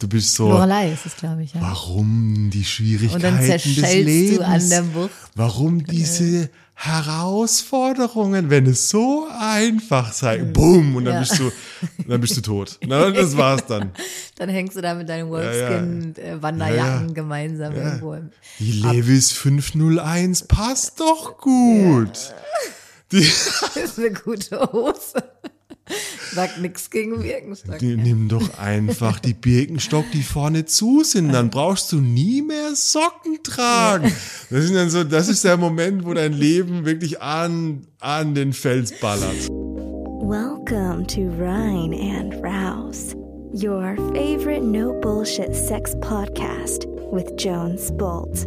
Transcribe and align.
Du 0.00 0.08
bist 0.08 0.34
so, 0.34 0.48
Lorelei 0.48 0.92
ist 0.92 1.04
es, 1.06 1.14
glaube 1.16 1.42
ich, 1.44 1.52
ja. 1.54 1.60
warum 1.60 2.50
die 2.50 2.58
Und 2.60 3.22
dann 3.22 3.36
Schwierigkeiten 3.36 3.74
des 3.76 3.94
Lebens? 3.94 4.38
du 4.38 4.44
an 4.46 4.68
der 4.70 4.82
Bucht. 4.82 5.10
Warum 5.34 5.84
diese 5.84 6.48
Herausforderungen, 6.74 8.48
wenn 8.48 8.64
es 8.64 8.88
so 8.88 9.28
einfach 9.38 10.12
sei, 10.14 10.38
boom, 10.38 10.96
und 10.96 11.04
dann 11.04 11.14
Ja. 11.14 11.20
bist 11.20 11.38
du, 11.38 11.52
dann 12.08 12.20
bist 12.22 12.36
du 12.38 12.40
tot. 12.40 12.78
Na, 12.86 13.10
das 13.10 13.36
war's 13.36 13.66
dann. 13.66 13.90
Dann 14.36 14.48
hängst 14.48 14.74
du 14.74 14.80
da 14.80 14.94
mit 14.94 15.06
deinen 15.06 15.26
ja. 15.26 15.32
Wolfskin-Wanderjacken 15.32 17.00
Ja, 17.02 17.06
ja. 17.08 17.12
gemeinsam 17.12 17.74
irgendwo. 17.74 18.14
Im, 18.14 18.30
Die 18.58 18.72
Levis 18.72 19.32
501 19.32 20.44
passt 20.48 20.98
doch 21.00 21.36
gut. 21.36 22.32
Die, 23.12 23.20
das 23.74 23.76
ist 23.76 23.98
eine 23.98 24.12
gute 24.12 24.58
Hose. 24.72 25.22
Sagt 26.32 26.60
nichts 26.60 26.90
gegen 26.90 27.20
Birkenstock. 27.20 27.78
die, 27.78 27.96
nimm 27.96 28.28
doch 28.28 28.58
einfach 28.58 29.18
die 29.18 29.34
Birkenstock, 29.34 30.04
die 30.12 30.22
vorne 30.22 30.64
zu 30.64 31.02
sind, 31.02 31.32
dann 31.32 31.50
brauchst 31.50 31.90
du 31.90 32.00
nie 32.00 32.40
mehr 32.40 32.74
Socken 32.74 33.42
tragen. 33.42 34.12
Das 34.48 34.64
ist 34.64 34.74
dann 34.74 34.90
so, 34.90 35.02
das 35.02 35.28
ist 35.28 35.44
der 35.44 35.56
Moment, 35.56 36.04
wo 36.04 36.14
dein 36.14 36.32
Leben 36.32 36.84
wirklich 36.84 37.20
an, 37.20 37.86
an 37.98 38.34
den 38.34 38.52
Fels 38.52 38.92
ballert. 39.00 39.48
Welcome 39.50 41.06
to 41.08 41.22
Rhine 41.38 41.94
and 41.94 42.34
Rouse, 42.44 43.16
your 43.52 43.96
favorite 44.12 44.62
no 44.62 44.92
bullshit 45.00 45.54
sex 45.54 45.96
podcast 46.00 46.86
with 47.10 47.26
Jones 47.36 47.90
Bolt. 47.96 48.46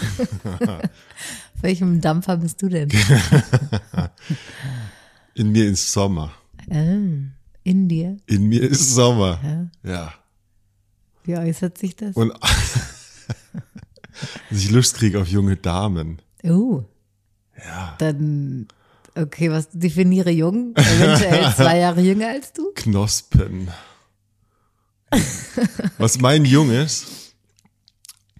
Welchem 1.60 2.00
Dampfer 2.00 2.36
bist 2.38 2.60
du 2.62 2.68
denn? 2.68 2.88
In 5.34 5.52
mir 5.52 5.66
ist 5.70 5.92
Sommer. 5.92 6.32
ähm, 6.68 7.32
in 7.64 7.88
dir. 7.88 8.16
In 8.26 8.48
mir 8.48 8.62
ist 8.62 8.94
Sommer. 8.94 9.70
Ja. 9.82 10.12
Wie 11.24 11.36
äußert 11.36 11.78
sich 11.78 11.96
das? 11.96 12.16
Und 12.16 12.32
dass 14.50 14.58
ich 14.58 14.70
Lust 14.70 14.96
kriege 14.96 15.20
auf 15.20 15.28
junge 15.28 15.56
Damen. 15.56 16.20
Oh. 16.42 16.82
Ja. 17.64 17.94
Dann, 17.98 18.66
okay, 19.14 19.50
was 19.50 19.68
definiere 19.70 20.30
jung? 20.30 20.74
Eventuell 20.74 21.54
zwei 21.54 21.78
Jahre 21.78 22.00
jünger 22.00 22.28
als 22.28 22.52
du? 22.52 22.72
Knospen. 22.74 23.68
Was 25.98 26.18
mein 26.18 26.44
Jung 26.44 26.70
ist, 26.70 27.21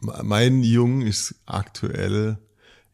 mein 0.02 0.62
Jung 0.62 1.02
ist 1.02 1.34
aktuell, 1.46 2.38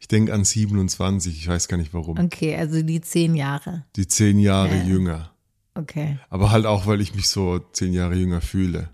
ich 0.00 0.08
denke 0.08 0.32
an 0.32 0.44
27, 0.44 1.36
ich 1.36 1.48
weiß 1.48 1.68
gar 1.68 1.76
nicht 1.76 1.92
warum. 1.94 2.18
Okay, 2.18 2.54
also 2.56 2.82
die 2.82 3.00
zehn 3.00 3.34
Jahre. 3.34 3.84
Die 3.96 4.06
zehn 4.06 4.38
Jahre 4.38 4.76
Ja. 4.76 4.84
jünger. 4.84 5.32
Okay. 5.74 6.18
Aber 6.30 6.50
halt 6.50 6.66
auch, 6.66 6.86
weil 6.86 7.00
ich 7.00 7.14
mich 7.14 7.28
so 7.28 7.58
zehn 7.72 7.92
Jahre 7.92 8.14
jünger 8.16 8.40
fühle. 8.40 8.90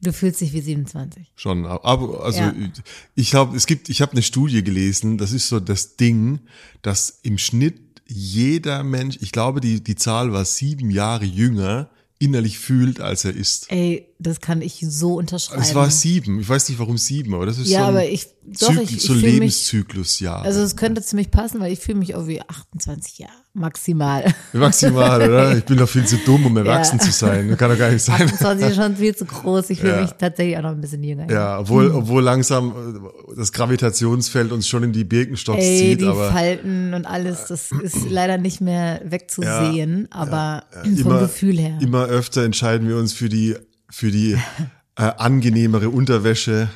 Du 0.00 0.12
fühlst 0.12 0.40
dich 0.40 0.52
wie 0.52 0.60
27. 0.60 1.32
Schon, 1.34 1.66
aber 1.66 2.22
also 2.24 2.40
Ja. 2.40 2.54
ich 3.16 3.30
glaube, 3.30 3.56
es 3.56 3.66
gibt, 3.66 3.88
ich 3.88 4.00
habe 4.00 4.12
eine 4.12 4.22
Studie 4.22 4.62
gelesen, 4.62 5.18
das 5.18 5.32
ist 5.32 5.48
so 5.48 5.58
das 5.58 5.96
Ding, 5.96 6.40
dass 6.82 7.18
im 7.22 7.36
Schnitt 7.36 7.80
jeder 8.06 8.84
Mensch, 8.84 9.18
ich 9.20 9.32
glaube, 9.32 9.60
die, 9.60 9.82
die 9.82 9.96
Zahl 9.96 10.32
war 10.32 10.44
sieben 10.44 10.90
Jahre 10.90 11.24
jünger, 11.24 11.90
innerlich 12.20 12.58
fühlt, 12.58 13.00
als 13.00 13.24
er 13.24 13.34
ist. 13.34 13.70
Ey, 13.70 14.07
das 14.20 14.40
kann 14.40 14.62
ich 14.62 14.84
so 14.88 15.14
unterschreiben. 15.14 15.62
Es 15.62 15.74
war 15.74 15.90
sieben, 15.90 16.40
ich 16.40 16.48
weiß 16.48 16.68
nicht 16.68 16.78
warum 16.78 16.98
sieben, 16.98 17.34
aber 17.34 17.46
das 17.46 17.58
ist 17.58 17.68
Ja, 17.68 17.80
so 17.80 17.84
ein 17.84 17.90
aber 17.90 18.04
ich- 18.08 18.26
doch, 18.60 18.68
Zyklus, 18.68 18.90
ich- 18.90 18.96
ich 18.96 19.02
so 19.02 19.12
Lebenszyklusjahr. 19.14 20.42
Also 20.42 20.60
es 20.62 20.74
könnte 20.76 21.02
ziemlich 21.02 21.30
passen, 21.30 21.60
weil 21.60 21.72
ich 21.72 21.78
fühle 21.80 21.98
mich 21.98 22.14
auch 22.14 22.26
wie 22.26 22.40
28 22.40 23.18
Jahre 23.18 23.32
maximal. 23.52 24.24
Maximal, 24.52 25.20
oder? 25.28 25.56
Ich 25.58 25.64
bin 25.64 25.76
doch 25.76 25.88
viel 25.88 26.06
zu 26.06 26.16
dumm, 26.24 26.46
um 26.46 26.56
erwachsen 26.56 26.98
zu 27.00 27.10
sein. 27.10 27.48
Das 27.48 27.58
kann 27.58 27.70
doch 27.70 27.78
gar 27.78 27.90
nicht 27.90 28.02
sein. 28.02 28.22
28 28.22 28.68
ist 28.68 28.76
schon 28.76 28.96
viel 28.96 29.14
zu 29.14 29.24
groß. 29.26 29.68
Ich 29.70 29.80
fühle 29.80 29.96
Ja. 29.96 30.00
mich 30.02 30.12
tatsächlich 30.12 30.56
auch 30.56 30.62
noch 30.62 30.70
ein 30.70 30.80
bisschen 30.80 31.02
jünger. 31.04 31.30
Ja, 31.30 31.58
obwohl, 31.60 31.90
obwohl 31.90 32.22
langsam 32.22 32.70
äh, 32.70 33.34
das 33.36 33.52
Gravitationsfeld 33.52 34.50
uns 34.52 34.66
schon 34.66 34.82
in 34.84 34.92
die 34.92 35.04
Birkenstocks 35.04 35.62
Ey, 35.62 35.78
zieht, 35.90 36.00
die 36.00 36.06
aber 36.06 36.30
Falten 36.32 36.94
und 36.94 37.04
alles, 37.04 37.46
das 37.48 37.70
ist 37.82 37.96
leider 38.10 38.38
nicht 38.38 38.60
mehr 38.60 39.02
wegzusehen, 39.04 40.08
aber 40.10 40.64
vom 40.82 40.94
immer, 40.96 41.20
Gefühl 41.20 41.58
her. 41.58 41.78
immer 41.80 42.06
öfter 42.06 42.44
entscheiden 42.44 42.88
wir 42.88 42.96
uns 42.96 43.12
für 43.12 43.28
die, 43.28 43.56
für 43.90 44.10
die 44.10 44.38
äh, 44.96 45.02
angenehmere 45.02 45.90
Unterwäsche. 45.90 46.68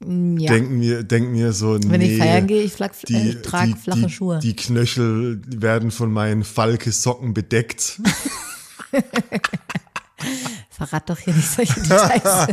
ja. 0.00 0.52
Denken 0.52 0.80
wir, 0.80 1.02
denken 1.02 1.34
wir 1.34 1.52
so, 1.52 1.78
Wenn 1.82 2.00
nee, 2.00 2.14
ich 2.14 2.18
feiern 2.18 2.46
gehe, 2.46 2.62
ich, 2.62 2.72
flack, 2.72 2.92
die, 3.06 3.30
äh, 3.30 3.42
trage 3.42 3.74
die, 3.74 3.78
flache 3.78 4.00
die, 4.00 4.10
Schuhe. 4.10 4.38
Die 4.38 4.56
Knöchel 4.56 5.42
werden 5.46 5.90
von 5.90 6.12
meinen 6.12 6.44
Falke-Socken 6.44 7.34
bedeckt. 7.34 8.00
Verrat 10.70 11.10
doch 11.10 11.18
hier 11.18 11.34
nicht 11.34 11.50
solche 11.50 11.80
Details. 11.80 12.46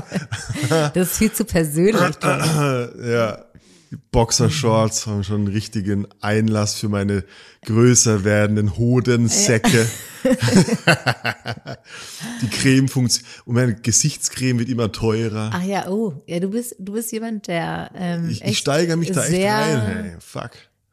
das 0.94 1.12
ist 1.12 1.18
viel 1.18 1.31
zu 1.31 1.46
persönlich. 1.46 2.16
Ja, 2.22 3.46
Boxershorts 4.12 5.08
haben 5.08 5.24
schon 5.24 5.42
einen 5.42 5.48
richtigen 5.48 6.08
Einlass 6.22 6.75
für 6.75 6.90
meine 6.90 7.24
größer 7.66 8.24
werdenden 8.24 8.78
Hodensäcke. 8.78 9.88
die 12.42 12.48
Creme 12.50 12.88
funktioniert 12.88 13.31
und 13.46 13.56
meine 13.56 13.75
Gesichtscreme 13.75 14.59
wird 14.59 14.70
immer 14.70 14.92
teurer. 14.92 15.52
Ach 15.53 15.64
ja, 15.64 15.88
oh, 15.90 16.22
ja, 16.28 16.40
du 16.40 16.50
bist, 16.50 16.75
du 16.80 16.94
bist 16.94 17.12
jemand, 17.12 17.48
der 17.48 17.92
ähm, 17.96 18.30
ich, 18.30 18.44
ich 18.44 18.58
steigere 18.58 18.98
mich 18.98 19.12
da 19.12 19.25
echt 19.25 19.46
rein. 19.46 19.81
Hey, 19.81 20.16
fuck. 20.19 20.52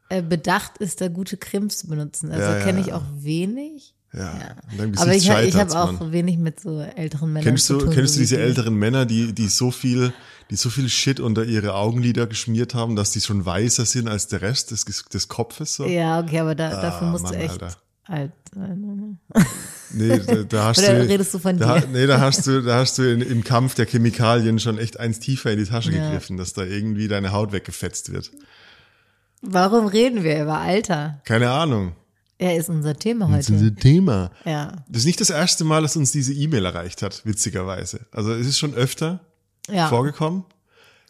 äh, 0.08 0.22
bedacht 0.22 0.78
ist, 0.78 1.00
da 1.00 1.08
gute 1.08 1.36
Cremes 1.36 1.78
zu 1.78 1.88
benutzen. 1.88 2.30
Also 2.30 2.42
Ja, 2.44 2.58
ja, 2.58 2.64
kenne 2.64 2.80
ich 2.80 2.88
ja. 2.88 2.96
auch 2.96 3.04
wenig. 3.16 3.94
Ja, 4.16 4.54
dein 4.78 4.96
Aber 4.96 5.12
ich, 5.12 5.28
ich 5.28 5.56
habe 5.56 5.76
auch 5.76 6.12
wenig 6.12 6.38
mit 6.38 6.60
so 6.60 6.80
älteren 6.80 7.32
Männern 7.32 7.48
Kennst 7.48 7.66
zu 7.66 7.78
du, 7.78 7.86
tun. 7.86 7.94
kennst 7.94 8.14
du 8.14 8.20
diese 8.20 8.38
älteren 8.38 8.76
Männer, 8.76 9.06
die, 9.06 9.32
die 9.32 9.48
so 9.48 9.72
viel, 9.72 10.12
die 10.50 10.56
so 10.56 10.70
viel 10.70 10.88
Shit 10.88 11.20
unter 11.20 11.44
ihre 11.44 11.74
Augenlider 11.74 12.26
geschmiert 12.26 12.74
haben, 12.74 12.96
dass 12.96 13.12
die 13.12 13.20
schon 13.20 13.44
weißer 13.46 13.84
sind 13.86 14.08
als 14.08 14.28
der 14.28 14.42
Rest 14.42 14.70
des, 14.70 14.84
des 14.84 15.28
Kopfes? 15.28 15.74
So? 15.76 15.86
Ja, 15.86 16.20
okay, 16.20 16.40
aber 16.40 16.54
da, 16.54 16.70
dafür 16.80 17.08
Ah, 17.08 17.10
musst 17.10 17.24
Mann, 17.24 17.32
du 17.32 17.38
echt 17.38 17.50
Alter. 17.62 17.76
alt 18.04 18.32
sein. 18.54 19.18
Nee, 19.92 20.18
da, 20.18 20.34
da 20.42 20.64
hast 20.68 20.78
Oder 20.78 21.00
du, 21.00 21.08
redest 21.08 21.32
du 21.34 21.38
von 21.38 21.56
da, 21.56 21.78
dir? 21.80 21.86
Nee, 21.88 22.06
da 22.06 22.20
hast 22.20 22.46
du, 22.46 22.60
da 22.62 22.76
hast 22.76 22.98
du 22.98 23.02
in, 23.10 23.20
im 23.22 23.42
Kampf 23.44 23.74
der 23.74 23.86
Chemikalien 23.86 24.58
schon 24.58 24.78
echt 24.78 24.98
eins 25.00 25.18
tiefer 25.20 25.50
in 25.52 25.58
die 25.58 25.64
Tasche 25.64 25.92
Ja. 25.92 26.04
gegriffen, 26.04 26.36
dass 26.36 26.52
da 26.52 26.62
irgendwie 26.64 27.08
deine 27.08 27.32
Haut 27.32 27.52
weggefetzt 27.52 28.12
wird. 28.12 28.30
Warum 29.42 29.86
reden 29.86 30.22
wir 30.22 30.42
über 30.42 30.58
Alter? 30.58 31.20
Keine 31.24 31.50
Ahnung. 31.50 31.94
Er 32.38 32.56
ist 32.56 32.68
unser 32.68 32.94
Thema 32.96 33.28
Das 33.28 33.48
ist 33.48 33.56
heute. 33.56 33.66
ein 33.66 33.76
Thema. 33.76 34.30
Ja. 34.44 34.84
Das 34.88 35.00
ist 35.02 35.06
nicht 35.06 35.20
das 35.20 35.30
erste 35.30 35.64
Mal, 35.64 35.82
dass 35.82 35.96
uns 35.96 36.12
diese 36.12 36.32
E-Mail 36.32 36.64
erreicht 36.64 37.02
hat, 37.02 37.22
witzigerweise. 37.24 38.00
Also 38.10 38.32
es 38.34 38.46
ist 38.46 38.58
schon 38.58 38.74
öfter 38.74 39.20
Ja. 39.70 39.88
vorgekommen, 39.88 40.44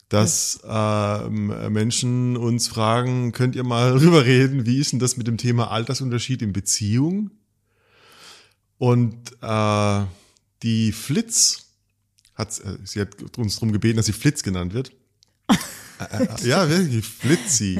dass 0.08 0.60
ähm, 0.64 1.46
Menschen 1.72 2.36
uns 2.36 2.68
fragen, 2.68 3.32
könnt 3.32 3.56
ihr 3.56 3.64
mal 3.64 3.92
rüber 3.98 4.24
reden, 4.24 4.66
wie 4.66 4.78
ist 4.78 4.92
denn 4.92 4.98
das 4.98 5.16
mit 5.16 5.26
dem 5.26 5.38
Thema 5.38 5.70
Altersunterschied 5.70 6.42
in 6.42 6.52
Beziehung? 6.52 7.30
Und 8.78 9.16
äh, 9.40 10.04
die 10.62 10.92
Flitz 10.92 11.66
hat, 12.34 12.58
äh, 12.60 12.78
sie 12.84 13.00
hat 13.00 13.38
uns 13.38 13.56
darum 13.56 13.72
gebeten, 13.72 13.96
dass 13.96 14.06
sie 14.06 14.12
Flitz 14.12 14.42
genannt 14.42 14.74
wird. 14.74 14.92
äh, 15.48 16.24
äh, 16.24 16.46
ja, 16.48 16.68
wirklich, 16.68 17.04
Flitzi. 17.04 17.78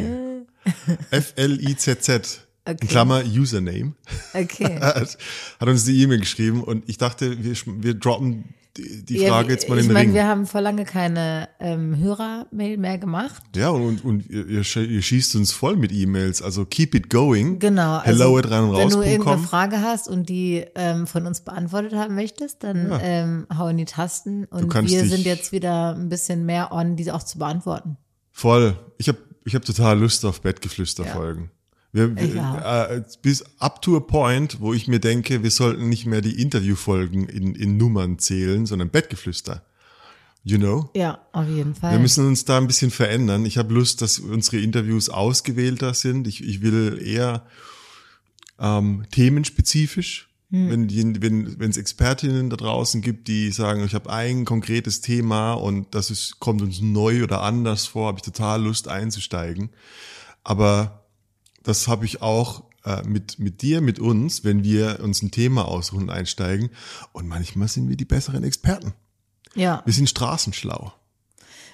F-L-I-Z-Z. 1.11 2.41
In 2.41 2.45
Okay. 2.67 2.87
Klammer 2.87 3.23
Username 3.27 3.93
Okay. 4.33 4.81
hat, 4.81 5.19
uns 5.61 5.85
die 5.85 6.01
E-Mail 6.01 6.21
geschrieben 6.21 6.65
und 6.65 6.89
ich 6.89 6.97
dachte, 6.97 7.45
wir, 7.45 7.55
wir 7.83 7.93
droppen 7.93 8.55
die, 8.77 9.05
die 9.05 9.19
Ja, 9.19 9.29
Frage 9.31 9.53
jetzt 9.53 9.69
mal 9.69 9.77
ich 9.79 9.83
in 9.85 9.89
den 9.91 9.95
meine, 9.95 10.07
Ring. 10.09 10.15
wir 10.15 10.27
haben 10.27 10.47
vor 10.47 10.61
lange 10.61 10.85
keine 10.85 11.49
ähm, 11.61 11.97
Hörermail 11.97 12.77
mehr 12.77 12.99
gemacht. 12.99 13.43
ja, 13.55 13.69
und, 13.71 14.05
und 14.05 14.29
ihr, 14.29 14.47
ihr 14.47 14.62
sch- 14.62 14.85
ihr 14.87 15.01
schießt 15.03 15.37
uns 15.37 15.53
voll 15.53 15.77
mit 15.77 15.93
E-Mails, 15.93 16.43
also 16.43 16.65
keep 16.65 16.95
it 16.95 17.09
going. 17.11 17.59
Genau. 17.61 18.01
Hello 18.03 18.35
also, 18.35 18.39
at 18.39 18.51
rein 18.51 18.65
und 18.65 18.76
Wenn 18.76 18.88
du 18.91 19.00
irgendeine. 19.03 19.38
Frage 19.43 19.81
hast 19.81 20.09
und 20.09 20.29
die 20.29 20.65
ähm, 20.75 21.06
von 21.06 21.26
uns 21.26 21.41
beantwortet 21.43 21.94
haben 21.94 22.15
möchtest, 22.15 22.65
dann 22.65 22.91
Ja. 22.91 23.00
ähm, 23.00 23.47
hau 23.56 23.69
in 23.69 23.76
die 23.76 23.85
Tasten 23.85 24.44
und 24.47 24.73
wir 24.75 25.06
sind 25.06 25.25
jetzt 25.25 25.53
wieder 25.53 25.94
ein 25.94 26.09
bisschen 26.09 26.44
mehr 26.44 26.73
on, 26.73 26.97
diese 26.97 27.15
auch 27.15 27.23
zu 27.23 27.38
beantworten. 27.38 27.97
Voll. 28.32 28.76
Ich 28.99 29.09
habe 29.09 29.19
ich 29.44 29.55
hab 29.55 29.65
total 29.65 29.99
Lust 30.00 30.25
auf 30.25 30.41
Bettgeflüster-Folgen. 30.41 31.50
Ich 31.63 31.63
wir, 31.94 32.11
auch. 32.55 32.91
äh, 32.91 33.02
bis 33.23 33.44
up 33.61 33.81
to 33.81 33.96
a 33.96 34.00
point, 34.00 34.61
wo 34.61 34.75
ich 34.75 34.88
mir 34.88 34.99
denke, 34.99 35.43
wir 35.43 35.50
sollten 35.50 35.88
nicht 35.88 36.06
mehr 36.06 36.20
die 36.20 36.43
Interviewfolgen 36.43 37.29
in, 37.29 37.55
in 37.55 37.76
Nummern 37.76 38.19
zählen, 38.19 38.67
sondern 38.67 38.91
Bettgeflüster. 38.91 39.64
You 40.43 40.58
know? 40.58 40.91
Ja, 40.94 41.20
auf 41.32 41.49
jeden 41.49 41.75
Fall. 41.75 41.93
Wir 41.93 41.99
müssen 42.00 42.26
uns 42.26 42.44
da 42.44 42.58
ein 42.58 42.67
bisschen 42.67 42.91
verändern. 42.91 43.46
Ich 43.46 43.56
habe 43.56 43.73
Lust, 43.73 44.02
dass 44.02 44.19
unsere 44.19 44.58
Interviews 44.58 45.08
ausgewählter 45.08 45.94
sind. 45.94 46.26
Ich, 46.26 46.44
ich 46.44 46.61
will 46.61 47.00
eher 47.02 47.46
ähm, 48.58 49.05
themenspezifisch. 49.11 50.29
Wenn 50.50 50.87
die- 50.87 51.20
wenn 51.20 51.58
wenn 51.58 51.70
es 51.70 51.76
Expertinnen 51.76 52.49
da 52.49 52.55
draußen 52.56 53.00
gibt, 53.00 53.26
die 53.26 53.50
sagen, 53.50 53.82
ich 53.85 53.93
habe 53.94 54.08
ein 54.11 54.44
konkretes 54.44 55.00
Thema 55.00 55.55
und 55.55 55.93
das 55.97 56.12
ist 56.12 56.38
kommt 56.38 56.62
uns 56.62 56.81
neu 56.81 57.25
oder 57.25 57.43
anders 57.43 57.87
vor, 57.87 58.06
habe 58.06 58.19
ich 58.19 58.23
total 58.23 58.62
Lust 58.62 58.87
einzusteigen. 58.87 59.70
Aber 60.44 61.04
das 61.64 61.88
habe 61.88 62.05
ich 62.05 62.22
auch 62.22 62.62
äh, 62.84 63.02
mit, 63.02 63.38
mit 63.40 63.62
dir, 63.62 63.81
mit 63.81 63.99
uns, 63.99 64.44
wenn 64.44 64.62
wir 64.62 65.00
uns 65.02 65.22
ein 65.22 65.31
Thema 65.32 65.66
aussuchen 65.66 66.05
und 66.05 66.11
einsteigen. 66.11 66.70
Und 67.12 67.26
manchmal 67.26 67.66
sind 67.69 67.88
wir 67.88 67.96
die 67.96 68.05
besseren 68.05 68.44
Experten. 68.44 68.93
Ja, 69.56 69.82
Wir 69.84 69.93
sind 69.93 70.08
straßenschlau. 70.08 70.93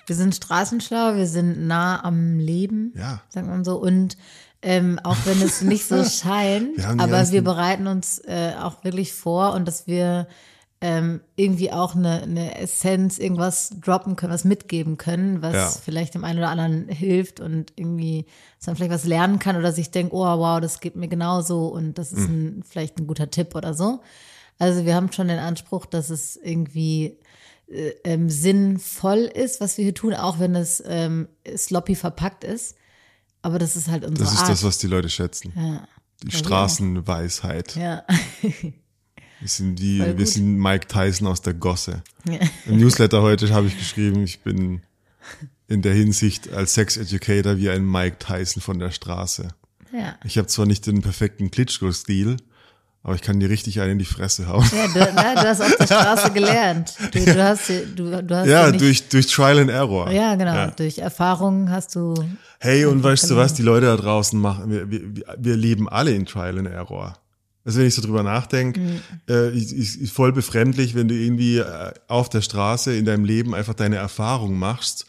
wir 0.07 0.17
sind 0.17 0.35
straßenschlau, 0.35 1.17
wir 1.17 1.27
sind 1.27 1.67
nah 1.67 2.03
am 2.05 2.39
Leben, 2.39 2.93
Ja. 2.97 3.23
sagt 3.29 3.47
man 3.47 3.65
so. 3.65 3.77
Und 3.77 4.17
ähm, 4.63 4.99
auch 5.03 5.17
wenn 5.25 5.41
es 5.41 5.63
nicht 5.63 5.87
so 5.87 6.05
scheint, 6.05 6.77
Wir 6.77 6.89
aber 6.89 7.31
wir 7.31 7.43
bereiten 7.43 7.87
uns 7.87 8.19
äh, 8.27 8.53
auch 8.61 8.85
wirklich 8.85 9.13
vor 9.15 9.55
und 9.55 9.67
dass 9.67 9.87
wir 9.87 10.27
ähm, 10.83 11.21
irgendwie 11.37 11.73
auch 11.73 11.95
eine, 11.95 12.23
eine 12.23 12.59
Essenz, 12.59 13.19
irgendwas 13.19 13.71
droppen 13.81 14.17
können, 14.17 14.33
was 14.33 14.45
mitgeben 14.45 14.97
können, 14.97 15.43
was 15.43 15.53
Ja. 15.55 15.69
vielleicht 15.69 16.15
dem 16.15 16.25
einen 16.25 16.39
oder 16.39 16.49
anderen 16.49 16.89
hilft 16.89 17.39
und 17.41 17.73
irgendwie, 17.77 18.25
dass 18.59 18.67
man 18.69 18.77
vielleicht 18.77 18.93
was 18.93 19.05
lernen 19.05 19.39
kann 19.39 19.57
oder 19.57 19.73
sich 19.73 19.91
denkt, 19.91 20.13
oh 20.15 20.25
wow, 20.25 20.59
das 20.61 20.81
geht 20.81 20.97
mir 20.97 21.09
genauso 21.09 21.69
und 21.69 21.99
das 21.99 22.13
ist 22.13 22.27
ein, 22.29 22.63
vielleicht 22.67 22.99
ein 22.99 23.07
guter 23.07 23.31
Tipp 23.31 23.55
oder 23.55 23.75
so. 23.75 24.01
Also 24.59 24.85
wir 24.87 24.95
haben 24.95 25.13
schon 25.13 25.29
den 25.29 25.39
Anspruch, 25.39 25.85
dass 25.87 26.09
es 26.09 26.37
irgendwie 26.37 27.19
äh, 27.69 27.91
ähm, 28.05 28.31
sinnvoll 28.31 29.19
ist, 29.21 29.61
was 29.61 29.77
wir 29.77 29.85
hier 29.85 29.95
tun, 29.95 30.15
auch 30.15 30.39
wenn 30.39 30.55
es 30.55 30.83
ähm, 30.87 31.29
sloppy 31.55 31.95
verpackt 31.95 32.43
ist. 32.43 32.75
Aber 33.43 33.59
das 33.59 33.77
ist 33.77 33.89
halt 33.89 34.05
unsere 34.05 34.25
Das 34.25 34.33
ist 34.35 34.41
Art. 34.41 34.49
das, 34.51 34.65
was 34.65 34.79
die 34.79 34.87
Leute 34.87 35.09
schätzen. 35.11 35.53
ja. 35.57 35.87
Die 36.23 36.31
Straßenweisheit. 36.33 37.77
ja. 37.77 38.03
Wir 39.41 39.49
sind 39.49 39.77
die, 39.77 39.99
Voll 40.01 40.19
wir 40.19 40.27
sind 40.27 40.59
Mike 40.59 40.87
Tyson 40.87 41.27
aus 41.27 41.41
der 41.43 41.55
Gosse. 41.55 42.03
ja. 42.29 42.39
Im 42.67 42.79
Newsletter 42.79 43.23
heute 43.23 43.53
habe 43.55 43.67
ich 43.69 43.79
geschrieben, 43.79 44.23
ich 44.25 44.41
bin 44.41 44.83
in 45.69 45.83
der 45.83 45.95
Hinsicht 45.95 46.53
als 46.53 46.75
Sex 46.75 46.97
Educator 46.97 47.57
wie 47.57 47.71
ein 47.71 47.85
Mike 47.91 48.17
Tyson 48.19 48.61
von 48.63 48.79
der 48.79 48.91
Straße. 48.91 49.49
ja. 49.93 50.17
Ich 50.25 50.37
habe 50.37 50.47
zwar 50.49 50.67
nicht 50.67 50.87
den 50.87 51.01
perfekten 51.01 51.51
Klitschko-Stil, 51.51 52.37
aber 53.03 53.15
ich 53.15 53.23
kann 53.23 53.41
dir 53.41 53.49
richtig 53.49 53.81
einen 53.81 53.93
in 53.93 53.99
die 53.99 54.05
Fresse 54.05 54.47
hauen. 54.47 54.69
Ja, 54.77 54.87
du, 55.07 55.13
na, 55.15 55.35
du 55.35 55.49
hast 55.49 55.63
auf 55.63 55.75
der 55.77 55.87
Straße 55.87 56.33
gelernt. 56.33 56.95
Du, 57.13 57.25
du 57.25 57.43
hast, 57.43 57.69
du, 57.97 58.23
du 58.23 58.35
hast 58.37 58.47
Ja, 58.47 58.67
dir 58.67 58.73
nicht, 58.73 58.81
durch, 58.83 59.09
durch 59.09 59.27
Trial 59.29 59.59
and 59.61 59.71
Error. 59.71 60.11
ja, 60.11 60.35
genau. 60.35 60.53
Ja. 60.55 60.71
Durch 60.73 60.99
Erfahrung 60.99 61.71
hast 61.71 61.95
du, 61.97 62.13
Hey, 62.59 62.85
und 62.85 63.03
weißt 63.03 63.31
du 63.31 63.37
was, 63.37 63.55
die 63.55 63.63
Leute 63.63 63.87
da 63.87 63.97
draußen 63.97 64.39
machen, 64.39 64.71
wir, 64.71 64.91
wir, 64.91 65.03
wir 65.39 65.57
leben 65.57 65.89
alle 65.89 66.11
in 66.11 66.27
Trial 66.27 66.59
and 66.59 66.69
Error. 66.69 67.15
Also 67.65 67.79
wenn 67.81 67.87
ich 67.87 67.95
so 67.95 68.03
drüber 68.03 68.23
nachdenke, 68.23 68.81
Mhm. 68.81 69.01
äh, 69.29 69.57
ist, 69.57 69.73
ist, 69.73 70.13
voll 70.13 70.33
befremdlich, 70.33 70.95
wenn 70.95 71.09
du 71.09 71.15
irgendwie 71.15 71.59
äh, 71.59 71.93
auf 72.09 72.29
der 72.29 72.41
Straße 72.41 72.95
in 72.97 73.05
deinem 73.05 73.25
Leben 73.25 73.55
einfach 73.55 73.75
deine 73.75 73.97
Erfahrung 73.97 74.59
machst 74.59 75.07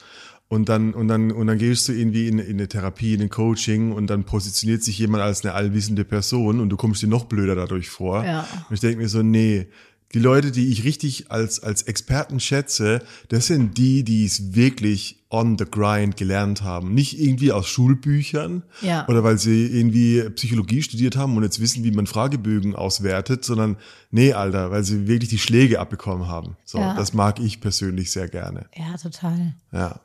und 0.49 0.67
dann 0.67 0.93
und 0.93 1.07
dann 1.07 1.31
und 1.31 1.47
dann 1.47 1.57
gehst 1.57 1.87
du 1.87 1.93
irgendwie 1.93 2.27
in, 2.27 2.39
in 2.39 2.57
eine 2.57 2.67
Therapie, 2.67 3.13
in 3.13 3.21
ein 3.21 3.29
Coaching 3.29 3.93
und 3.93 4.07
dann 4.07 4.25
positioniert 4.25 4.83
sich 4.83 4.99
jemand 4.99 5.23
als 5.23 5.45
eine 5.45 5.53
allwissende 5.53 6.03
Person 6.03 6.59
und 6.59 6.67
du 6.69 6.75
kommst 6.75 7.01
dir 7.01 7.07
noch 7.07 7.23
blöder 7.25 7.55
dadurch 7.55 7.89
vor. 7.89 8.25
Ja. 8.25 8.45
Und 8.69 8.73
ich 8.73 8.81
denke 8.81 8.97
mir 8.97 9.07
so, 9.07 9.23
nee, 9.23 9.67
die 10.13 10.19
Leute, 10.19 10.51
die 10.51 10.67
ich 10.73 10.83
richtig 10.83 11.31
als 11.31 11.63
als 11.63 11.83
Experten 11.83 12.41
schätze, 12.41 13.01
das 13.29 13.47
sind 13.47 13.77
die, 13.77 14.03
die 14.03 14.25
es 14.25 14.53
wirklich 14.55 15.20
on 15.33 15.57
the 15.57 15.63
grind 15.65 16.17
gelernt 16.17 16.61
haben, 16.61 16.93
nicht 16.93 17.17
irgendwie 17.17 17.53
aus 17.53 17.67
Schulbüchern 17.67 18.63
Ja. 18.81 19.07
oder 19.07 19.23
weil 19.23 19.37
sie 19.37 19.65
irgendwie 19.65 20.21
Psychologie 20.31 20.81
studiert 20.83 21.15
haben 21.15 21.37
und 21.37 21.43
jetzt 21.43 21.61
wissen, 21.61 21.83
wie 21.85 21.91
man 21.91 22.05
Fragebögen 22.05 22.75
auswertet, 22.75 23.45
sondern 23.45 23.77
nee, 24.11 24.33
Alter, 24.33 24.71
weil 24.71 24.83
sie 24.83 25.07
wirklich 25.07 25.29
die 25.29 25.39
Schläge 25.39 25.79
abbekommen 25.79 26.27
haben. 26.27 26.57
So, 26.65 26.79
Ja. 26.79 26.95
das 26.95 27.13
mag 27.13 27.39
ich 27.39 27.61
persönlich 27.61 28.11
sehr 28.11 28.27
gerne. 28.27 28.65
ja, 28.75 28.97
total. 28.97 29.53
Ja. 29.71 30.01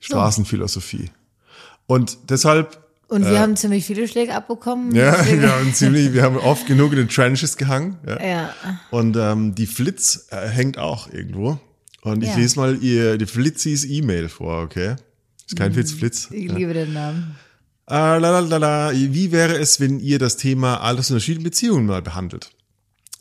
Straßenphilosophie. 0.00 1.10
Und 1.86 2.18
deshalb, 2.28 2.82
Und 3.08 3.24
wir 3.24 3.38
haben 3.38 3.56
ziemlich 3.56 3.84
viele 3.86 4.08
Schläge 4.08 4.34
abbekommen. 4.34 4.94
Äh. 4.94 4.98
ja, 4.98 5.24
wir 5.40 5.54
haben 5.54 5.72
ziemlich, 5.72 6.12
wir 6.12 6.22
haben 6.24 6.36
oft 6.36 6.66
genug 6.66 6.90
in 6.92 6.98
den 6.98 7.08
Trenches 7.08 7.56
gehangen. 7.56 7.96
Ja. 8.06 8.20
ja. 8.24 8.50
Und 8.90 9.16
ähm, 9.16 9.54
die 9.54 9.66
Flitz 9.66 10.26
äh, 10.30 10.48
hängt 10.48 10.78
auch 10.78 11.08
irgendwo. 11.12 11.60
Und 12.06 12.22
ich 12.22 12.30
Ja. 12.30 12.36
lese 12.36 12.56
mal 12.60 12.82
ihr 12.82 13.18
die 13.18 13.26
Flitzis 13.26 13.84
E-Mail 13.84 14.28
vor, 14.28 14.62
okay? 14.62 14.94
Ist 15.46 15.56
kein 15.56 15.72
Flitz, 15.72 15.90
Flitz. 15.92 16.28
Ich 16.30 16.50
liebe 16.52 16.72
den 16.72 16.92
Namen. 16.92 17.34
Ah, 17.86 18.16
lalalala. 18.16 18.92
Wie 18.94 19.32
wäre 19.32 19.56
es, 19.58 19.80
wenn 19.80 19.98
ihr 20.00 20.18
das 20.18 20.36
Thema 20.36 20.80
Altersunterschied 20.82 21.38
in 21.38 21.42
Beziehungen 21.44 21.86
mal 21.86 22.02
behandelt? 22.02 22.50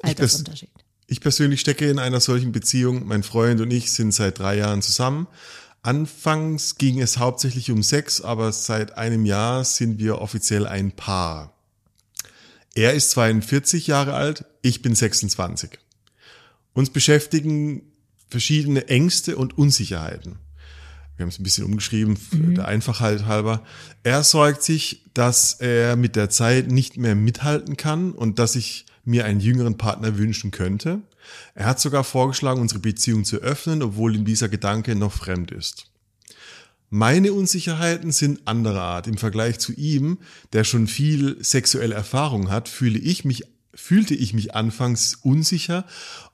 Altersunterschied. 0.02 0.70
ich 1.08 1.20
persönlich 1.22 1.62
stecke 1.62 1.90
in 1.90 2.00
einer 2.00 2.20
solchen 2.20 2.52
Beziehung. 2.52 3.08
Mein 3.08 3.24
Freund 3.24 3.60
und 3.62 3.72
ich 3.72 3.92
sind 3.92 4.12
seit 4.12 4.38
drei 4.40 4.58
Jahren 4.58 4.82
zusammen. 4.82 5.28
Anfangs 5.84 6.78
ging 6.78 7.00
es 7.00 7.18
hauptsächlich 7.20 7.70
um 7.72 7.82
Sex, 7.84 8.22
aber 8.22 8.52
seit 8.52 8.98
einem 8.98 9.26
Jahr 9.26 9.64
sind 9.64 10.00
wir 10.00 10.20
offiziell 10.20 10.66
ein 10.68 10.92
Paar. 10.92 11.54
Er 12.76 12.94
ist 12.94 13.12
42 13.12 13.88
Jahre 13.88 14.14
alt, 14.14 14.46
ich 14.64 14.82
bin 14.82 14.94
26. 14.96 15.78
Uns 16.74 16.90
beschäftigen 16.90 17.84
verschiedene 18.30 18.88
Ängste 18.88 19.36
und 19.36 19.58
Unsicherheiten. 19.58 20.38
Wir 21.16 21.24
haben 21.24 21.30
es 21.30 21.40
ein 21.40 21.44
bisschen 21.44 21.64
umgeschrieben, 21.64 22.18
der 22.32 22.68
Einfachheit 22.68 23.26
halber. 23.26 23.64
Er 24.04 24.24
sorgt 24.24 24.64
sich, 24.64 25.06
dass 25.14 25.54
er 25.54 25.96
mit 25.96 26.18
der 26.18 26.30
Zeit 26.30 26.70
nicht 26.70 26.98
mehr 26.98 27.16
mithalten 27.16 27.78
kann 27.78 28.12
und 28.12 28.38
dass 28.38 28.56
ich 28.56 28.86
mir 29.06 29.24
einen 29.24 29.40
jüngeren 29.40 29.78
Partner 29.78 30.18
wünschen 30.18 30.52
könnte. 30.52 31.02
Er 31.54 31.68
hat 31.68 31.80
sogar 31.80 32.04
vorgeschlagen, 32.04 32.60
unsere 32.60 32.82
Beziehung 32.82 33.24
zu 33.24 33.38
öffnen, 33.38 33.82
obwohl 33.82 34.16
ihm 34.16 34.26
dieser 34.26 34.50
Gedanke 34.50 34.96
noch 34.96 35.14
fremd 35.14 35.52
ist. 35.52 35.86
Meine 36.90 37.34
Unsicherheiten 37.34 38.12
sind 38.12 38.48
anderer 38.48 38.82
Art. 38.82 39.08
Im 39.08 39.18
Vergleich 39.18 39.60
zu 39.60 39.74
ihm, 39.74 40.20
der 40.54 40.64
schon 40.64 40.88
viel 40.88 41.44
sexuelle 41.44 41.96
Erfahrung 41.96 42.52
hat, 42.52 42.70
fühle 42.70 43.00
ich 43.00 43.26
mich, 43.26 43.44
fühlte 43.74 44.14
ich 44.14 44.34
mich 44.34 44.54
anfangs 44.54 45.16
unsicher, 45.16 45.86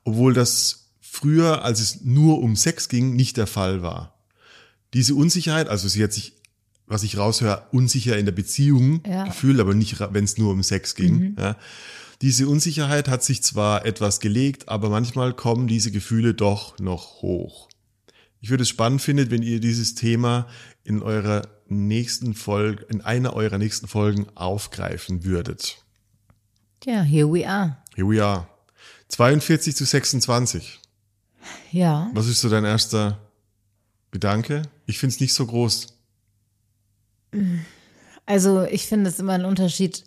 obwohl 0.04 0.34
das 0.34 0.81
früher, 1.14 1.66
als 1.66 1.82
es 1.82 2.02
nur 2.06 2.40
um 2.42 2.56
Sex 2.56 2.88
ging, 2.88 3.16
nicht 3.18 3.36
der 3.36 3.46
Fall 3.48 3.82
war. 3.82 4.16
Diese 4.94 5.14
Unsicherheit, 5.14 5.68
also 5.68 5.90
sie 5.90 6.02
hat 6.02 6.14
sich, 6.14 6.34
was 6.88 7.04
ich 7.04 7.18
raushöre, 7.18 7.68
unsicher 7.72 8.18
in 8.18 8.26
der 8.26 8.32
Beziehung 8.32 9.02
Ja. 9.06 9.26
gefühlt, 9.26 9.60
aber 9.60 9.74
nicht, 9.74 10.00
wenn 10.00 10.24
es 10.24 10.38
nur 10.38 10.52
um 10.54 10.64
Sex 10.64 10.96
ging. 10.96 11.36
Ja. 11.38 11.58
Diese 12.22 12.48
Unsicherheit 12.48 13.10
hat 13.10 13.24
sich 13.26 13.44
zwar 13.44 13.86
etwas 13.86 14.22
gelegt, 14.22 14.70
aber 14.70 14.90
manchmal 14.90 15.34
kommen 15.34 15.68
diese 15.68 15.92
Gefühle 15.92 16.34
doch 16.34 16.80
noch 16.80 17.22
hoch. 17.22 17.68
Ich 18.40 18.50
würde 18.50 18.64
es 18.64 18.70
spannend 18.70 19.02
finden, 19.02 19.32
wenn 19.32 19.44
ihr 19.44 19.60
dieses 19.60 19.96
Thema 19.96 20.48
in 20.86 21.02
eurer 21.02 21.42
nächsten 21.68 22.34
Folge, 22.36 22.86
in 22.90 23.02
einer 23.02 23.34
eurer 23.34 23.58
nächsten 23.58 23.88
Folgen 23.88 24.28
aufgreifen 24.36 25.26
würdet. 25.26 25.84
Ja, 26.86 27.02
here 27.02 27.28
we 27.32 27.48
are. 27.48 27.78
Here 27.96 28.08
we 28.08 28.24
are. 28.24 28.48
42 29.10 29.76
zu 29.76 29.84
26. 29.86 30.80
Ja. 31.72 32.10
Was 32.14 32.28
ist 32.28 32.42
so 32.42 32.50
dein 32.50 32.66
erster 32.66 33.20
Gedanke? 34.12 34.64
Ich 34.86 35.00
finde 35.00 35.16
es 35.16 35.22
nicht 35.22 35.34
so 35.34 35.46
groß. 35.46 35.88
Also 38.26 38.64
ich 38.64 38.88
finde 38.88 39.10
es 39.10 39.20
immer 39.20 39.34
ein 39.34 39.46
Unterschied. 39.46 40.04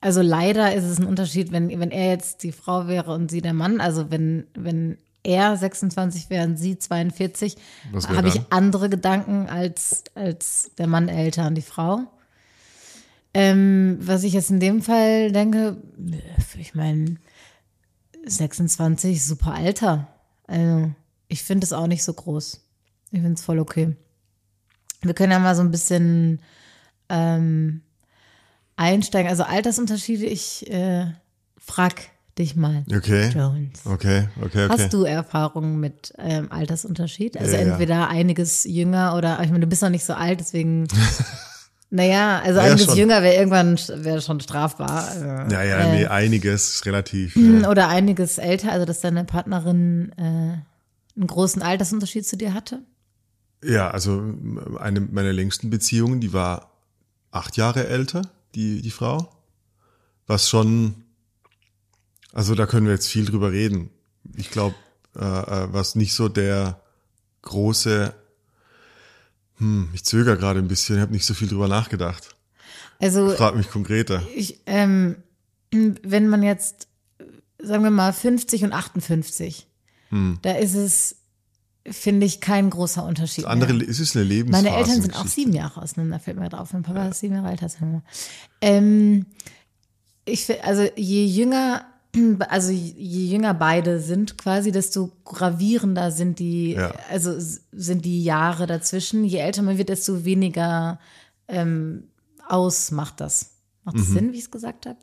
Also 0.00 0.22
leider 0.22 0.74
ist 0.74 0.84
es 0.84 0.98
ein 0.98 1.06
Unterschied, 1.06 1.52
wenn, 1.52 1.68
wenn 1.78 1.90
er 1.90 2.08
jetzt 2.08 2.42
die 2.42 2.52
Frau 2.52 2.88
wäre 2.88 3.12
und 3.12 3.30
sie 3.30 3.42
der 3.42 3.54
Mann. 3.54 3.80
Also 3.80 4.10
wenn, 4.10 4.46
wenn 4.54 4.98
er 5.22 5.56
26 5.56 6.30
wäre 6.30 6.46
und 6.46 6.56
sie 6.56 6.78
42, 6.78 7.56
Was 7.92 8.08
wäre 8.08 8.16
habe 8.16 8.28
ich 8.28 8.40
andere 8.50 8.88
Gedanken 8.88 9.48
als, 9.48 10.04
als 10.14 10.70
der 10.78 10.86
Mann 10.86 11.08
älter 11.08 11.46
und 11.46 11.54
die 11.54 11.62
Frau. 11.62 12.00
Ähm, 13.32 13.98
was 14.00 14.24
ich 14.24 14.32
jetzt 14.32 14.50
in 14.50 14.58
dem 14.58 14.82
Fall 14.82 15.30
denke, 15.30 15.76
ich 16.58 16.74
meine, 16.74 17.16
26, 18.24 19.24
super 19.24 19.54
Alter. 19.54 20.08
Also 20.50 20.90
ich 21.28 21.42
finde 21.42 21.64
es 21.64 21.72
auch 21.72 21.86
nicht 21.86 22.02
so 22.02 22.12
groß. 22.12 22.60
Ich 23.12 23.20
finde 23.20 23.34
es 23.34 23.42
voll 23.42 23.58
okay. 23.60 23.94
Wir 25.02 25.14
können 25.14 25.32
ja 25.32 25.38
mal 25.38 25.54
so 25.54 25.62
ein 25.62 25.70
bisschen 25.70 26.40
ähm, 27.08 27.82
einsteigen. 28.76 29.30
Also 29.30 29.44
Altersunterschiede, 29.44 30.26
ich 30.26 30.70
äh, 30.70 31.06
frag 31.56 32.02
dich 32.38 32.56
mal, 32.56 32.84
Okay. 32.94 33.28
Jones. 33.28 33.84
Okay, 33.84 34.28
okay, 34.42 34.64
okay. 34.64 34.68
Hast 34.68 34.92
du 34.92 35.04
Erfahrungen 35.04 35.78
mit 35.78 36.12
ähm, 36.18 36.50
Altersunterschied? 36.50 37.36
Also 37.36 37.52
Ja, 37.54 37.62
ja. 37.62 37.72
entweder 37.72 38.08
einiges 38.08 38.64
jünger 38.64 39.14
oder, 39.16 39.40
ich 39.42 39.50
meine, 39.50 39.60
du 39.60 39.66
bist 39.66 39.82
noch 39.82 39.90
nicht 39.90 40.04
so 40.04 40.14
alt, 40.14 40.40
deswegen, 40.40 40.86
naja, 41.90 42.40
also 42.40 42.58
Ja, 42.60 42.66
einiges 42.66 42.86
schon. 42.86 42.96
jünger 42.96 43.22
wäre 43.22 43.34
irgendwann 43.34 43.78
wäre 44.04 44.20
schon 44.22 44.40
strafbar. 44.40 45.08
Also, 45.08 45.24
Ja, 45.24 45.62
ja, 45.62 45.78
äh, 45.78 45.92
nee, 45.96 46.06
einiges 46.06 46.74
ist 46.74 46.86
relativ. 46.86 47.36
Ja. 47.36 47.68
Oder 47.68 47.88
einiges 47.88 48.38
älter, 48.38 48.72
also 48.72 48.86
dass 48.86 49.00
deine 49.00 49.24
Partnerin 49.24 50.12
äh, 50.16 50.22
einen 50.22 51.26
großen 51.26 51.62
Altersunterschied 51.62 52.26
zu 52.26 52.36
dir 52.36 52.54
hatte? 52.54 52.80
ja, 53.62 53.90
also 53.90 54.22
eine 54.78 55.00
meiner 55.00 55.34
längsten 55.34 55.68
Beziehungen, 55.68 56.20
die 56.20 56.32
war 56.32 56.70
acht 57.30 57.58
Jahre 57.58 57.86
älter, 57.88 58.22
die, 58.54 58.80
die 58.80 58.90
Frau. 58.90 59.28
Was 60.26 60.48
schon, 60.48 61.04
also 62.32 62.54
da 62.54 62.64
können 62.64 62.86
wir 62.86 62.94
jetzt 62.94 63.08
viel 63.08 63.26
drüber 63.26 63.52
reden. 63.52 63.90
Ich 64.34 64.50
glaube, 64.50 64.76
äh, 65.14 65.20
äh, 65.24 65.68
was 65.72 65.94
nicht 65.94 66.14
so 66.14 66.30
der 66.30 66.80
große, 67.42 68.14
hm, 69.60 69.88
ich 69.92 70.04
zögere 70.04 70.36
gerade 70.36 70.58
ein 70.58 70.68
bisschen, 70.68 70.96
ich 70.96 71.02
habe 71.02 71.12
nicht 71.12 71.24
so 71.24 71.34
viel 71.34 71.48
drüber 71.48 71.68
nachgedacht. 71.68 72.34
Also 72.98 73.30
Frag 73.30 73.54
mich 73.54 73.70
konkreter. 73.70 74.22
ich, 74.34 74.60
ähm, 74.66 75.16
wenn 75.70 76.28
man 76.28 76.42
jetzt, 76.42 76.88
sagen 77.62 77.84
wir 77.84 77.90
mal, 77.90 78.12
50 78.12 78.64
und 78.64 78.72
58, 78.72 79.66
Hm. 80.08 80.38
da 80.42 80.52
ist 80.52 80.74
es, 80.74 81.16
finde 81.88 82.26
ich, 82.26 82.40
kein 82.40 82.68
großer 82.68 83.04
Unterschied. 83.04 83.44
Andere, 83.46 83.72
mehr. 83.74 83.88
es 83.88 84.00
ist 84.00 84.16
eine 84.16 84.24
Lebensphase. 84.24 84.64
Meine 84.64 84.76
Eltern 84.76 85.00
sind 85.02 85.16
auch 85.16 85.26
sieben 85.26 85.52
Jahre 85.52 85.80
auseinander, 85.80 86.18
fällt 86.18 86.38
mir 86.38 86.48
drauf. 86.48 86.72
Mein 86.72 86.82
Papa 86.82 87.06
ist 87.08 87.20
sieben 87.20 87.36
Jahre 87.36 87.50
älter 87.50 87.64
als 87.64 87.80
meine 87.80 87.92
Mama. 87.92 88.02
Ähm, 88.60 89.26
ich 90.24 90.48
also 90.64 90.88
je 90.96 91.24
jünger, 91.26 91.84
also 92.48 92.72
je 92.72 93.26
jünger 93.26 93.54
beide 93.54 94.00
sind 94.00 94.36
quasi, 94.38 94.72
desto 94.72 95.12
gravierender 95.24 96.10
sind 96.10 96.38
die, 96.38 96.72
Ja. 96.72 96.92
also 97.10 97.34
sind 97.72 98.04
die 98.04 98.22
Jahre 98.24 98.66
dazwischen. 98.66 99.24
Je 99.24 99.38
älter 99.38 99.62
man 99.62 99.78
wird, 99.78 99.88
desto 99.88 100.24
weniger 100.24 100.98
ähm, 101.48 102.04
aus 102.48 102.90
macht 102.90 103.20
das. 103.20 103.50
Macht 103.84 103.98
das 103.98 104.08
Sinn, 104.08 104.32
wie 104.32 104.36
ich 104.36 104.44
es 104.44 104.50
gesagt 104.50 104.86
habe? 104.86 104.98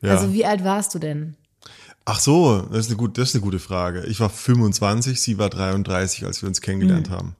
Mhm. 0.00 0.08
Ja. 0.08 0.14
Also 0.14 0.32
wie 0.32 0.44
alt 0.44 0.64
warst 0.64 0.94
du 0.94 0.98
denn? 0.98 1.36
Ach 2.04 2.20
so, 2.20 2.60
das 2.70 2.80
ist, 2.80 2.86
eine 2.88 2.96
gut, 2.96 3.18
das 3.18 3.30
ist 3.30 3.34
eine 3.34 3.42
gute 3.42 3.58
Frage. 3.58 4.04
Ich 4.06 4.20
war 4.20 4.30
25, 4.30 5.20
sie 5.20 5.38
war 5.38 5.50
33, 5.50 6.24
als 6.24 6.40
wir 6.40 6.48
uns 6.48 6.60
kennengelernt 6.60 7.10
haben. 7.10 7.34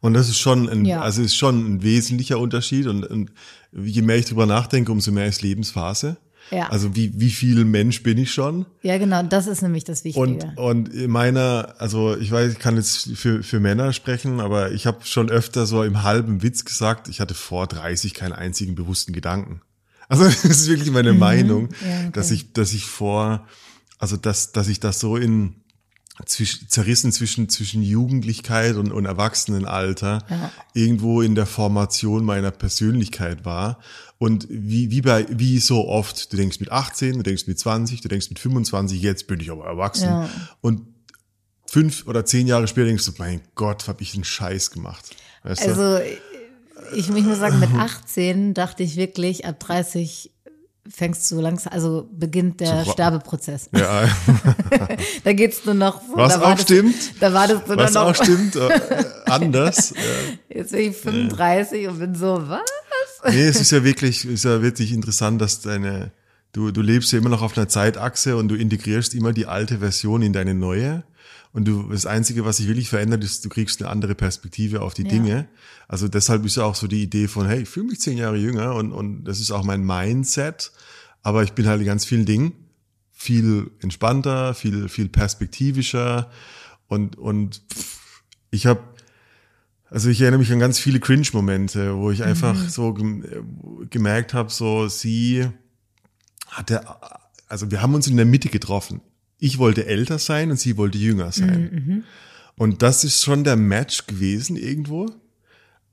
Und 0.00 0.14
das 0.14 0.28
ist 0.28 0.38
schon 0.38 0.68
ein. 0.68 0.84
Ja. 0.84 1.00
also 1.00 1.22
ist 1.22 1.36
schon 1.36 1.66
ein 1.66 1.82
wesentlicher 1.82 2.38
Unterschied. 2.38 2.86
Und, 2.86 3.04
und 3.04 3.32
je 3.72 4.02
mehr 4.02 4.16
ich 4.16 4.26
drüber 4.26 4.46
nachdenke, 4.46 4.92
umso 4.92 5.10
mehr 5.10 5.26
ist 5.26 5.42
Lebensphase. 5.42 6.16
Ja. 6.50 6.68
Also 6.68 6.94
wie, 6.94 7.12
wie 7.18 7.30
viel 7.30 7.64
Mensch 7.64 8.02
bin 8.02 8.18
ich 8.18 8.32
schon? 8.32 8.66
Ja, 8.82 8.98
genau, 8.98 9.22
das 9.22 9.46
ist 9.46 9.62
nämlich 9.62 9.84
das 9.84 10.04
Wichtige. 10.04 10.22
Und, 10.22 10.56
und 10.58 10.88
in 10.94 11.10
meiner, 11.10 11.74
also 11.78 12.16
ich 12.16 12.30
weiß, 12.30 12.52
ich 12.52 12.58
kann 12.58 12.76
jetzt 12.76 13.10
für, 13.16 13.42
für 13.42 13.60
Männer 13.60 13.92
sprechen, 13.92 14.40
aber 14.40 14.72
ich 14.72 14.86
habe 14.86 14.98
schon 15.04 15.30
öfter 15.30 15.66
so 15.66 15.82
im 15.82 16.02
halben 16.02 16.42
Witz 16.42 16.64
gesagt, 16.64 17.08
ich 17.08 17.20
hatte 17.20 17.34
vor 17.34 17.66
30 17.66 18.14
keinen 18.14 18.32
einzigen 18.32 18.74
bewussten 18.74 19.12
Gedanken. 19.12 19.60
Also 20.08 20.24
das 20.24 20.44
ist 20.44 20.68
wirklich 20.68 20.90
meine 20.90 21.12
Meinung, 21.12 21.64
Mhm. 21.64 21.68
Ja, 21.88 21.98
okay. 22.00 22.10
dass 22.12 22.30
ich, 22.30 22.52
dass 22.52 22.72
ich 22.72 22.84
vor, 22.86 23.46
also 23.98 24.16
dass, 24.16 24.52
dass 24.52 24.68
ich 24.68 24.78
das 24.80 25.00
so 25.00 25.16
in 25.16 25.54
zwisch, 26.24 26.66
zerrissen 26.68 27.12
zwischen, 27.12 27.48
zwischen 27.48 27.82
Jugendlichkeit 27.82 28.76
und, 28.76 28.92
und 28.92 29.04
Erwachsenenalter 29.04 30.24
Ja. 30.30 30.50
irgendwo 30.74 31.20
in 31.20 31.34
der 31.34 31.46
Formation 31.46 32.24
meiner 32.24 32.50
Persönlichkeit 32.50 33.44
war. 33.44 33.78
Und 34.18 34.46
wie, 34.48 34.90
wie 34.90 35.02
bei, 35.02 35.26
wie 35.28 35.58
so 35.58 35.86
oft, 35.88 36.32
du 36.32 36.36
denkst 36.38 36.60
mit 36.60 36.72
18, 36.72 37.18
du 37.18 37.22
denkst 37.22 37.46
mit 37.46 37.58
20, 37.58 38.00
du 38.00 38.08
denkst 38.08 38.30
mit 38.30 38.38
25, 38.38 39.02
jetzt 39.02 39.26
bin 39.26 39.40
ich 39.40 39.50
aber 39.50 39.66
erwachsen. 39.66 40.08
Ja. 40.08 40.28
Und 40.62 40.82
fünf 41.66 42.06
oder 42.06 42.24
zehn 42.24 42.46
Jahre 42.46 42.66
später 42.66 42.86
denkst 42.86 43.04
du, 43.04 43.12
mein 43.18 43.42
Gott, 43.54 43.88
hab 43.88 44.00
ich 44.00 44.14
einen 44.14 44.24
Scheiß 44.24 44.70
gemacht. 44.70 45.04
Weißt 45.42 45.64
du? 45.64 45.68
Also 45.68 45.98
ich, 46.94 47.08
ich 47.10 47.24
muss 47.24 47.38
sagen, 47.38 47.58
mit 47.58 47.74
18 47.74 48.54
dachte 48.54 48.82
ich 48.82 48.96
wirklich, 48.96 49.44
ab 49.44 49.60
30 49.60 50.30
fängst 50.90 51.30
du 51.30 51.40
langsam, 51.40 51.72
also 51.72 52.08
beginnt 52.12 52.60
der 52.60 52.82
Zu 52.82 52.88
ro- 52.88 52.92
Sterbeprozess. 52.92 53.68
Ja, 53.76 54.08
Da 55.24 55.32
geht's 55.32 55.64
nur 55.64 55.74
noch. 55.74 56.00
Was 56.14 56.34
da 56.34 56.52
auch 56.52 56.58
stimmt. 56.58 56.94
Da 57.20 57.32
du 57.46 57.54
nur 57.66 57.76
was 57.76 57.94
noch. 57.94 58.02
auch 58.10 58.14
stimmt, 58.14 58.56
äh, 58.56 58.70
anders. 59.26 59.92
Äh, 59.92 59.96
Jetzt 60.58 60.72
bin 60.72 60.90
ich 60.90 60.96
35 60.96 61.88
und 61.88 61.98
bin 61.98 62.14
so, 62.14 62.42
was? 62.48 62.60
nee, 63.32 63.42
es 63.46 63.60
ist 63.60 63.72
ja 63.72 63.82
wirklich, 63.84 64.24
ist 64.24 64.44
ja 64.44 64.62
wirklich 64.62 64.92
interessant, 64.92 65.40
dass 65.40 65.60
deine, 65.60 66.12
du, 66.52 66.70
du 66.70 66.80
lebst 66.82 67.12
ja 67.12 67.18
immer 67.18 67.28
noch 67.30 67.42
auf 67.42 67.56
einer 67.56 67.68
Zeitachse 67.68 68.36
und 68.36 68.48
du 68.48 68.54
integrierst 68.54 69.14
immer 69.14 69.32
die 69.32 69.46
alte 69.46 69.78
Version 69.78 70.22
in 70.22 70.32
deine 70.32 70.54
neue. 70.54 71.02
Und 71.56 71.64
du, 71.64 71.84
das 71.84 72.04
Einzige, 72.04 72.44
was 72.44 72.58
sich 72.58 72.66
wirklich 72.66 72.90
verändert, 72.90 73.24
ist, 73.24 73.42
du 73.42 73.48
kriegst 73.48 73.80
eine 73.80 73.90
andere 73.90 74.14
Perspektive 74.14 74.82
auf 74.82 74.92
die 74.92 75.04
Ja. 75.04 75.08
Dinge. 75.08 75.48
Also 75.88 76.06
deshalb 76.06 76.44
ist 76.44 76.58
ja 76.58 76.64
auch 76.64 76.74
so 76.74 76.86
die 76.86 77.02
Idee 77.02 77.28
von, 77.28 77.46
hey, 77.46 77.62
ich 77.62 77.68
fühle 77.70 77.86
mich 77.86 77.98
zehn 77.98 78.18
Jahre 78.18 78.36
jünger 78.36 78.74
und, 78.74 78.92
und 78.92 79.24
das 79.24 79.40
ist 79.40 79.50
auch 79.50 79.64
mein 79.64 79.82
Mindset. 79.82 80.70
Aber 81.22 81.44
ich 81.44 81.54
bin 81.54 81.66
halt 81.66 81.80
in 81.80 81.86
ganz 81.86 82.04
vielen 82.04 82.26
Dingen 82.26 82.52
viel 83.10 83.70
entspannter, 83.80 84.52
viel, 84.52 84.90
viel 84.90 85.08
perspektivischer 85.08 86.30
und, 86.88 87.16
und 87.16 87.62
ich 88.50 88.66
habe 88.66 88.80
also 89.88 90.10
ich 90.10 90.20
erinnere 90.20 90.40
mich 90.40 90.52
an 90.52 90.58
ganz 90.58 90.78
viele 90.78 91.00
Cringe-Momente, 91.00 91.96
wo 91.96 92.10
ich 92.10 92.22
einfach 92.22 92.54
so 92.68 92.92
gem 92.92 93.24
gemerkt 93.88 94.34
habe, 94.34 94.50
so 94.50 94.88
sie 94.88 95.48
hatte, 96.48 96.82
also 97.48 97.70
wir 97.70 97.80
haben 97.80 97.94
uns 97.94 98.08
in 98.08 98.16
der 98.18 98.26
Mitte 98.26 98.50
getroffen. 98.50 99.00
Ich 99.38 99.58
wollte 99.58 99.86
älter 99.86 100.18
sein 100.18 100.50
und 100.50 100.58
sie 100.58 100.76
wollte 100.76 100.98
jünger 100.98 101.32
sein. 101.32 102.04
Und 102.56 102.82
das 102.82 103.04
ist 103.04 103.22
schon 103.22 103.44
der 103.44 103.56
Match 103.56 104.06
gewesen 104.06 104.56
irgendwo. 104.56 105.06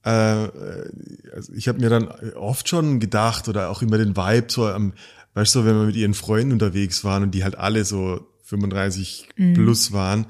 Äh, 0.04 0.10
also 0.10 1.54
ich 1.54 1.68
habe 1.68 1.80
mir 1.80 1.90
dann 1.90 2.08
oft 2.36 2.68
schon 2.70 3.00
gedacht 3.00 3.48
oder 3.50 3.70
auch 3.70 3.82
immer 3.82 3.98
den 3.98 4.16
Vibe 4.16 4.48
so 4.50 4.68
am, 4.68 4.94
weißt 5.34 5.56
du, 5.56 5.66
wenn 5.66 5.76
wir 5.78 5.86
mit 5.86 5.96
ihren 5.96 6.14
Freunden 6.14 6.54
unterwegs 6.54 7.04
waren 7.04 7.24
und 7.24 7.32
die 7.32 7.44
halt 7.44 7.58
alle 7.58 7.84
so 7.86 8.26
35 8.44 9.30
plus 9.56 9.92
waren, 9.92 10.26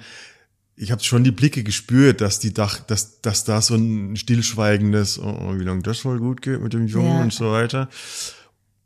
ich 0.76 0.92
habe 0.92 1.04
schon 1.04 1.24
die 1.24 1.32
Blicke 1.32 1.64
gespürt, 1.64 2.20
dass 2.20 2.40
die 2.40 2.52
dach, 2.54 2.80
dass, 2.80 3.22
dass 3.22 3.44
da 3.44 3.62
so 3.62 3.76
ein 3.76 4.16
stillschweigendes, 4.16 5.20
oh, 5.20 5.26
oh, 5.26 5.60
wie 5.60 5.64
lange 5.64 5.84
das 5.84 6.04
wohl 6.04 6.18
gut 6.20 6.42
geht 6.42 6.62
mit 6.62 6.74
dem 6.74 6.88
Jungen 6.88 7.18
Ja. 7.18 7.22
und 7.22 7.32
so 7.34 7.52
weiter. 7.52 7.90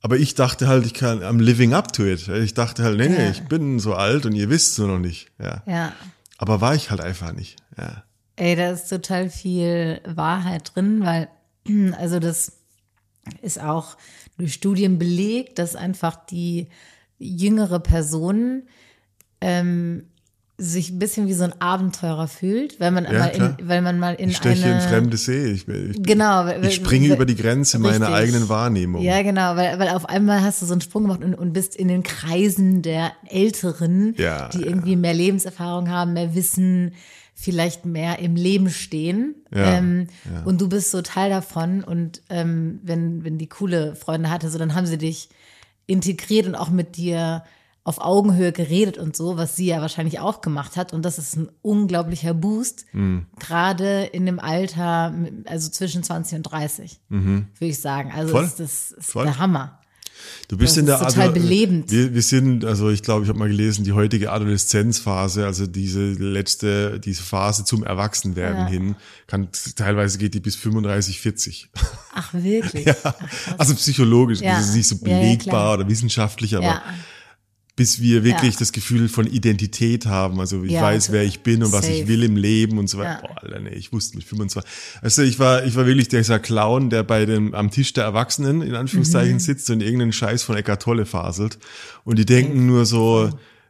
Aber 0.08 0.16
ich 0.18 0.36
dachte 0.36 0.70
halt, 0.70 0.86
ich 0.86 0.94
kann, 0.94 1.20
I'm 1.22 1.42
living 1.42 1.74
up 1.74 1.92
to 1.92 2.06
it. 2.06 2.30
Ich 2.30 2.54
dachte 2.54 2.82
halt, 2.82 2.98
nee, 2.98 3.10
nee, 3.10 3.26
Ja. 3.26 3.30
ich 3.30 3.42
bin 3.44 3.78
so 3.78 3.94
alt 3.94 4.26
und 4.26 4.36
ihr 4.36 4.50
wisst 4.50 4.80
es 4.80 4.86
noch 4.86 5.00
nicht. 5.00 5.30
Ja. 5.38 5.64
Ja. 5.68 5.92
Aber 6.38 6.62
war 6.62 6.74
ich 6.76 6.92
halt 6.92 7.02
einfach 7.02 7.34
nicht. 7.34 7.58
Ja. 7.78 8.04
Ey, 8.38 8.56
da 8.56 8.72
ist 8.72 8.88
total 8.88 9.30
viel 9.30 10.00
Wahrheit 10.06 10.72
drin, 10.74 11.02
weil, 11.04 11.28
also 12.00 12.20
das 12.20 12.54
ist 13.42 13.62
auch 13.62 13.98
durch 14.38 14.54
Studien 14.54 14.98
belegt, 14.98 15.60
dass 15.60 15.76
einfach 15.76 16.16
die 16.28 16.70
jüngere 17.20 17.82
Person 17.82 18.64
ähm, 19.42 20.06
sich 20.60 20.90
ein 20.90 20.98
bisschen 20.98 21.28
wie 21.28 21.34
so 21.34 21.44
ein 21.44 21.54
Abenteurer 21.62 22.28
fühlt, 22.28 22.80
weil 22.80 22.90
man 22.90 23.04
Ja, 23.04 23.12
mal 23.12 23.30
klar. 23.30 23.56
in, 23.60 23.68
weil 23.70 23.82
man 23.84 24.00
mal 24.00 24.16
in 24.16 24.30
Ich 24.30 24.38
steche 24.38 24.66
eine 24.66 24.76
in 24.76 24.82
fremde 24.90 25.16
See. 25.16 25.52
Ich, 25.52 25.68
ich, 25.68 26.02
Genau, 26.02 26.48
ich 26.48 26.74
springe 26.76 27.10
weil- 27.10 27.16
über 27.16 27.26
die 27.28 27.36
Grenze 27.36 27.78
meiner 27.78 28.08
Richtig. 28.08 28.16
eigenen 28.16 28.50
Wahrnehmung. 28.50 29.04
Ja, 29.04 29.22
genau, 29.22 29.56
weil, 29.56 29.78
weil 29.78 29.90
auf 29.90 30.10
einmal 30.10 30.42
hast 30.42 30.62
du 30.62 30.66
so 30.66 30.74
einen 30.74 30.82
Sprung 30.82 31.04
gemacht 31.04 31.24
und, 31.24 31.36
und 31.36 31.54
bist 31.54 31.76
in 31.76 31.88
den 31.90 32.02
Kreisen 32.02 32.82
der 32.82 33.12
Älteren, 33.30 34.16
Ja, 34.18 34.50
die 34.50 34.64
irgendwie 34.64 34.96
mehr 34.96 35.14
Lebenserfahrung 35.14 35.90
haben, 35.90 36.14
mehr 36.14 36.34
Wissen, 36.34 36.94
vielleicht 37.36 37.86
mehr 37.86 38.18
im 38.18 38.36
Leben 38.36 38.72
stehen. 38.72 39.36
Ja, 39.54 39.78
ähm, 39.78 40.08
ja. 40.26 40.42
Und 40.44 40.60
du 40.60 40.70
bist 40.70 40.90
so 40.90 41.04
Teil 41.04 41.30
davon. 41.30 41.84
Und 41.84 42.24
ähm, 42.32 42.80
wenn, 42.82 43.24
wenn 43.24 43.38
die 43.38 43.48
coole 43.48 43.96
Freunde 43.96 44.32
hatte, 44.32 44.50
so 44.50 44.58
dann 44.58 44.74
haben 44.74 44.88
sie 44.88 44.98
dich 44.98 45.30
integriert 45.86 46.48
und 46.48 46.56
auch 46.56 46.72
mit 46.72 46.98
dir 46.98 47.44
auf 47.88 48.00
Augenhöhe 48.02 48.52
geredet 48.52 48.98
und 48.98 49.16
so, 49.16 49.38
was 49.38 49.56
sie 49.56 49.68
ja 49.68 49.80
wahrscheinlich 49.80 50.20
auch 50.20 50.42
gemacht 50.42 50.76
hat. 50.76 50.92
Und 50.94 51.04
das 51.04 51.18
ist 51.18 51.38
ein 51.38 51.48
unglaublicher 51.62 52.34
Boost, 52.34 52.86
Mhm. 52.92 53.26
gerade 53.40 54.04
in 54.04 54.26
dem 54.26 54.40
Alter, 54.40 55.14
also 55.46 55.70
zwischen 55.70 56.04
20 56.04 56.38
und 56.38 56.44
30, 56.44 57.00
würde 57.10 57.46
ich 57.62 57.80
sagen. 57.80 58.12
Also 58.14 58.28
Mhm. 58.28 58.32
Voll. 58.38 58.44
ist 58.46 58.60
das 58.60 58.92
ist 58.92 59.12
Voll. 59.12 59.24
der 59.26 59.38
Hammer. 59.40 59.80
Du 60.48 60.58
bist 60.58 60.72
Das 60.74 60.78
in 60.80 60.86
der 60.88 60.96
ist 60.96 61.02
total 61.14 61.30
Ado- 61.30 61.34
belebend. 61.40 61.92
Wir, 61.92 62.14
wir 62.14 62.22
sind, 62.24 62.66
also 62.66 62.90
ich 62.90 63.04
glaube, 63.04 63.24
ich 63.24 63.30
habe 63.30 63.38
mal 63.38 63.48
gelesen, 63.50 63.84
die 63.86 63.92
heutige 63.94 64.32
Adoleszenzphase, 64.32 65.46
also 65.46 65.68
diese 65.68 66.02
letzte, 66.14 67.00
diese 67.00 67.22
Phase 67.22 67.64
zum 67.66 67.84
Erwachsenwerden 67.84 68.62
Ja. 68.64 68.68
hin, 68.68 68.96
kann 69.28 69.50
teilweise 69.76 70.18
geht 70.18 70.34
die 70.34 70.40
bis 70.40 70.56
35, 70.56 71.22
40. 71.22 71.70
Ach, 72.16 72.34
wirklich? 72.34 72.86
Ja, 72.86 72.96
Ach, 73.04 73.14
also 73.60 73.76
psychologisch, 73.76 74.42
Ja. 74.42 74.56
das 74.58 74.70
ist 74.70 74.76
nicht 74.76 74.88
so 74.88 74.98
belegbar 74.98 75.76
oder 75.76 75.88
wissenschaftlich, 75.88 76.56
aber 76.56 76.66
ja, 76.66 76.82
bis 77.78 78.02
wir 78.02 78.26
wirklich 78.26 78.56
Ja. 78.56 78.60
das 78.60 78.74
Gefühl 78.74 79.08
von 79.08 79.26
Identität 79.28 80.06
haben, 80.08 80.42
also 80.42 80.64
ich 80.64 80.72
Ja, 80.74 80.82
weiß, 80.82 81.04
also 81.06 81.14
wer 81.14 81.24
ich 81.24 81.40
bin 81.44 81.64
und 81.64 81.72
was 81.72 81.88
ich 81.88 82.00
safe. 82.00 82.08
will 82.10 82.24
im 82.24 82.36
Leben 82.36 82.78
und 82.80 82.90
so 82.90 82.98
Ja. 82.98 83.04
weiter. 83.06 83.22
Boah, 83.28 83.44
Alter, 83.44 83.60
nee, 83.62 83.70
ich 83.76 83.94
wusste 83.94 84.18
mit 84.18 84.26
25. 84.26 84.70
Also 85.02 85.22
ich 85.22 85.40
war, 85.40 85.64
ich 85.64 85.76
war 85.76 85.86
wirklich 85.86 86.10
dieser 86.10 86.40
Clown, 86.40 86.90
der 86.90 87.04
bei 87.04 87.26
dem, 87.26 87.54
am 87.56 87.72
Tisch 87.72 87.94
der 87.94 88.04
Erwachsenen, 88.04 88.62
in 88.62 88.76
Anführungszeichen, 88.76 89.36
Mhm. 89.36 89.40
sitzt 89.40 89.70
und 89.70 89.82
irgendeinen 89.82 90.12
Scheiß 90.12 90.44
von 90.44 90.58
Eckart 90.58 90.82
Tolle 90.82 91.06
faselt. 91.06 91.58
Und 92.04 92.20
die 92.20 92.26
denken 92.26 92.66
nur 92.66 92.86
so, 92.86 93.30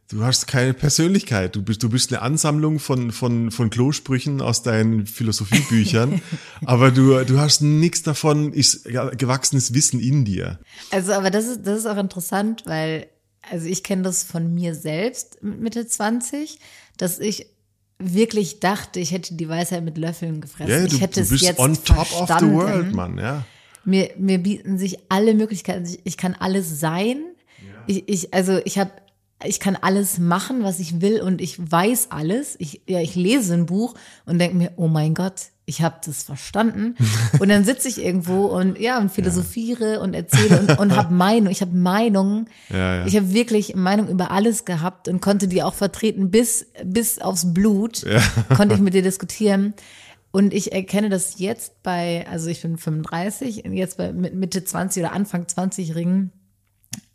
du 0.10 0.24
hast 0.24 0.48
keine 0.48 0.74
Persönlichkeit. 0.74 1.54
Du 1.58 1.62
bist, 1.62 1.84
du 1.84 1.90
bist 1.90 2.14
eine 2.14 2.22
Ansammlung 2.22 2.80
von, 2.80 3.12
von, 3.12 3.52
von 3.52 3.70
Klosprüchen 3.70 4.40
aus 4.42 4.64
deinen 4.64 5.06
Philosophiebüchern. 5.06 6.22
aber 6.66 6.92
du, 6.92 7.24
du 7.26 7.40
hast 7.40 7.62
nichts 7.62 8.04
davon, 8.04 8.54
ist 8.54 8.86
ja, 8.90 9.10
gewachsenes 9.10 9.74
Wissen 9.74 10.00
in 10.00 10.24
dir. 10.24 10.60
Also, 10.92 11.12
aber 11.12 11.30
das 11.30 11.46
ist, 11.46 11.68
das 11.68 11.80
ist 11.80 11.86
auch 11.86 11.98
interessant, 11.98 12.64
weil, 12.66 13.08
also 13.52 13.68
ich 13.68 13.84
kenne 13.84 14.04
das 14.04 14.24
von 14.24 14.54
mir 14.54 14.76
selbst 14.76 15.42
mit 15.44 15.60
Mitte 15.62 15.88
20, 15.88 16.60
dass 16.98 17.20
ich 17.20 17.48
wirklich 18.00 18.60
dachte, 18.60 19.00
ich 19.00 19.12
hätte 19.12 19.34
die 19.34 19.50
Weisheit 19.50 19.84
mit 19.84 19.98
Löffeln 19.98 20.42
gefressen. 20.42 20.72
Ja, 20.72 20.84
ich 20.84 20.94
du, 20.94 21.00
hätte 21.00 21.16
du 21.16 21.22
es 21.22 21.30
bist 21.30 21.44
jetzt 21.44 21.60
on 21.60 21.74
top 21.84 21.98
of 22.00 22.10
the 22.10 22.16
verstanden. 22.26 22.56
world, 22.56 22.94
Mann, 22.94 23.18
ja. 23.18 23.46
Mir, 23.86 24.12
mir 24.18 24.38
bieten 24.38 24.78
sich 24.78 25.00
alle 25.10 25.34
Möglichkeiten. 25.34 25.86
Ich, 25.86 26.00
ich 26.04 26.18
kann 26.18 26.36
alles 26.36 26.80
sein. 26.80 27.24
Ich, 27.88 28.08
ich, 28.08 28.34
also 28.34 28.60
ich 28.66 28.78
habe, 28.78 28.92
ich 29.46 29.60
kann 29.60 29.78
alles 29.78 30.20
machen, 30.20 30.64
was 30.64 30.80
ich 30.80 31.00
will 31.02 31.22
und 31.22 31.42
ich 31.42 31.72
weiß 31.72 32.08
alles. 32.12 32.56
Ich, 32.60 32.82
ja, 32.88 33.00
ich 33.00 33.16
lese 33.16 33.54
ein 33.54 33.66
Buch 33.66 33.96
und 34.26 34.40
denke 34.40 34.58
mir, 34.58 34.74
oh 34.76 34.88
mein 34.88 35.14
Gott, 35.14 35.48
ich 35.70 35.82
habe 35.82 35.98
das 36.04 36.24
verstanden. 36.24 36.96
Und 37.40 37.50
dann 37.50 37.66
sitze 37.66 37.90
ich 37.90 38.02
irgendwo 38.02 38.46
und 38.46 38.80
ja 38.80 39.00
und 39.00 39.12
philosophiere 39.12 40.00
und 40.00 40.14
erzähle 40.14 40.62
und, 40.62 40.80
und 40.80 40.96
habe 40.96 41.14
Meinung. 41.14 41.52
Ich 41.52 41.60
habe 41.60 41.76
Meinungen. 41.76 42.48
Ja, 42.70 42.96
ja. 42.96 43.06
Ich 43.06 43.18
habe 43.18 43.34
wirklich 43.34 43.76
Meinung 43.76 44.08
über 44.08 44.32
alles 44.32 44.64
gehabt 44.64 45.10
und 45.10 45.22
konnte 45.22 45.50
die 45.50 45.62
auch 45.62 45.74
vertreten 45.74 46.32
bis 46.32 46.68
bis 46.86 47.20
aufs 47.20 47.54
Blut. 47.54 48.06
Konnte 48.56 48.76
ich 48.76 48.82
mit 48.82 48.94
dir 48.94 49.02
diskutieren. 49.02 49.74
Und 50.32 50.54
ich 50.54 50.72
erkenne 50.72 51.10
das 51.10 51.40
jetzt 51.40 51.84
bei, 51.84 52.26
also 52.30 52.50
ich 52.50 52.62
bin 52.62 52.78
35, 52.78 53.66
und 53.66 53.74
jetzt 53.74 53.98
bei 53.98 54.14
mit 54.14 54.36
Mitte 54.36 54.64
20 54.64 55.04
oder 55.04 55.14
Anfang 55.14 55.46
20-Jährigen, 55.46 56.32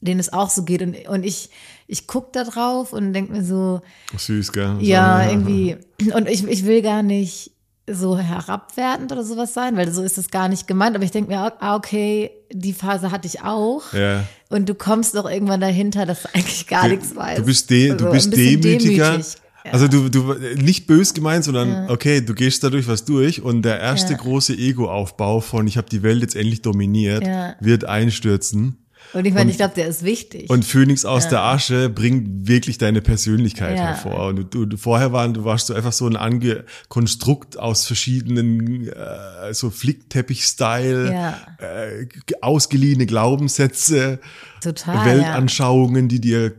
denen 0.01 0.19
es 0.19 0.33
auch 0.33 0.51
so 0.51 0.65
geht. 0.65 0.83
Und, 0.83 1.09
und 1.09 1.25
ich, 1.25 1.51
ich 1.87 2.07
guck 2.07 2.33
da 2.33 2.45
drauf 2.45 2.93
und 2.93 3.13
denk 3.13 3.31
mir 3.31 3.45
so, 3.45 3.81
Süß, 4.17 4.53
gell? 4.53 4.77
Ja, 4.81 5.29
irgendwie, 5.29 5.77
und 6.13 6.29
ich, 6.29 6.47
ich 6.49 6.65
will 6.65 6.83
gar 6.83 7.03
nicht 7.03 7.53
so 7.95 8.19
herabwertend 8.19 9.13
oder 9.13 9.25
sowas 9.25 9.55
sein, 9.55 9.77
weil 9.77 9.91
so 9.93 10.03
ist 10.03 10.19
es 10.19 10.31
gar 10.31 10.49
nicht 10.49 10.67
gemeint. 10.67 10.95
Aber 10.97 11.05
ich 11.05 11.11
denke 11.11 11.31
mir, 11.31 11.53
ah, 11.61 11.77
okay, 11.77 12.31
die 12.53 12.73
Phase 12.73 13.11
hatte 13.11 13.27
ich 13.27 13.43
auch. 13.43 13.93
Ja. 13.93 14.25
Und 14.49 14.69
du 14.69 14.75
kommst 14.75 15.15
doch 15.15 15.29
irgendwann 15.31 15.61
dahinter, 15.61 16.07
dass 16.07 16.23
du 16.23 16.29
eigentlich 16.35 16.67
gar 16.67 16.89
nichts 16.89 17.15
weißt. 17.17 17.39
Du 17.41 17.45
bist, 17.45 17.71
de 17.71 17.89
du 17.89 17.93
Also 18.07 18.11
bist 18.11 18.27
ein 18.27 18.31
bisschen 18.31 18.61
demütiger. 18.61 19.11
demütig. 19.13 19.35
Ja. 19.65 19.71
Also 19.73 19.87
du, 19.87 20.09
du 20.09 20.35
nicht 20.57 20.89
bös 20.89 21.15
gemeint, 21.15 21.45
sondern 21.45 21.89
okay, 21.89 22.21
du 22.21 22.35
gehst 22.35 22.65
dadurch 22.65 22.89
was 22.89 23.05
durch 23.05 23.43
und 23.43 23.63
der 23.63 23.79
erste 23.79 24.15
Ja. 24.15 24.19
große 24.19 24.55
Ego-Aufbau 24.55 25.41
von 25.41 25.69
ich 25.69 25.77
habe 25.77 25.89
die 25.89 26.03
Welt 26.03 26.21
jetzt 26.21 26.35
endlich 26.35 26.63
dominiert, 26.63 27.25
Ja. 27.25 27.55
wird 27.61 27.85
einstürzen. 27.85 28.82
Und 29.15 29.27
ich 29.27 29.35
meine, 29.35 29.45
Und- 29.47 29.51
ich 29.51 29.57
glaube, 29.59 29.75
der 29.75 29.89
ist 29.89 30.03
wichtig. 30.05 30.49
Und 30.49 30.65
Phönix 30.65 31.05
aus 31.05 31.29
der 31.29 31.43
Asche 31.43 31.89
bringt 31.91 32.47
wirklich 32.49 32.79
deine 32.79 33.03
Persönlichkeit 33.03 33.77
Ja. 33.77 33.89
hervor. 33.89 34.29
Und 34.29 34.55
du, 34.55 34.65
du 34.65 34.77
vorher 34.77 35.13
waren, 35.13 35.35
du 35.35 35.45
warst 35.45 35.67
so 35.67 35.75
einfach 35.75 35.93
so 35.93 36.07
ein 36.07 36.17
Ange 36.17 36.65
Konstrukt 36.89 37.59
aus 37.59 37.87
verschiedenen, 37.87 38.89
äh, 38.89 39.53
so 39.53 39.71
Flickteppich-Style, 39.71 41.13
Ja. 41.13 41.39
äh, 41.59 42.07
ausgeliehene 42.41 43.07
Glaubenssätze, 43.07 44.19
Total. 44.63 45.05
Weltanschauungen, 45.05 46.09
die 46.09 46.21
dir 46.21 46.55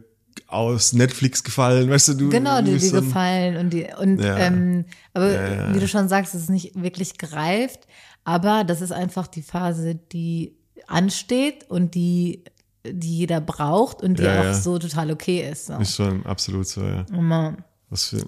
aus 0.48 0.93
Netflix 0.93 1.43
gefallen, 1.43 1.89
weißt 1.89 2.10
du, 2.10 2.13
du 2.13 2.29
Genau, 2.29 2.62
die 2.62 2.74
ein- 2.74 2.91
gefallen 2.91 3.57
und 3.57 3.72
die 3.74 3.88
und 4.00 4.22
Ja. 4.22 4.38
ähm, 4.38 4.86
aber 5.13 5.31
Ja, 5.31 5.53
ja. 5.69 5.75
wie 5.75 5.79
du 5.79 5.88
schon 5.88 6.07
sagst, 6.07 6.36
es 6.36 6.43
ist 6.43 6.50
nicht 6.51 6.79
wirklich 6.79 7.17
gereift, 7.17 7.88
aber 8.24 8.63
das 8.63 8.81
ist 8.81 8.91
einfach 8.91 9.25
die 9.27 9.41
Phase, 9.41 9.95
die 9.95 10.53
ansteht 10.87 11.69
und 11.69 11.95
die 11.95 12.43
die 12.85 13.19
jeder 13.19 13.41
braucht 13.41 14.01
und 14.01 14.19
die 14.19 14.23
Ja, 14.23 14.41
auch 14.41 14.45
ja. 14.45 14.53
so 14.53 14.77
total 14.77 15.11
okay 15.11 15.49
ist. 15.49 15.67
So. 15.67 15.73
Ist 15.75 15.95
schon 15.95 16.25
absolut 16.25 16.67
so, 16.67 16.83
ja. 16.83 17.05
Immer. 17.13 17.57
Was 17.89 18.07
für, 18.07 18.25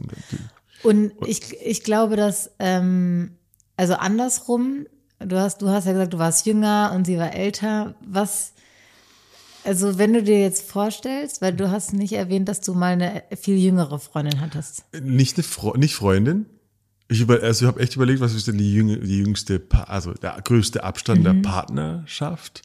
Und 0.84 1.12
ich, 1.26 1.60
ich 1.62 1.84
glaube, 1.84 2.16
dass, 2.16 2.52
ähm, 2.60 3.32
also 3.76 3.96
andersrum, 3.96 4.86
du 5.20 5.38
hast, 5.38 5.62
du 5.62 5.70
hast 5.70 5.86
ja 5.86 5.92
gesagt, 5.94 6.14
du 6.14 6.20
warst 6.20 6.46
jünger 6.46 6.94
und 6.96 7.06
sie 7.06 7.18
war 7.18 7.34
älter. 7.34 7.96
Was, 8.06 8.54
also 9.64 9.98
wenn 9.98 10.14
du 10.14 10.24
dir 10.24 10.40
jetzt 10.40 10.70
vorstellst, 10.70 11.42
weil 11.42 11.54
du 11.54 11.70
hast 11.70 11.94
nicht 11.94 12.14
erwähnt, 12.14 12.48
dass 12.48 12.62
du 12.62 12.74
mal 12.74 12.94
eine 12.94 13.24
viel 13.36 13.58
jüngere 13.58 14.00
Freundin 14.00 14.40
hattest. 14.40 14.86
nicht 15.02 15.38
eine 15.38 15.44
Fre 15.44 15.78
nicht 15.78 15.96
Freundin. 15.96 16.46
Ich 17.08 17.22
über, 17.22 17.42
also 17.44 17.66
ich 17.66 17.68
habe 17.68 17.80
echt 17.82 17.96
überlegt, 17.96 18.20
was 18.20 18.34
ist 18.34 18.48
denn 18.48 18.58
die, 18.58 18.74
jüng, 18.74 18.88
die 19.02 19.20
jüngste, 19.20 19.60
Pa- 19.60 19.84
also 19.84 20.14
der 20.14 20.40
größte 20.44 20.84
Abstand 20.84 21.20
Mhm. 21.20 21.24
der 21.24 21.34
Partnerschaft? 21.50 22.64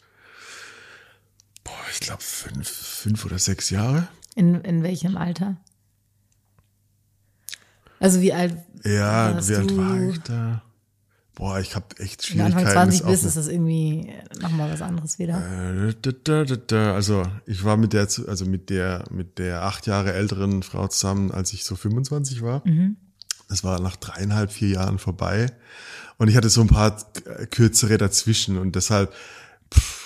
Boah, 1.62 1.73
ich 1.92 2.00
glaube 2.00 2.23
fünf, 2.23 2.66
fünf 2.68 3.25
oder 3.26 3.38
sechs 3.38 3.68
Jahre. 3.70 4.09
In, 4.35 4.54
in 4.62 4.82
welchem 4.82 5.16
Alter? 5.18 5.56
Also 7.99 8.20
wie 8.23 8.32
alt? 8.32 8.56
Ja, 8.85 9.35
warst 9.35 9.49
wie 9.50 9.56
alt 9.56 9.70
du? 9.70 9.76
war 9.76 10.00
ich 10.11 10.18
da? 10.20 10.62
Boah, 11.35 11.59
ich 11.61 11.75
habe 11.75 11.87
echt 11.99 12.30
Wenn 12.30 12.38
du 12.38 12.44
Anfang 12.44 12.61
Schwierigkeiten. 12.62 12.90
20 12.92 13.00
das 13.00 13.11
bist, 13.11 13.23
auf- 13.25 13.28
ist 13.28 13.37
das 13.37 13.49
irgendwie 13.49 14.12
nochmal 14.40 14.73
was 14.73 14.82
anderes 14.82 15.18
wieder. 15.18 15.38
Äh. 15.92 16.90
Also 16.94 17.23
ich 17.47 17.62
war 17.64 17.76
mit 17.76 17.92
der, 17.92 18.02
also 18.26 18.47
mit 18.47 18.70
der, 18.70 19.04
mit 19.11 19.38
der 19.38 19.62
acht 19.62 19.87
Jahre 19.87 20.12
älteren 20.12 20.62
Frau 20.62 20.88
zusammen, 20.88 21.30
als 21.30 21.52
ich 21.52 21.65
so 21.65 21.76
25 21.76 22.43
war. 22.43 22.62
Das 23.50 23.65
war 23.65 23.80
nach 23.80 23.97
dreieinhalb, 23.97 24.50
vier 24.52 24.69
Jahren 24.69 24.99
vorbei. 24.99 25.47
Und 26.19 26.28
ich 26.28 26.36
hatte 26.36 26.49
so 26.49 26.60
ein 26.60 26.69
paar 26.69 26.97
kürzere 27.50 27.99
dazwischen 27.99 28.56
und 28.58 28.76
deshalb, 28.76 29.13
pff, 29.75 30.00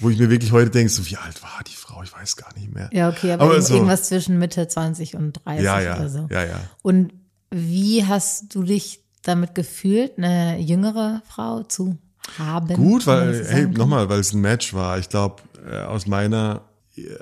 wo 0.00 0.10
ich 0.10 0.18
mir 0.18 0.28
wirklich 0.30 0.52
heute 0.52 0.70
denke, 0.70 0.90
so 0.92 1.06
wie 1.06 1.16
alt 1.16 1.42
war 1.42 1.60
die 1.66 1.74
Frau? 1.74 2.02
Ich 2.02 2.12
weiß 2.12 2.36
gar 2.36 2.52
nicht 2.54 2.72
mehr. 2.74 2.90
Ja, 2.92 3.08
okay, 3.08 3.32
aber, 3.32 3.44
Aber 3.44 3.62
so- 3.62 3.74
irgendwas 3.74 4.08
zwischen 4.08 4.38
Mitte 4.38 4.66
20 4.66 5.14
und 5.16 5.40
30 5.44 5.64
Ja, 5.64 5.80
ja, 5.80 5.96
oder 5.96 6.08
so. 6.08 6.28
ja, 6.30 6.44
ja. 6.44 6.60
Und 6.82 7.12
wie 7.50 8.04
hast 8.04 8.54
du 8.54 8.62
dich 8.62 9.02
damit 9.22 9.54
gefühlt, 9.54 10.18
eine 10.18 10.58
jüngere 10.60 11.22
Frau 11.28 11.62
zu 11.62 11.96
haben? 12.38 12.74
Gut, 12.74 13.06
weil, 13.06 13.44
hey, 13.48 13.66
nochmal, 13.66 14.08
weil 14.08 14.20
es 14.20 14.32
ein 14.32 14.40
Match 14.40 14.74
war. 14.74 14.98
Ich 14.98 15.08
glaube, 15.08 15.42
äh, 15.70 15.78
aus 15.82 16.06
meiner, 16.06 16.62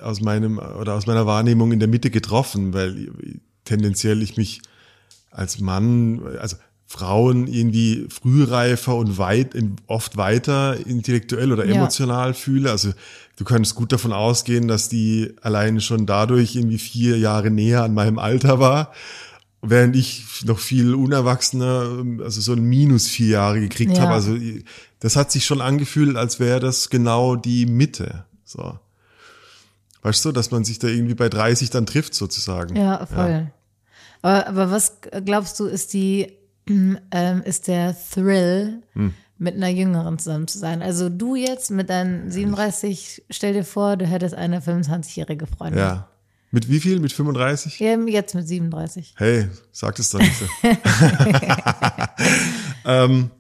aus 0.01 0.21
meinem, 0.21 0.59
oder 0.59 0.95
aus 0.95 1.07
meiner 1.07 1.27
Wahrnehmung 1.27 1.73
in 1.73 1.79
der 1.81 1.89
Mitte 1.89 2.11
getroffen, 2.11 2.73
weil 2.73 3.11
tendenziell 3.65 4.23
ich 4.23 4.37
mich 4.37 4.63
als 5.37 5.61
Mann, 5.61 6.23
also 6.41 6.57
Frauen 6.89 7.47
irgendwie 7.49 8.07
frühreifer 8.09 8.95
und 8.95 9.19
weit, 9.19 9.55
oft 9.89 10.17
weiter 10.17 10.77
intellektuell 10.87 11.53
oder 11.53 11.65
Ja. 11.67 11.75
emotional 11.75 12.33
fühle. 12.33 12.71
Also 12.71 12.93
du 13.37 13.45
kannst 13.45 13.75
gut 13.75 13.93
davon 13.93 14.13
ausgehen, 14.13 14.69
dass 14.69 14.89
die 14.89 15.35
alleine 15.43 15.81
schon 15.81 16.07
dadurch 16.07 16.55
irgendwie 16.55 16.79
vier 16.79 17.19
Jahre 17.19 17.51
näher 17.51 17.83
an 17.83 17.93
meinem 17.93 18.19
Alter 18.19 18.61
war. 18.61 18.93
Während 19.63 19.97
ich 19.97 20.45
noch 20.45 20.61
viel 20.61 20.95
unerwachsener, 20.95 22.05
also 22.23 22.41
so 22.41 22.53
ein 22.53 22.63
Minus 22.63 23.09
vier 23.09 23.29
Jahre 23.29 23.59
gekriegt 23.59 23.97
Ja. 23.97 24.05
habe. 24.05 24.13
Also 24.15 24.37
das 25.01 25.17
hat 25.17 25.33
sich 25.33 25.45
schon 25.45 25.61
angefühlt, 25.61 26.17
als 26.17 26.39
wäre 26.39 26.61
das 26.61 26.89
genau 26.89 27.35
die 27.35 27.67
Mitte. 27.67 28.27
So. 28.45 28.79
Weißt 30.03 30.25
du, 30.25 30.31
dass 30.31 30.53
man 30.53 30.65
sich 30.65 30.79
da 30.79 30.87
irgendwie 30.87 31.15
bei 31.17 31.29
30 31.29 31.71
dann 31.71 31.85
trifft, 31.85 32.15
sozusagen. 32.15 32.77
Ja, 32.77 33.05
voll. 33.07 33.51
Aber, 34.27 34.49
aber 34.49 34.71
was 34.73 34.99
glaubst 35.25 35.61
du, 35.61 35.67
ist 35.67 35.93
die, 35.93 36.33
ähm, 36.69 37.43
ist 37.45 37.69
der 37.69 37.95
Thrill, 38.13 38.83
Hm. 38.95 39.15
mit 39.39 39.55
einer 39.55 39.69
Jüngeren 39.69 40.19
zusammen 40.19 40.49
zu 40.49 40.59
sein? 40.59 40.83
Also 40.83 41.09
du 41.09 41.37
jetzt 41.37 41.71
mit 41.71 41.91
deinen 41.91 42.31
37, 42.31 43.25
stell 43.31 43.53
dir 43.53 43.65
vor, 43.65 43.97
du 43.97 44.05
hättest 44.07 44.35
eine 44.35 44.61
25-jährige 44.61 45.47
Freundin. 45.47 45.79
Ja. 45.79 46.09
Mit 46.51 46.69
wie 46.71 46.81
viel? 46.81 46.99
Mit 47.01 47.13
35? 47.13 47.79
Ja, 47.81 47.97
Jetzt 47.99 48.35
mit 48.35 48.49
37. 48.49 49.15
Hey, 49.17 49.49
sag 49.73 49.99
es 49.99 50.11
doch 50.11 50.21
nicht 50.21 50.37
so. 50.39 50.47
ähm, 52.85 53.31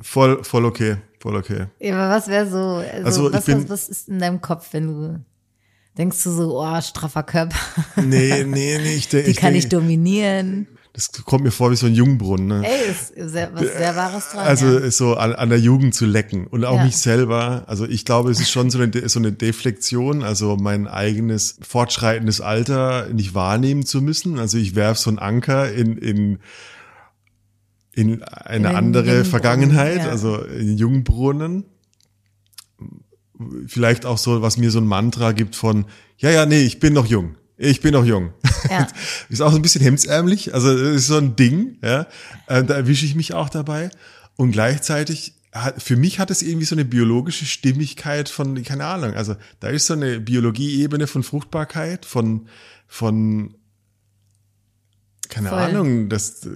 voll, 0.00 0.42
voll 0.44 0.64
okay, 0.64 0.96
voll 1.20 1.36
okay. 1.36 1.66
Ja, 1.80 1.94
aber 1.94 2.14
was 2.16 2.28
wäre 2.28 2.48
so, 2.48 2.82
also, 2.82 3.04
Also, 3.06 3.32
was, 3.32 3.44
bin- 3.44 3.68
was 3.68 3.88
ist 3.88 4.08
in 4.08 4.18
deinem 4.18 4.40
Kopf, 4.40 4.68
wenn 4.72 4.86
du 4.86 5.24
denkst 6.00 6.24
du 6.24 6.30
so, 6.30 6.58
oh, 6.60 6.80
straffer 6.80 7.22
Körper, 7.22 7.56
Nee, 7.96 8.44
nee, 8.44 8.76
ich 8.96 9.08
denke, 9.08 9.26
die 9.26 9.30
ich 9.32 9.36
kann 9.36 9.54
ich 9.54 9.68
denk, 9.68 9.82
dominieren. 9.82 10.66
das 10.94 11.12
kommt 11.24 11.44
mir 11.44 11.50
vor 11.50 11.70
wie 11.70 11.76
so 11.76 11.86
ein 11.86 11.94
Jungbrunnen. 11.94 12.48
Ne? 12.48 12.66
Ey, 12.66 12.90
ist 12.90 13.12
sehr, 13.30 13.54
was 13.54 13.60
sehr 13.60 13.94
Wahres 13.94 14.30
dran. 14.30 14.46
Also 14.46 14.78
ja. 14.80 14.90
so 14.90 15.14
an, 15.14 15.34
an 15.34 15.50
der 15.50 15.60
Jugend 15.60 15.94
zu 15.94 16.06
lecken 16.06 16.46
und 16.46 16.64
auch 16.64 16.76
Ja. 16.76 16.84
mich 16.84 16.96
selber. 16.96 17.64
Also 17.66 17.86
ich 17.86 18.04
glaube, 18.06 18.30
es 18.30 18.40
ist 18.40 18.50
schon 18.50 18.70
so 18.70 18.80
eine, 18.80 19.08
so 19.08 19.18
eine 19.18 19.30
Deflektion, 19.32 20.22
also 20.22 20.56
mein 20.56 20.88
eigenes 20.88 21.58
fortschreitendes 21.60 22.40
Alter 22.40 23.08
nicht 23.12 23.34
wahrnehmen 23.34 23.84
zu 23.84 24.00
müssen. 24.00 24.38
Also 24.38 24.56
ich 24.56 24.74
werf 24.74 24.98
so 24.98 25.10
einen 25.10 25.18
Anker 25.18 25.70
in, 25.70 25.98
in, 25.98 26.38
in 27.92 28.22
eine 28.22 28.68
den 28.68 28.76
andere 28.76 29.24
Vergangenheit, 29.26 29.98
ja. 29.98 30.08
also 30.08 30.38
in 30.38 30.78
Jungbrunnen. 30.78 31.66
Vielleicht 33.66 34.06
auch 34.06 34.18
so, 34.18 34.42
was 34.42 34.56
mir 34.56 34.70
so 34.70 34.78
ein 34.78 34.86
Mantra 34.86 35.32
gibt 35.32 35.56
von, 35.56 35.86
ja, 36.18 36.30
ja, 36.30 36.46
nee, 36.46 36.62
ich 36.62 36.80
bin 36.80 36.92
noch 36.92 37.06
jung. 37.06 37.36
Ich 37.56 37.80
bin 37.80 37.92
noch 37.92 38.04
jung. 38.06 38.32
Ja. 38.70 38.86
Ist 39.28 39.42
auch 39.42 39.50
so 39.50 39.56
ein 39.56 39.62
bisschen 39.62 39.82
hemdsärmlich, 39.82 40.54
also 40.54 40.70
ist 40.70 41.06
so 41.08 41.18
ein 41.18 41.36
Ding, 41.36 41.76
ja. 41.82 42.06
Äh, 42.46 42.64
Da 42.64 42.74
erwische 42.74 43.04
ich 43.04 43.14
mich 43.14 43.34
auch 43.34 43.50
dabei. 43.50 43.90
Und 44.36 44.52
gleichzeitig, 44.52 45.34
hat, 45.52 45.82
für 45.82 45.96
mich 45.96 46.18
hat 46.18 46.30
es 46.30 46.42
irgendwie 46.42 46.64
so 46.64 46.74
eine 46.74 46.84
biologische 46.84 47.44
Stimmigkeit 47.44 48.28
von, 48.28 48.62
keine 48.62 48.86
Ahnung, 48.86 49.14
also 49.14 49.36
da 49.60 49.68
ist 49.68 49.86
so 49.86 49.94
eine 49.94 50.20
Biologieebene 50.20 51.06
von 51.06 51.22
Fruchtbarkeit, 51.22 52.06
von, 52.06 52.46
von, 52.86 53.54
keine 55.28 55.50
Voll. 55.50 55.58
Ahnung, 55.58 56.08
das, 56.08 56.48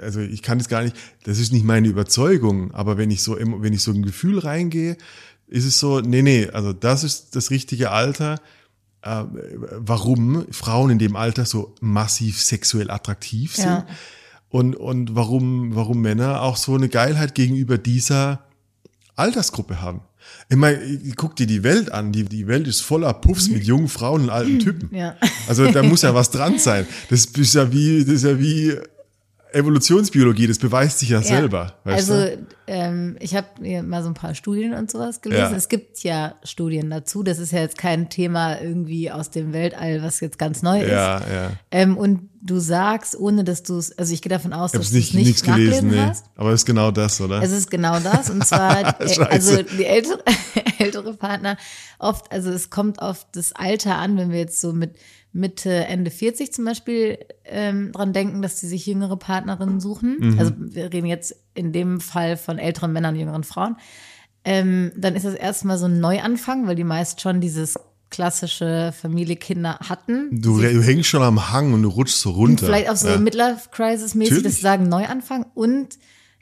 also 0.00 0.20
ich 0.20 0.42
kann 0.42 0.58
das 0.58 0.68
gar 0.68 0.82
nicht, 0.82 0.96
das 1.24 1.38
ist 1.38 1.52
nicht 1.52 1.64
meine 1.64 1.88
Überzeugung, 1.88 2.72
aber 2.72 2.96
wenn 2.96 3.10
ich 3.10 3.22
so, 3.22 3.36
wenn 3.38 3.72
ich 3.72 3.82
so 3.82 3.92
ein 3.92 4.02
Gefühl 4.02 4.38
reingehe, 4.38 4.96
ist 5.48 5.64
es 5.64 5.78
so, 5.78 6.00
nee, 6.00 6.22
nee, 6.22 6.48
also 6.52 6.72
das 6.72 7.04
ist 7.04 7.36
das 7.36 7.50
richtige 7.50 7.90
Alter, 7.90 8.40
äh, 9.02 9.24
warum 9.78 10.46
Frauen 10.50 10.90
in 10.90 10.98
dem 10.98 11.16
Alter 11.16 11.44
so 11.44 11.74
massiv 11.80 12.40
sexuell 12.42 12.90
attraktiv 12.90 13.54
sind 13.54 13.66
Ja. 13.66 13.86
und, 14.48 14.74
und 14.76 15.14
warum, 15.14 15.74
warum 15.74 16.00
Männer 16.00 16.42
auch 16.42 16.56
so 16.56 16.74
eine 16.74 16.88
Geilheit 16.88 17.34
gegenüber 17.34 17.78
dieser 17.78 18.44
Altersgruppe 19.14 19.80
haben. 19.80 20.00
Ich 20.48 20.56
meine, 20.56 20.80
guck 21.14 21.36
dir 21.36 21.46
die 21.46 21.62
Welt 21.62 21.92
an. 21.92 22.10
Die, 22.10 22.24
die 22.24 22.48
Welt 22.48 22.66
ist 22.66 22.80
voller 22.80 23.14
Puffs 23.14 23.48
mit 23.48 23.62
jungen 23.64 23.88
Frauen 23.88 24.22
und 24.24 24.30
alten 24.30 24.58
Typen. 24.58 24.94
Ja. 24.94 25.16
Also 25.46 25.70
da 25.70 25.84
muss 25.84 26.02
ja 26.02 26.14
was 26.14 26.30
dran 26.32 26.58
sein. 26.58 26.84
Das 27.10 27.26
ist 27.26 27.54
ja 27.54 27.72
wie, 27.72 28.04
das 28.04 28.14
ist 28.16 28.24
ja 28.24 28.38
wie 28.38 28.74
Evolutionsbiologie, 29.56 30.46
das 30.46 30.58
beweist 30.58 30.98
sich 30.98 31.10
ja, 31.10 31.22
selber. 31.22 31.74
Weißt 31.84 32.10
also 32.10 32.36
ähm, 32.66 33.16
ich 33.20 33.34
habe 33.34 33.46
mir 33.60 33.82
mal 33.82 34.02
so 34.02 34.08
ein 34.08 34.14
paar 34.14 34.34
Studien 34.34 34.74
und 34.74 34.90
sowas 34.90 35.20
gelesen. 35.20 35.52
Ja. 35.52 35.56
Es 35.56 35.68
gibt 35.68 36.02
ja 36.02 36.34
Studien 36.42 36.90
dazu. 36.90 37.22
Das 37.22 37.38
ist 37.38 37.52
ja 37.52 37.60
jetzt 37.60 37.78
kein 37.78 38.08
Thema 38.08 38.60
irgendwie 38.60 39.10
aus 39.10 39.30
dem 39.30 39.52
Weltall, 39.52 40.02
was 40.02 40.20
jetzt 40.20 40.38
ganz 40.38 40.62
neu 40.62 40.82
ist. 40.82 40.90
Ja, 40.90 41.20
ja. 41.20 41.52
Ähm, 41.70 41.96
und 41.96 42.28
du 42.42 42.58
sagst, 42.58 43.18
ohne 43.18 43.44
dass 43.44 43.62
du 43.62 43.78
es, 43.78 43.96
also 43.96 44.12
ich 44.12 44.22
gehe 44.22 44.30
davon 44.30 44.52
aus, 44.52 44.72
dass 44.72 44.90
du 44.90 44.98
es 44.98 45.12
nicht 45.12 45.14
nichts 45.14 45.42
gelesen, 45.42 45.90
nee. 45.90 46.00
hast. 46.00 46.26
Aber 46.36 46.50
es 46.50 46.60
ist 46.60 46.66
genau 46.66 46.90
das, 46.90 47.20
oder? 47.20 47.42
Es 47.42 47.52
ist 47.52 47.70
genau 47.70 47.98
das. 48.00 48.30
Und 48.30 48.44
zwar, 48.46 49.00
äh, 49.00 49.20
also 49.30 49.62
die 49.62 49.84
ältere, 49.84 50.22
ältere 50.78 51.14
Partner 51.14 51.56
oft, 51.98 52.30
also 52.32 52.50
es 52.50 52.70
kommt 52.70 53.00
auf 53.00 53.26
das 53.32 53.52
Alter 53.52 53.96
an, 53.96 54.16
wenn 54.16 54.30
wir 54.30 54.38
jetzt 54.38 54.60
so 54.60 54.72
mit 54.72 54.96
Mitte, 55.36 55.70
Ende 55.86 56.10
40 56.10 56.52
zum 56.52 56.64
Beispiel 56.64 57.18
ähm, 57.44 57.92
dran 57.92 58.12
denken, 58.12 58.42
dass 58.42 58.58
sie 58.60 58.66
sich 58.68 58.86
jüngere 58.86 59.16
Partnerinnen 59.16 59.80
suchen. 59.80 60.16
Mhm. 60.18 60.38
Also 60.38 60.52
wir 60.56 60.92
reden 60.92 61.06
jetzt 61.06 61.36
in 61.54 61.72
dem 61.72 62.00
Fall 62.00 62.36
von 62.36 62.58
älteren 62.58 62.92
Männern, 62.92 63.16
jüngeren 63.16 63.44
Frauen. 63.44 63.76
Ähm, 64.44 64.92
dann 64.96 65.14
ist 65.14 65.24
das 65.26 65.34
erstmal 65.34 65.76
so 65.78 65.86
ein 65.86 66.00
Neuanfang, 66.00 66.66
weil 66.66 66.76
die 66.76 66.84
meist 66.84 67.20
schon 67.20 67.40
dieses 67.40 67.76
klassische 68.10 68.92
Familie, 68.98 69.36
Kinder 69.36 69.78
hatten. 69.80 70.28
du, 70.30 70.60
du 70.60 70.82
hängst 70.82 71.08
schon 71.08 71.22
am 71.22 71.52
Hang 71.52 71.72
und 71.74 71.82
du 71.82 71.88
rutschst 71.88 72.20
so 72.20 72.30
runter. 72.30 72.66
Vielleicht 72.66 72.88
auch 72.88 72.96
so 72.96 73.08
ja. 73.08 73.18
Midlife-Crisis-mäßig, 73.18 74.42
sie 74.44 74.48
sagen 74.62 74.88
Neuanfang 74.88 75.46
und 75.54 75.98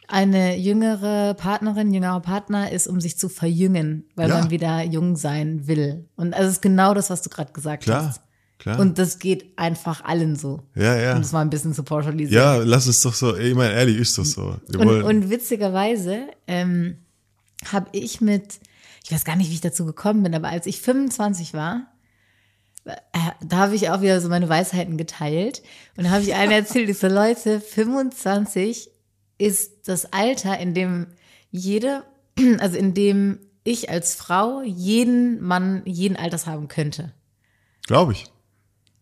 eine 0.06 0.58
jüngere 0.58 1.32
Partnerin, 1.34 1.92
jüngerer 1.92 2.20
Partner 2.20 2.70
ist, 2.70 2.86
um 2.86 3.00
sich 3.00 3.16
zu 3.18 3.30
verjüngen, 3.30 4.04
weil 4.14 4.28
Ja. 4.28 4.38
man 4.40 4.50
wieder 4.50 4.82
jung 4.82 5.16
sein 5.16 5.66
will. 5.66 6.06
Und 6.16 6.34
also 6.34 6.48
es 6.48 6.56
ist 6.56 6.62
genau 6.62 6.92
das, 6.92 7.08
was 7.08 7.22
du 7.22 7.30
gerade 7.30 7.52
gesagt 7.52 7.84
Klar, 7.84 8.08
hast. 8.08 8.20
Klar. 8.58 8.78
Und 8.78 8.98
das 8.98 9.18
geht 9.18 9.58
einfach 9.58 10.04
allen 10.04 10.36
so. 10.36 10.62
ja, 10.74 10.96
ja. 10.96 11.14
Um 11.14 11.22
das 11.22 11.32
mal 11.32 11.40
ein 11.40 11.50
bisschen 11.50 11.74
zu 11.74 11.82
pauschalisieren. 11.82 12.42
Ja, 12.42 12.56
lass 12.56 12.86
es 12.86 13.02
doch 13.02 13.14
so, 13.14 13.36
ich 13.36 13.54
meine, 13.54 13.74
ehrlich, 13.74 13.98
ist 13.98 14.18
das 14.18 14.32
so. 14.32 14.56
Und, 14.76 15.02
und 15.02 15.30
witzigerweise 15.30 16.28
ähm, 16.46 16.98
habe 17.72 17.88
ich 17.92 18.20
mit, 18.20 18.60
ich 19.04 19.12
weiß 19.12 19.24
gar 19.24 19.36
nicht, 19.36 19.50
wie 19.50 19.54
ich 19.54 19.60
dazu 19.60 19.84
gekommen 19.84 20.22
bin, 20.22 20.34
aber 20.34 20.48
als 20.48 20.66
ich 20.66 20.80
25 20.80 21.54
war, 21.54 21.88
äh, 22.84 22.98
da 23.42 23.56
habe 23.56 23.74
ich 23.74 23.90
auch 23.90 24.02
wieder 24.02 24.20
so 24.20 24.28
meine 24.28 24.48
Weisheiten 24.48 24.96
geteilt. 24.96 25.62
Und 25.96 26.04
da 26.04 26.10
habe 26.10 26.22
ich 26.22 26.34
allen 26.34 26.50
erzählt, 26.50 26.88
ich 26.88 26.98
so, 26.98 27.08
Leute, 27.08 27.60
25 27.60 28.90
ist 29.38 29.88
das 29.88 30.12
Alter, 30.12 30.58
in 30.58 30.74
dem 30.74 31.06
jede, 31.50 32.04
also 32.58 32.76
in 32.76 32.94
dem 32.94 33.38
ich 33.64 33.88
als 33.88 34.14
Frau 34.14 34.62
jeden 34.62 35.42
Mann 35.42 35.82
jeden 35.86 36.16
Alters 36.16 36.46
haben 36.46 36.68
könnte. 36.68 37.12
glaube 37.86 38.12
ich. 38.12 38.26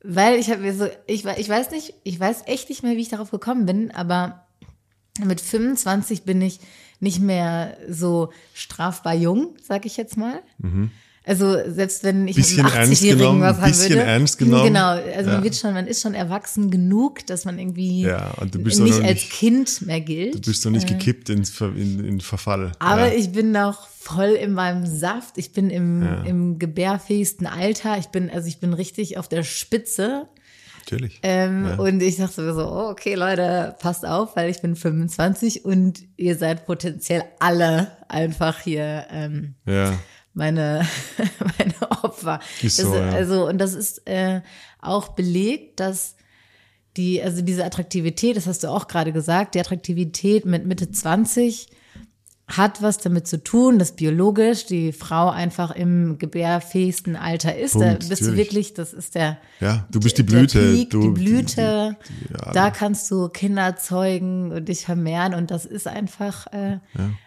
Weil 0.05 0.39
ich 0.39 0.51
habe 0.51 0.63
mir 0.63 0.75
so, 0.75 0.87
ich, 1.07 1.25
ich 1.25 1.49
weiß 1.49 1.71
nicht, 1.71 1.95
ich 2.03 2.19
weiß 2.19 2.43
echt 2.47 2.69
nicht 2.69 2.83
mehr, 2.83 2.97
wie 2.97 3.03
ich 3.03 3.09
darauf 3.09 3.31
gekommen 3.31 3.67
bin, 3.67 3.91
aber 3.93 4.47
mit 5.25 5.41
25 5.41 6.23
bin 6.25 6.41
ich 6.43 6.61
nicht 7.01 7.21
mehr 7.21 7.77
so 7.89 8.33
strafbar 8.55 9.15
jung, 9.15 9.57
sag 9.63 9.87
ich 9.87 9.97
jetzt 9.97 10.17
mal. 10.17 10.43
Also 11.25 11.57
selbst 11.71 12.03
wenn 12.03 12.27
ich. 12.27 12.35
Bisschen 12.37 12.67
ernst 12.67 12.93
80-Jährigen 13.03 13.19
genommen, 13.19 13.41
was 13.43 13.59
haben 13.59 13.71
bisschen 13.71 13.91
würde. 13.91 14.03
ernst 14.03 14.39
genommen. 14.39 14.65
Genau, 14.65 14.89
also 14.89 15.31
Ja. 15.31 15.35
man 15.37 15.45
wird 15.45 15.55
schon, 15.57 15.73
man 15.75 15.87
ist 15.87 16.03
schon 16.03 16.15
erwachsen 16.15 16.71
genug, 16.71 17.25
dass 17.27 17.45
man 17.45 17.59
irgendwie 17.61 18.03
Ja, 18.03 18.33
nicht 18.41 18.79
noch 18.79 19.05
als 19.05 19.05
nicht- 19.05 19.31
Kind 19.31 19.83
mehr 19.87 20.01
gilt. 20.01 20.35
Du 20.35 20.51
bist 20.51 20.67
doch 20.67 20.71
nicht 20.71 20.89
gekippt 20.89 21.29
ins 21.31 21.51
Ver, 21.51 21.69
in, 21.77 22.05
in 22.05 22.21
Verfall. 22.21 22.73
Aber 22.81 23.07
ja. 23.09 23.15
ich 23.19 23.31
bin 23.31 23.53
noch 23.53 23.87
voll 23.89 24.31
in 24.31 24.53
meinem 24.53 24.85
Saft. 24.85 25.39
Ich 25.39 25.53
bin 25.53 25.71
im, 25.71 26.03
im 26.25 26.59
gebärfähigsten 26.59 27.47
Alter. 27.47 27.99
Ich 27.99 28.07
bin, 28.09 28.29
also 28.29 28.49
ich 28.49 28.59
bin 28.59 28.75
richtig 28.75 29.17
auf 29.17 29.29
der 29.29 29.45
Spitze. 29.45 30.27
Natürlich. 30.81 31.21
Ähm, 31.23 31.67
Ja. 31.67 31.75
Und 31.77 32.03
ich 32.03 32.17
dachte 32.17 32.53
so, 32.53 32.67
oh, 32.67 32.91
okay, 32.91 33.15
Leute, 33.15 33.77
passt 33.81 34.05
auf, 34.05 34.35
weil 34.35 34.51
ich 34.51 34.61
bin 34.61 34.75
25 34.75 35.65
und 35.65 36.01
ihr 36.17 36.37
seid 36.37 36.67
potenziell 36.67 37.23
alle 37.39 37.93
einfach 38.09 38.59
hier 38.59 39.07
ähm, 39.13 39.55
ja. 39.67 39.93
Meine, 40.35 40.87
meine 41.59 41.91
Opfer. 42.03 42.41
Ist 42.63 42.79
das, 42.79 42.87
so, 42.87 42.95
ja. 42.95 43.11
Also, 43.11 43.49
und 43.49 43.59
das 43.59 43.75
ist 43.75 44.07
äh, 44.07 44.41
auch 44.81 45.09
belegt, 45.09 45.81
dass 45.81 46.17
die, 46.97 47.23
also 47.23 47.43
diese 47.43 47.65
Attraktivität, 47.65 48.37
das 48.37 48.47
hast 48.47 48.65
du 48.65 48.69
auch 48.69 48.87
gerade 48.87 49.13
gesagt, 49.13 49.55
die 49.55 49.61
Attraktivität 49.61 50.45
mit 50.45 50.67
Mitte 50.67 50.91
20 50.91 51.69
hat 52.57 52.83
was 52.83 52.99
damit 52.99 53.27
zu 53.27 53.43
tun, 53.43 53.79
dass 53.79 53.93
biologisch 53.93 54.67
die 54.67 54.93
Frau 54.93 55.31
einfach 55.31 55.71
im 55.71 56.19
gebärfähigsten 56.19 57.17
Alter 57.17 57.57
ist. 57.57 57.75
da 57.77 57.81
Punkt, 57.81 58.09
bist 58.09 58.21
du 58.23 58.27
natürlich. 58.27 58.37
wirklich, 58.47 58.75
das 58.75 58.93
ist 58.93 59.15
der, 59.15 59.39
Ja, 59.61 59.87
du 59.91 60.01
bist 60.01 60.19
die 60.19 60.23
Blüte. 60.23 60.61
Peak, 60.73 60.91
du, 60.91 61.01
die 61.03 61.09
Blüte. 61.11 61.97
die- 62.11 62.25
die- 62.29 62.33
ja. 62.35 62.53
da 62.53 62.71
kannst 62.71 63.11
du 63.11 63.29
Kinder 63.29 63.77
zeugen 63.77 64.53
und 64.53 64.69
dich 64.69 64.85
vermehren 64.85 65.35
und 65.35 65.51
das 65.51 65.65
ist 65.65 65.87
einfach 65.89 66.47
äh, 66.53 66.79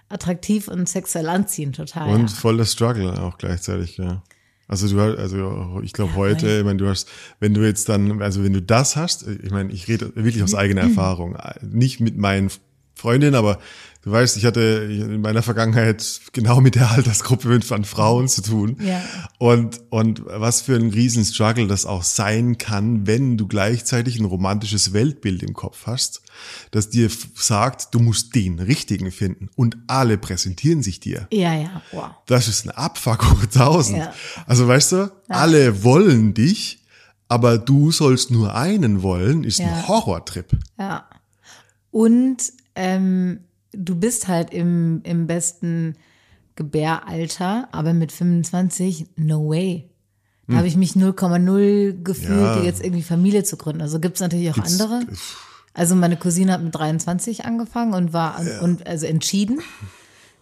attraktiv 0.09 0.67
und 0.67 0.87
sexuell 0.87 1.27
anziehend 1.29 1.75
total. 1.75 2.09
Und 2.13 2.29
ja. 2.29 2.35
voll 2.35 2.57
der 2.57 2.65
Struggle 2.65 3.21
auch 3.21 3.37
gleichzeitig, 3.37 3.97
ja. 3.97 4.21
Also 4.67 4.87
du 4.87 4.99
hast, 4.99 5.19
also 5.19 5.79
ich 5.83 5.93
glaube 5.93 6.15
heute, 6.15 6.57
ich 6.59 6.63
meine, 6.63 6.77
du 6.77 6.87
hast, 6.89 7.07
wenn 7.39 7.53
du 7.53 7.61
jetzt 7.61 7.87
dann, 7.87 8.21
also 8.23 8.43
wenn 8.43 8.53
du 8.53 8.63
das 8.63 8.95
hast, 8.95 9.27
ich 9.27 9.51
meine, 9.51 9.71
ich 9.71 9.87
rede 9.87 10.11
wirklich 10.15 10.41
aus 10.43 10.55
eigener 10.55 10.83
Mhm. 10.83 10.89
Erfahrung, 10.97 11.37
nicht 11.61 11.99
mit 11.99 12.17
meinen 12.17 12.49
Freundinnen, 12.95 13.35
aber 13.35 13.59
du 14.05 14.11
weißt, 14.11 14.37
ich 14.37 14.45
hatte 14.45 14.61
in 14.89 15.19
meiner 15.21 15.41
Vergangenheit 15.41 16.21
genau 16.31 16.61
mit 16.61 16.75
der 16.75 16.91
Altersgruppe 16.91 17.59
von 17.61 17.83
Frauen 17.83 18.27
zu 18.29 18.41
tun. 18.41 18.77
Ja. 18.79 19.01
Und, 19.39 19.81
und 19.89 20.23
was 20.25 20.61
für 20.61 20.75
ein 20.75 20.91
riesen 20.91 21.25
Struggle 21.25 21.67
das 21.67 21.85
auch 21.85 22.03
sein 22.03 22.57
kann, 22.57 23.05
wenn 23.07 23.35
du 23.37 23.47
gleichzeitig 23.47 24.19
ein 24.19 24.25
romantisches 24.25 24.93
Weltbild 24.93 25.43
im 25.43 25.53
Kopf 25.53 25.87
hast, 25.87 26.21
das 26.71 26.89
dir 26.89 27.09
sagt, 27.35 27.93
du 27.95 27.99
musst 27.99 28.35
den 28.35 28.59
richtigen 28.59 29.11
finden 29.11 29.49
und 29.55 29.77
alle 29.87 30.17
präsentieren 30.17 30.83
sich 30.83 30.99
dir. 30.99 31.27
ja, 31.31 31.53
ja, 31.55 31.81
wow. 31.91 32.11
Das 32.27 32.47
ist 32.47 32.65
ein 32.65 32.71
Abfuck 32.71 33.23
hoch 33.31 33.43
1000. 33.43 33.97
Ja. 33.97 34.13
Also 34.45 34.67
weißt 34.67 34.91
du, 34.93 35.11
alle 35.29 35.83
wollen 35.83 36.33
dich, 36.33 36.83
aber 37.27 37.57
du 37.57 37.91
sollst 37.91 38.29
nur 38.29 38.53
einen 38.53 39.01
wollen, 39.01 39.43
ist 39.43 39.57
Ja. 39.59 39.65
ein 39.65 39.87
Horrortrip. 39.87 40.51
Ja. 40.77 41.09
Und 41.91 42.37
ähm, 42.75 43.39
du 43.77 43.95
bist 43.95 44.27
halt 44.27 44.51
im, 44.53 45.01
im 45.03 45.27
besten 45.27 45.95
Gebäralter, 46.55 47.67
aber 47.71 47.93
mit 47.93 48.11
25, 48.11 49.05
no 49.17 49.49
way. 49.49 49.89
Da 50.47 50.57
habe 50.57 50.67
ich 50.67 50.75
mich 50.77 50.91
0,0 50.93 52.03
gefühlt, 52.03 52.29
Hm. 52.29 52.37
Ja. 52.37 52.63
jetzt 52.63 52.83
irgendwie 52.83 53.01
Familie 53.01 53.43
zu 53.43 53.57
gründen. 53.57 53.81
Also 53.81 53.99
gibt's 53.99 54.19
natürlich 54.21 54.51
auch 54.51 54.57
andere. 54.59 55.01
Also 55.73 55.95
meine 55.95 56.17
Cousine 56.17 56.51
hat 56.53 56.61
mit 56.63 56.73
23 56.75 57.45
angefangen 57.45 57.93
und 57.93 58.13
war 58.13 58.39
und 58.61 58.85
also 58.85 59.07
entschieden. 59.07 59.59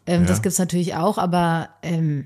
Ähm, 0.06 0.26
Das 0.26 0.42
gibt's 0.42 0.60
natürlich 0.60 0.96
auch, 0.96 1.18
aber 1.18 1.70
ähm, 1.84 2.26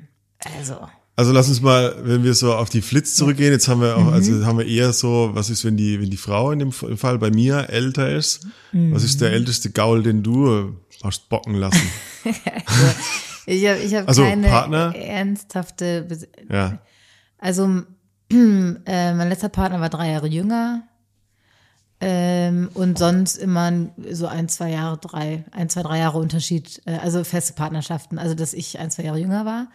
also 0.57 0.75
Also 1.15 1.31
lass 1.33 1.47
uns 1.49 1.61
mal, 1.61 1.95
wenn 2.03 2.23
wir 2.23 2.33
so 2.33 2.53
auf 2.55 2.69
die 2.69 2.81
Flitz 2.81 3.13
zurückgehen, 3.15 3.51
jetzt 3.51 3.67
haben 3.67 3.81
wir 3.81 3.95
auch, 3.95 4.11
also 4.11 4.43
haben 4.45 4.57
wir 4.57 4.65
eher 4.65 4.91
so, 4.91 5.29
was 5.33 5.51
ist, 5.51 5.63
wenn 5.63 5.77
die, 5.77 6.01
wenn 6.01 6.09
die 6.09 6.17
Frau 6.17 6.51
in 6.51 6.57
dem 6.57 6.71
Fall 6.71 7.19
bei 7.19 7.29
mir 7.29 7.69
älter 7.69 8.09
ist? 8.15 8.47
Was 8.71 9.03
ist 9.03 9.21
der 9.21 9.31
älteste 9.33 9.69
Gaul, 9.69 10.01
den 10.01 10.23
du 10.23 10.75
hast 11.03 11.29
bocken 11.29 11.55
lassen? 11.55 11.89
ich 13.45 13.65
habe 13.67 13.79
ich 13.79 13.95
hab 13.95 14.07
Also, 14.07 14.23
keine 14.23 14.47
Partner? 14.47 14.95
ernsthafte 14.95 16.03
Bes 16.03 16.27
Ja. 16.49 16.79
Also 17.37 17.83
äh, 18.31 19.13
mein 19.13 19.29
letzter 19.29 19.49
Partner 19.49 19.79
war 19.79 19.89
drei 19.89 20.11
Jahre 20.11 20.27
jünger 20.27 20.83
ähm, 21.99 22.69
und 22.73 22.97
sonst 22.99 23.37
immer 23.37 23.71
so 24.11 24.27
ein, 24.27 24.49
zwei 24.49 24.71
Jahre, 24.71 24.97
drei, 24.97 25.45
ein, 25.51 25.69
zwei, 25.69 25.81
drei 25.81 25.99
Jahre 25.99 26.19
Unterschied, 26.19 26.81
äh, 26.85 26.97
also 26.97 27.23
feste 27.23 27.53
Partnerschaften, 27.53 28.19
also 28.19 28.35
dass 28.35 28.53
ich 28.53 28.79
ein, 28.79 28.91
zwei 28.91 29.03
Jahre 29.03 29.19
jünger 29.19 29.45
war. 29.45 29.67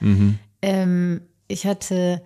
Ähm, 0.60 1.22
ich 1.48 1.66
hatte 1.66 2.22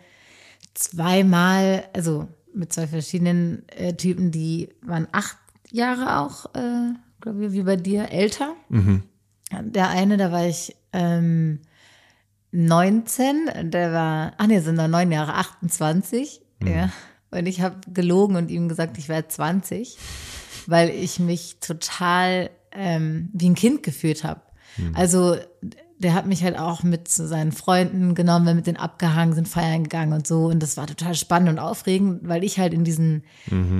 zweimal, 0.74 1.84
also 1.94 2.28
mit 2.52 2.72
zwei 2.72 2.86
verschiedenen 2.86 3.66
äh, 3.68 3.94
Typen, 3.94 4.30
die 4.30 4.68
waren 4.82 5.08
acht 5.12 5.38
Jahre 5.70 6.18
auch, 6.18 6.54
äh, 6.54 6.92
glaube 7.20 7.46
ich, 7.46 7.52
wie 7.52 7.62
bei 7.62 7.76
dir, 7.76 8.10
älter. 8.10 8.54
Der 9.62 9.88
eine, 9.90 10.16
da 10.16 10.32
war 10.32 10.46
ich 10.46 10.76
ähm, 10.92 11.60
19, 12.52 13.70
der 13.70 13.92
war, 13.92 14.32
ach 14.38 14.46
nee, 14.46 14.60
sind 14.60 14.76
noch 14.76 14.88
neun 14.88 15.12
Jahre, 15.12 15.34
28, 15.34 16.40
ja. 16.64 16.90
Und 17.30 17.46
ich 17.46 17.60
habe 17.60 17.76
gelogen 17.92 18.36
und 18.36 18.50
ihm 18.50 18.68
gesagt, 18.68 18.98
ich 18.98 19.08
wäre 19.08 19.26
20, 19.28 19.98
weil 20.66 20.90
ich 20.90 21.18
mich 21.18 21.58
total 21.60 22.50
ähm, 22.72 23.28
wie 23.32 23.50
ein 23.50 23.54
Kind 23.54 23.82
gefühlt 23.82 24.24
habe. 24.24 24.40
Also 24.94 25.36
der 25.98 26.12
hat 26.14 26.26
mich 26.26 26.44
halt 26.44 26.58
auch 26.58 26.82
mit 26.82 27.08
zu 27.08 27.26
seinen 27.26 27.52
Freunden 27.52 28.14
genommen, 28.14 28.46
wir 28.46 28.54
mit 28.54 28.66
denen 28.66 28.76
abgehangen, 28.76 29.34
sind 29.34 29.48
feiern 29.48 29.84
gegangen 29.84 30.12
und 30.12 30.26
so. 30.26 30.46
Und 30.46 30.62
das 30.62 30.76
war 30.76 30.86
total 30.86 31.14
spannend 31.14 31.48
und 31.48 31.58
aufregend, 31.58 32.20
weil 32.28 32.44
ich 32.44 32.58
halt 32.58 32.74
in 32.74 32.84
diesen 32.84 33.24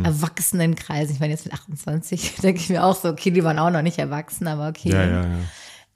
Erwachsenenkreis, 0.05 1.11
ich 1.11 1.21
meine 1.21 1.33
jetzt 1.33 1.45
mit 1.45 1.55
28, 1.55 2.37
denke 2.43 2.61
ich 2.61 2.69
mir 2.71 2.85
auch 2.85 2.97
so, 2.97 3.09
okay, 3.09 3.31
die 3.31 3.45
waren 3.45 3.59
auch 3.59 3.71
noch 3.71 3.83
nicht 3.83 3.99
erwachsen, 3.99 4.47
aber 4.49 4.69
okay. 4.69 4.91
Ja, 4.91 5.05
ja, 5.07 5.23
ja. 5.23 5.29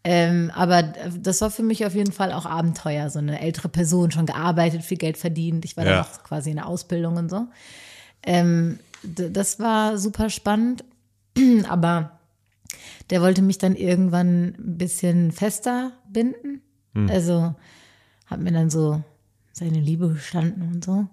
Ähm, 0.03 0.51
aber 0.55 0.83
das 0.83 1.41
war 1.43 1.51
für 1.51 1.63
mich 1.63 1.85
auf 1.85 1.95
jeden 1.95 2.13
Fall 2.13 2.33
auch 2.33 2.47
Abenteuer. 2.47 3.11
So 3.11 3.19
eine 3.19 3.41
ältere 3.41 3.69
Person, 3.69 4.11
schon 4.11 4.25
gearbeitet, 4.27 4.83
viel 4.83 4.97
Geld 4.97 5.19
verdient. 5.19 5.65
Ich 5.65 5.77
war 5.77 5.85
Ja. 5.85 5.91
dann 5.97 6.05
auch 6.05 6.23
quasi 6.23 6.51
in 6.51 6.57
der 6.57 6.67
Ausbildung 6.67 7.17
und 7.17 7.31
so. 7.31 7.47
Ähm, 8.23 8.79
das 9.03 9.59
war 9.61 9.99
super 9.99 10.31
spannend. 10.31 10.85
Aber 11.69 12.19
Der 13.11 13.23
wollte 13.23 13.43
mich 13.43 13.59
dann 13.59 13.77
irgendwann 13.77 14.55
ein 14.59 14.79
bisschen 14.79 15.33
fester 15.33 15.93
binden. 16.11 16.63
Also 17.09 17.55
hat 18.27 18.41
mir 18.41 18.53
dann 18.53 18.71
so 18.71 19.03
seine 19.53 19.81
Liebe 19.81 20.09
gestanden 20.09 20.63
und 20.73 20.85
so. 20.85 21.07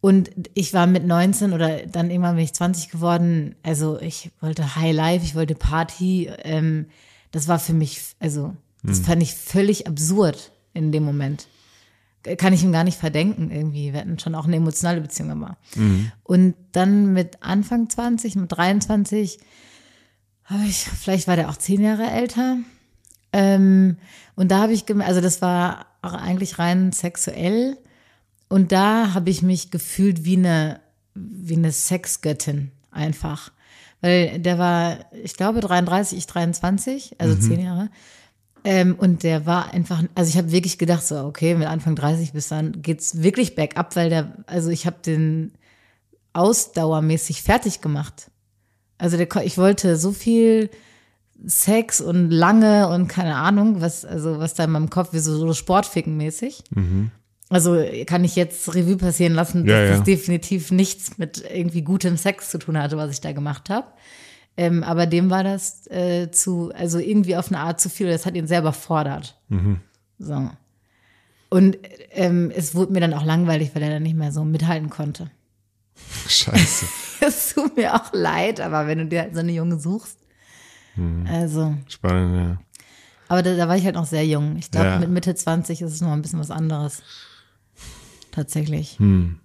Und 0.00 0.30
ich 0.54 0.72
war 0.74 0.86
mit 0.86 1.06
19 1.06 1.52
oder 1.52 1.86
dann 1.86 2.10
irgendwann 2.10 2.36
bin 2.36 2.44
ich 2.44 2.52
20 2.52 2.90
geworden. 2.90 3.54
Also 3.62 4.00
ich 4.00 4.30
wollte 4.40 4.76
High 4.76 4.94
Life, 4.94 5.24
ich 5.24 5.34
wollte 5.34 5.54
Party. 5.54 6.30
Ähm, 6.44 6.86
das 7.32 7.48
war 7.48 7.58
für 7.58 7.72
mich, 7.72 8.14
also 8.20 8.54
das 8.82 9.00
fand 9.00 9.22
ich 9.22 9.34
völlig 9.34 9.86
absurd 9.88 10.52
in 10.74 10.92
dem 10.92 11.02
Moment. 11.02 11.48
Kann 12.38 12.52
ich 12.52 12.62
ihm 12.62 12.72
gar 12.72 12.84
nicht 12.84 12.98
verdenken 12.98 13.50
irgendwie. 13.50 13.92
Wir 13.92 14.00
hatten 14.00 14.18
schon 14.18 14.34
auch 14.34 14.46
eine 14.46 14.56
emotionale 14.56 15.00
Beziehung 15.00 15.30
immer. 15.30 15.56
Und 16.22 16.54
dann 16.72 17.12
mit 17.12 17.42
Anfang 17.42 17.88
20, 17.88 18.36
mit 18.36 18.52
23, 18.52 19.38
habe 20.46 20.64
ich, 20.64 20.78
vielleicht 20.78 21.28
war 21.28 21.36
der 21.36 21.50
auch 21.50 21.56
zehn 21.56 21.82
Jahre 21.82 22.10
älter. 22.10 22.58
Ähm, 23.32 23.98
und 24.34 24.50
da 24.50 24.62
habe 24.62 24.72
ich 24.72 24.86
gemerkt, 24.86 25.08
also 25.08 25.20
das 25.20 25.42
war 25.42 25.86
auch 26.02 26.14
eigentlich 26.14 26.58
rein 26.58 26.92
sexuell. 26.92 27.76
Und 28.48 28.72
da 28.72 29.14
habe 29.14 29.30
ich 29.30 29.42
mich 29.42 29.70
gefühlt 29.70 30.24
wie 30.24 30.36
eine, 30.36 30.80
wie 31.14 31.56
eine 31.56 31.72
Sexgöttin 31.72 32.70
einfach. 32.90 33.52
Weil 34.00 34.38
der 34.38 34.58
war, 34.58 34.98
ich 35.12 35.34
glaube, 35.36 35.60
33, 35.60 36.18
ich 36.18 36.26
23, 36.26 37.16
also 37.18 37.34
zehn 37.34 37.60
Jahre. 37.60 37.90
Ähm, 38.62 38.94
und 38.98 39.22
der 39.22 39.46
war 39.46 39.72
einfach, 39.72 40.02
also 40.14 40.28
ich 40.28 40.36
habe 40.36 40.52
wirklich 40.52 40.78
gedacht, 40.78 41.06
so, 41.06 41.24
okay, 41.24 41.54
mit 41.54 41.68
Anfang 41.68 41.96
30 41.96 42.32
bis 42.32 42.48
dann 42.48 42.82
geht's 42.82 43.22
wirklich 43.22 43.54
bergab, 43.54 43.96
weil 43.96 44.10
der, 44.10 44.36
also 44.46 44.70
ich 44.70 44.86
habe 44.86 44.96
den 45.04 45.52
ausdauermäßig 46.32 47.42
fertig 47.42 47.80
gemacht. 47.80 48.30
Also 48.98 49.16
der, 49.16 49.28
ich 49.44 49.58
wollte 49.58 49.96
so 49.96 50.12
viel 50.12 50.70
Sex 51.44 52.00
und 52.00 52.30
lange 52.30 52.88
und 52.88 53.08
keine 53.08 53.36
Ahnung, 53.36 53.80
was, 53.80 54.04
also 54.04 54.38
was 54.38 54.54
da 54.54 54.64
in 54.64 54.70
meinem 54.70 54.90
Kopf 54.90 55.12
wie 55.12 55.18
so, 55.18 55.36
so 55.36 55.52
Sportficken 55.52 56.16
mäßig. 56.16 56.62
Also 57.48 57.78
kann 58.06 58.24
ich 58.24 58.34
jetzt 58.36 58.74
Revue 58.74 58.96
passieren 58.96 59.34
lassen, 59.34 59.66
dass 59.66 59.72
Ja, 59.72 59.82
ja. 59.84 59.90
das 59.92 60.02
definitiv 60.04 60.70
nichts 60.72 61.18
mit 61.18 61.44
irgendwie 61.52 61.82
gutem 61.82 62.16
Sex 62.16 62.50
zu 62.50 62.58
tun 62.58 62.78
hatte, 62.78 62.96
was 62.96 63.10
ich 63.10 63.20
da 63.20 63.32
gemacht 63.32 63.70
habe. 63.70 63.86
Ähm, 64.56 64.82
aber 64.82 65.04
dem 65.06 65.28
war 65.28 65.44
das 65.44 65.86
äh, 65.88 66.30
zu, 66.30 66.72
also 66.74 66.98
irgendwie 66.98 67.36
auf 67.36 67.48
eine 67.48 67.60
Art 67.60 67.80
zu 67.80 67.90
viel. 67.90 68.08
Das 68.08 68.24
hat 68.24 68.34
ihn 68.34 68.46
selber 68.46 68.72
fordert. 68.72 69.38
So. 70.18 70.50
Und 71.50 71.78
ähm, 72.12 72.50
es 72.56 72.74
wurde 72.74 72.92
mir 72.92 73.00
dann 73.00 73.12
auch 73.14 73.24
langweilig, 73.24 73.72
weil 73.74 73.82
er 73.82 73.90
dann 73.90 74.02
nicht 74.02 74.16
mehr 74.16 74.32
so 74.32 74.42
mithalten 74.44 74.88
konnte. 74.90 75.30
Scheiße. 76.28 76.86
Es 77.18 77.54
tut 77.54 77.76
mir 77.78 77.94
auch 77.94 78.12
leid, 78.12 78.60
aber 78.60 78.86
wenn 78.86 78.98
du 78.98 79.06
dir 79.06 79.20
halt 79.22 79.32
so 79.34 79.40
eine 79.40 79.50
Junge 79.52 79.80
suchst. 79.80 80.18
Also, 81.26 81.74
Spannend, 81.88 82.36
ja. 82.36 82.60
aber 83.28 83.42
da, 83.42 83.54
da 83.56 83.68
war 83.68 83.76
ich 83.76 83.84
halt 83.86 83.94
noch 83.94 84.04
sehr 84.06 84.26
jung. 84.26 84.56
Ich 84.58 84.70
glaube, 84.70 84.86
Ja. 84.86 84.98
mit 84.98 85.08
Mitte 85.10 85.34
20 85.34 85.80
ist 85.80 85.92
es 85.92 86.00
noch 86.02 86.12
ein 86.12 86.20
bisschen 86.22 86.38
was 86.40 86.50
anderes. 86.50 87.02
Tatsächlich. 88.32 88.98
Hm. 88.98 89.38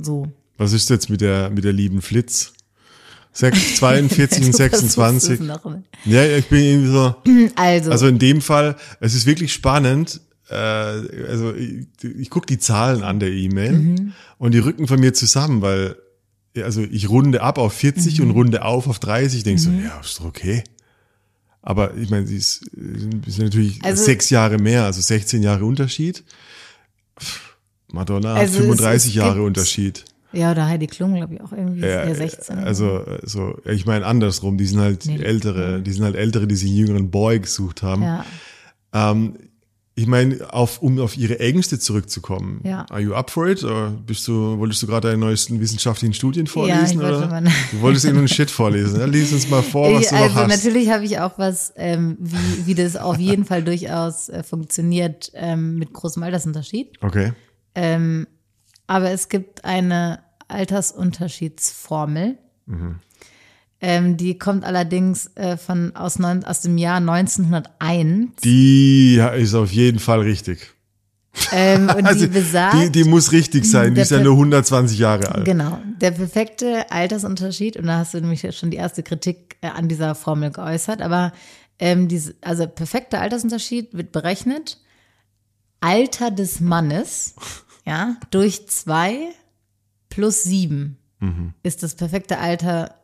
So. 0.00 0.26
Was 0.58 0.72
ist 0.72 0.90
jetzt 0.90 1.08
mit 1.08 1.20
der, 1.22 1.50
mit 1.50 1.64
der 1.64 1.72
lieben 1.72 2.02
Flitz? 2.02 2.52
Sech- 3.34 3.76
42 3.76 4.44
und 4.44 4.52
Du 4.58 4.58
versuchst 4.58 4.82
es 4.84 4.96
26. 4.96 5.40
noch. 5.40 5.64
Ja, 6.04 6.22
ja, 6.24 6.36
ich 6.36 6.48
bin 6.48 6.60
irgendwie 6.62 6.90
so. 6.90 7.14
Also, 7.56 7.90
Also 7.92 8.06
in 8.08 8.18
dem 8.18 8.40
Fall, 8.42 8.76
es 9.00 9.14
ist 9.14 9.24
wirklich 9.26 9.52
spannend. 9.52 10.20
Äh, 10.50 10.54
also 11.28 11.54
ich, 11.54 11.86
ich 12.02 12.28
gucke 12.30 12.46
die 12.46 12.58
Zahlen 12.58 13.02
an 13.02 13.20
der 13.20 13.30
E-Mail 13.30 13.72
Mhm. 13.72 14.12
und 14.38 14.52
die 14.52 14.58
rücken 14.58 14.86
von 14.88 14.98
mir 15.00 15.14
zusammen, 15.14 15.62
weil 15.62 15.96
also 16.56 16.82
ich 16.82 17.08
runde 17.08 17.42
ab 17.42 17.58
auf 17.58 17.72
40 17.72 18.18
Mhm. 18.18 18.24
und 18.26 18.30
runde 18.32 18.64
auf 18.64 18.88
auf 18.88 18.98
30. 18.98 19.44
Denk 19.44 19.60
so, 19.60 19.70
ja, 19.70 20.00
ist 20.00 20.18
doch 20.18 20.24
okay. 20.24 20.64
Aber 21.62 21.94
ich 21.96 22.10
meine, 22.10 22.26
sie 22.26 22.36
ist, 22.36 22.66
ist 23.26 23.38
natürlich 23.38 23.84
Also- 23.84 24.02
sechs 24.04 24.30
Jahre 24.30 24.58
mehr, 24.58 24.84
also 24.86 25.00
16 25.00 25.42
Jahre 25.42 25.64
Unterschied. 25.64 26.24
Madonna 27.92 28.34
Also 28.34 28.54
hat 28.54 28.60
es- 28.60 28.66
35 28.66 29.08
es 29.10 29.14
Jahre 29.16 29.34
gibt- 29.34 29.46
Unterschied. 29.46 30.04
ja, 30.32 30.50
oder 30.52 30.66
Heidi 30.66 30.86
Klum, 30.86 31.14
glaube 31.14 31.34
ich, 31.34 31.40
auch 31.40 31.52
irgendwie. 31.52 31.80
Ja, 31.82 32.06
Ja, 32.08 32.14
16. 32.14 32.58
oder 32.58 32.66
also 32.66 33.04
so, 33.24 33.58
ich 33.64 33.84
meine 33.86 34.06
andersrum, 34.06 34.56
die 34.58 34.66
sind 34.66 34.80
halt 34.80 35.06
Nee, 35.06 35.18
ältere, 35.22 35.82
die 35.82 35.92
sind 35.92 36.04
halt 36.04 36.16
ältere, 36.16 36.46
die 36.46 36.56
sich 36.56 36.68
einen 36.70 36.78
jüngeren 36.78 37.10
Boy 37.10 37.40
gesucht 37.40 37.82
haben. 37.82 38.02
ja. 38.02 38.24
Ähm, 38.92 39.34
ich 39.96 40.06
meine, 40.06 40.52
auf, 40.52 40.80
um 40.80 40.98
auf 41.00 41.16
ihre 41.16 41.40
Ängste 41.40 41.78
zurückzukommen. 41.78 42.60
Ja. 42.64 42.86
Are 42.90 43.00
you 43.00 43.12
up 43.14 43.30
for 43.30 43.48
it? 43.48 43.62
Oder 43.64 43.90
bist 43.90 44.26
du, 44.28 44.58
wolltest 44.58 44.82
du 44.82 44.86
gerade 44.86 45.08
deine 45.08 45.18
neuesten 45.18 45.60
wissenschaftlichen 45.60 46.14
Studien 46.14 46.46
vorlesen? 46.46 46.98
ich 46.98 46.98
wollte 46.98 47.26
oder? 47.26 47.42
Du 47.72 47.80
wolltest 47.80 48.04
irgendeinen 48.04 48.28
Shit 48.28 48.50
vorlesen. 48.50 48.98
Ja, 49.00 49.06
lies 49.06 49.32
uns 49.32 49.50
mal 49.50 49.62
vor, 49.62 49.92
was 49.92 50.04
Ich, 50.04 50.08
du 50.08 50.14
noch 50.14 50.22
also 50.22 50.34
hast. 50.36 50.48
natürlich 50.48 50.90
habe 50.90 51.04
ich 51.04 51.18
auch 51.18 51.38
was, 51.38 51.72
ähm, 51.76 52.16
wie, 52.20 52.66
wie 52.66 52.74
das 52.74 52.96
auf 52.96 53.18
jeden 53.18 53.44
Fall 53.44 53.62
durchaus 53.62 54.28
äh, 54.28 54.42
funktioniert 54.42 55.32
ähm, 55.34 55.76
mit 55.76 55.92
großem 55.92 56.22
Altersunterschied. 56.22 57.02
Okay. 57.02 57.32
Ähm, 57.74 58.26
aber 58.86 59.10
es 59.10 59.28
gibt 59.28 59.64
eine 59.64 60.20
Altersunterschiedsformel. 60.48 62.38
Ähm, 63.82 64.16
die 64.16 64.38
kommt 64.38 64.64
allerdings 64.64 65.30
äh, 65.36 65.56
von, 65.56 65.96
aus, 65.96 66.18
neun, 66.18 66.44
aus 66.44 66.60
dem 66.60 66.76
Jahr 66.76 66.96
1901. 66.96 68.36
Die 68.44 69.20
ist 69.36 69.54
auf 69.54 69.72
jeden 69.72 69.98
Fall 69.98 70.20
richtig. 70.20 70.74
Ähm, 71.52 71.88
und 71.96 72.06
Also, 72.06 72.26
die 72.26 72.32
besagt, 72.32 72.74
die, 72.74 72.90
die 72.90 73.04
muss 73.04 73.32
richtig 73.32 73.64
sein. 73.64 73.94
Die 73.94 74.02
ist 74.02 74.10
ja 74.10 74.20
nur 74.20 74.34
120 74.34 74.98
Jahre 74.98 75.34
alt. 75.34 75.44
Genau, 75.46 75.78
der 76.00 76.10
perfekte 76.10 76.90
Altersunterschied, 76.90 77.76
und 77.78 77.86
da 77.86 77.98
hast 77.98 78.12
du 78.12 78.20
nämlich 78.20 78.46
schon 78.54 78.70
die 78.70 78.76
erste 78.76 79.02
Kritik 79.02 79.56
äh, 79.62 79.68
an 79.68 79.88
dieser 79.88 80.14
Formel 80.14 80.50
geäußert, 80.50 81.00
aber 81.00 81.32
ähm, 81.78 82.08
diese, 82.08 82.34
also 82.42 82.66
perfekter 82.66 83.22
Altersunterschied 83.22 83.94
wird 83.94 84.12
berechnet, 84.12 84.78
Alter 85.80 86.30
des 86.30 86.60
Mannes, 86.60 87.34
ja, 87.86 88.16
durch 88.30 88.68
zwei 88.68 89.16
plus 90.10 90.42
sieben 90.42 90.96
ist 91.62 91.82
das 91.82 91.96
perfekte 91.96 92.38
Alter 92.38 92.94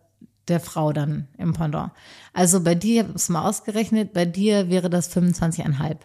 der 0.49 0.61
Frau 0.61 0.93
dann 0.93 1.29
im 1.39 1.53
Pendant. 1.53 1.93
Also 2.33 2.61
bei 2.63 2.75
dir, 2.75 2.95
ich 3.03 3.09
habe 3.09 3.15
es 3.17 3.29
mal 3.29 3.49
ausgerechnet, 3.49 4.13
bei 4.13 4.25
dir 4.25 4.69
wäre 4.71 4.91
das 4.91 5.11
25,5. 5.15 5.97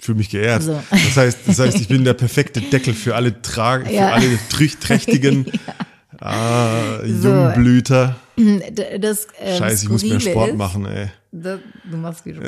Fühle 0.00 0.18
mich 0.18 0.30
geehrt. 0.30 0.62
So. 0.62 0.80
Das 0.90 1.16
heißt, 1.16 1.38
das 1.46 1.58
heißt, 1.58 1.80
ich 1.80 1.88
bin 1.88 2.04
der 2.04 2.14
perfekte 2.14 2.60
Deckel 2.60 2.94
für 2.94 3.14
alle 3.16 3.40
Tra 3.42 3.80
für 3.84 3.92
Ja. 3.92 4.10
alle 4.12 4.26
trü- 4.50 4.78
trächtigen 4.78 5.46
ah, 6.20 6.98
So. 7.04 7.28
Jungblüter. 7.28 8.16
D- 8.36 8.98
Das, 8.98 9.26
ähm, 9.40 9.58
Scheiße, 9.58 9.84
ich 9.84 9.90
muss 9.90 10.04
mehr 10.04 10.20
Sport 10.20 10.50
ist, 10.50 10.56
machen, 10.56 10.86
ey. 10.86 11.08
Das, 11.32 11.60
du 11.90 11.96
machst 11.96 12.24
wie 12.26 12.32
du 12.32 12.40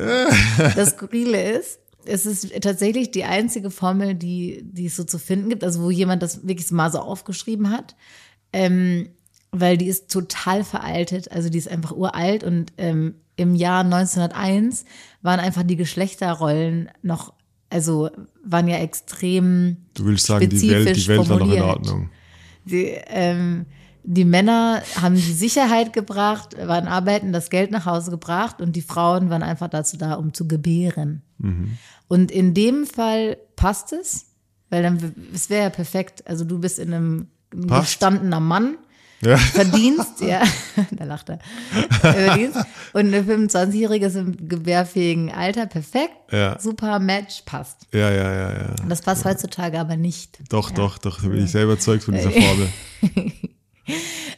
Das 0.76 0.90
Skurrile 0.96 1.52
ist, 1.58 1.80
es 2.06 2.24
ist 2.26 2.52
tatsächlich 2.62 3.10
die 3.10 3.24
einzige 3.24 3.70
Formel, 3.70 4.14
die, 4.14 4.62
die 4.64 4.86
es 4.86 4.96
so 4.96 5.04
zu 5.04 5.18
finden 5.18 5.48
gibt, 5.50 5.64
also 5.64 5.82
wo 5.82 5.90
jemand 5.90 6.22
das 6.22 6.46
wirklich 6.46 6.70
mal 6.70 6.90
so 6.90 6.98
aufgeschrieben 7.00 7.70
hat, 7.70 7.94
ähm, 8.52 9.08
weil 9.52 9.76
die 9.76 9.86
ist 9.86 10.10
total 10.10 10.64
veraltet, 10.64 11.30
also 11.32 11.48
die 11.48 11.58
ist 11.58 11.68
einfach 11.68 11.92
uralt 11.92 12.44
und 12.44 12.72
ähm, 12.78 13.14
im 13.36 13.54
Jahr 13.54 13.84
1901 13.84 14.84
waren 15.22 15.40
einfach 15.40 15.62
die 15.62 15.76
Geschlechterrollen 15.76 16.90
noch, 17.02 17.32
also 17.70 18.10
waren 18.44 18.68
ja 18.68 18.76
extrem 18.76 19.78
Du 19.94 20.04
willst 20.04 20.26
sagen, 20.26 20.48
die 20.48 20.70
Welt, 20.70 20.96
die 20.96 21.08
Welt 21.08 21.28
war 21.28 21.38
noch 21.38 21.52
in. 21.52 21.62
Ordnung. 21.62 22.10
die, 22.64 22.96
ähm, 23.06 23.66
die 24.02 24.24
Männer 24.24 24.82
haben 25.00 25.14
die 25.14 25.20
Sicherheit 25.20 25.92
gebracht, 25.92 26.56
waren 26.58 26.88
arbeiten, 26.88 27.32
das 27.32 27.50
Geld 27.50 27.70
nach 27.70 27.86
Hause 27.86 28.10
gebracht 28.10 28.60
und 28.60 28.74
die 28.76 28.82
Frauen 28.82 29.30
waren 29.30 29.42
einfach 29.42 29.68
dazu 29.68 29.96
da, 29.96 30.14
um 30.14 30.32
zu 30.32 30.48
gebären. 30.48 31.22
Und 32.08 32.30
in 32.30 32.54
dem 32.54 32.86
Fall 32.86 33.36
passt 33.56 33.92
es, 33.92 34.26
weil 34.68 34.82
dann, 34.82 35.14
es 35.34 35.50
wäre 35.50 35.64
ja 35.64 35.70
perfekt. 35.70 36.26
Also 36.26 36.44
du 36.44 36.58
bist 36.58 36.78
in 36.78 36.92
einem 36.92 37.28
ein 37.52 37.66
Passt. 37.66 37.82
gestandener 37.82 38.40
Mann, 38.40 38.76
Ja. 39.22 39.36
verdienst, 39.36 40.20
ja, 40.22 40.42
da 40.92 41.04
lacht 41.04 41.28
er, 41.28 41.38
verdienst, 42.00 42.56
und 42.94 43.12
eine 43.14 43.20
25-Jährige 43.22 44.06
ist 44.06 44.16
im 44.16 44.48
gebärfähigen 44.48 45.30
Alter, 45.30 45.66
perfekt, 45.66 46.14
Ja. 46.32 46.58
super 46.58 46.98
Match, 47.00 47.42
passt. 47.44 47.86
Ja, 47.92 48.10
ja, 48.10 48.32
ja, 48.32 48.52
ja. 48.52 48.74
Das 48.88 49.02
passt 49.02 49.26
heutzutage 49.26 49.78
aber 49.78 49.96
nicht. 49.96 50.38
Doch, 50.48 50.70
doch, 50.70 50.96
doch, 50.96 51.20
da 51.20 51.28
bin 51.28 51.44
ich 51.44 51.50
selber 51.50 51.72
überzeugt 51.74 52.04
von 52.04 52.14
dieser 52.14 52.30
Formel. 52.30 52.68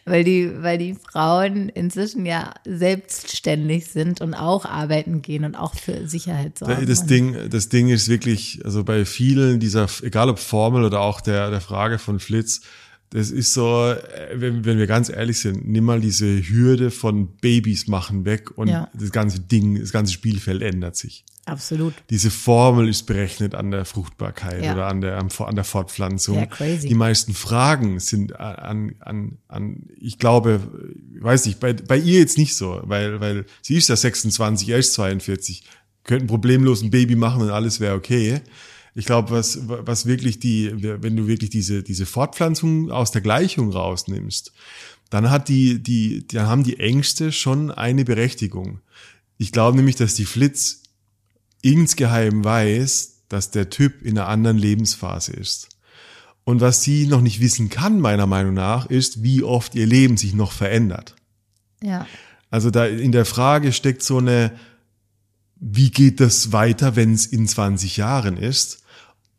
Weil 0.04 0.24
die, 0.24 0.50
weil 0.62 0.78
die 0.78 0.96
Frauen 1.12 1.68
inzwischen 1.68 2.26
ja 2.26 2.52
selbstständig 2.66 3.86
sind 3.86 4.20
und 4.20 4.34
auch 4.34 4.64
arbeiten 4.64 5.22
gehen 5.22 5.44
und 5.44 5.54
auch 5.54 5.76
für 5.76 6.08
Sicherheit 6.08 6.58
sorgen. 6.58 6.86
Das 6.86 7.00
Und- 7.02 7.10
Ding, 7.10 7.36
das 7.50 7.68
Ding 7.68 7.88
ist 7.88 8.08
wirklich, 8.08 8.62
also 8.64 8.82
bei 8.82 9.04
vielen 9.04 9.60
dieser, 9.60 9.86
egal 10.02 10.28
ob 10.28 10.40
Formel 10.40 10.82
oder 10.84 11.00
auch 11.00 11.20
der, 11.20 11.50
der 11.50 11.60
Frage 11.60 11.98
von 12.00 12.18
Flitz, 12.18 12.62
das 13.12 13.30
ist 13.30 13.52
so, 13.52 13.90
äh, 13.90 13.98
wenn, 14.34 14.64
wenn 14.64 14.78
wir 14.78 14.86
ganz 14.86 15.08
ehrlich 15.08 15.38
sind, 15.38 15.68
nimm 15.68 15.84
mal 15.84 16.00
diese 16.00 16.26
Hürde 16.48 16.90
von 16.90 17.28
Babys 17.36 17.86
machen 17.88 18.24
weg 18.24 18.56
und 18.56 18.68
Ja. 18.68 18.88
das 18.94 19.12
ganze 19.12 19.40
Ding, 19.40 19.78
das 19.80 19.92
ganze 19.92 20.12
Spielfeld 20.12 20.62
ändert 20.62 20.96
sich. 20.96 21.24
Absolut. 21.44 21.92
Diese 22.08 22.30
Formel 22.30 22.88
ist 22.88 23.02
berechnet 23.02 23.54
an 23.56 23.72
der 23.72 23.84
Fruchtbarkeit 23.84 24.64
Ja. 24.64 24.74
oder 24.74 24.86
an 24.86 25.00
der, 25.00 25.18
an 25.18 25.54
der 25.56 25.64
Fortpflanzung. 25.64 26.36
Ja, 26.36 26.46
crazy. 26.46 26.86
Die 26.88 26.94
meisten 26.94 27.34
Fragen 27.34 27.98
sind 27.98 28.38
an, 28.38 28.94
an, 29.00 29.38
an, 29.48 29.82
ich 29.98 30.18
glaube, 30.18 30.60
weiß 31.20 31.46
nicht, 31.46 31.58
bei, 31.58 31.72
bei 31.72 31.96
ihr 31.98 32.20
jetzt 32.20 32.38
nicht 32.38 32.54
so, 32.54 32.80
weil, 32.84 33.20
weil 33.20 33.44
sie 33.60 33.74
ist 33.76 33.88
ja 33.88 33.96
26, 33.96 34.68
er 34.68 34.78
ist 34.78 34.94
42, 34.94 35.64
könnten 36.04 36.28
problemlos 36.28 36.80
ein 36.82 36.90
Baby 36.90 37.16
machen 37.16 37.42
und 37.42 37.50
alles 37.50 37.80
wäre 37.80 37.94
okay. 37.96 38.40
Ich 38.94 39.06
glaube, 39.06 39.30
was, 39.30 39.60
was 39.66 40.06
wirklich 40.06 40.38
die, 40.38 40.70
wenn 41.02 41.16
du 41.16 41.26
wirklich 41.26 41.50
diese, 41.50 41.82
diese 41.82 42.04
Fortpflanzung 42.04 42.90
aus 42.90 43.10
der 43.10 43.22
Gleichung 43.22 43.70
rausnimmst, 43.70 44.52
dann 45.08 45.30
hat 45.30 45.48
die, 45.48 45.82
die, 45.82 46.26
dann 46.28 46.46
haben 46.46 46.64
die 46.64 46.78
Ängste 46.78 47.32
schon 47.32 47.70
eine 47.70 48.04
Berechtigung. 48.04 48.80
Ich 49.38 49.52
glaube 49.52 49.76
nämlich, 49.76 49.96
dass 49.96 50.14
die 50.14 50.24
Flitz 50.24 50.82
insgeheim 51.62 52.44
weiß, 52.44 53.24
dass 53.28 53.50
der 53.50 53.70
Typ 53.70 54.02
in 54.02 54.18
einer 54.18 54.28
anderen 54.28 54.58
Lebensphase 54.58 55.32
ist. 55.32 55.68
Und 56.44 56.60
was 56.60 56.82
sie 56.82 57.06
noch 57.06 57.20
nicht 57.20 57.40
wissen 57.40 57.68
kann, 57.68 58.00
meiner 58.00 58.26
Meinung 58.26 58.54
nach, 58.54 58.86
ist, 58.86 59.22
wie 59.22 59.42
oft 59.42 59.74
ihr 59.74 59.86
Leben 59.86 60.16
sich 60.16 60.34
noch 60.34 60.52
verändert. 60.52 61.14
Ja. 61.82 62.06
Also 62.50 62.70
da 62.70 62.86
in 62.86 63.12
der 63.12 63.24
Frage 63.24 63.72
steckt 63.72 64.02
so 64.02 64.18
eine, 64.18 64.52
wie 65.60 65.90
geht 65.90 66.20
das 66.20 66.52
weiter, 66.52 66.96
wenn 66.96 67.14
es 67.14 67.26
in 67.26 67.46
20 67.46 67.96
Jahren 67.96 68.36
ist? 68.36 68.81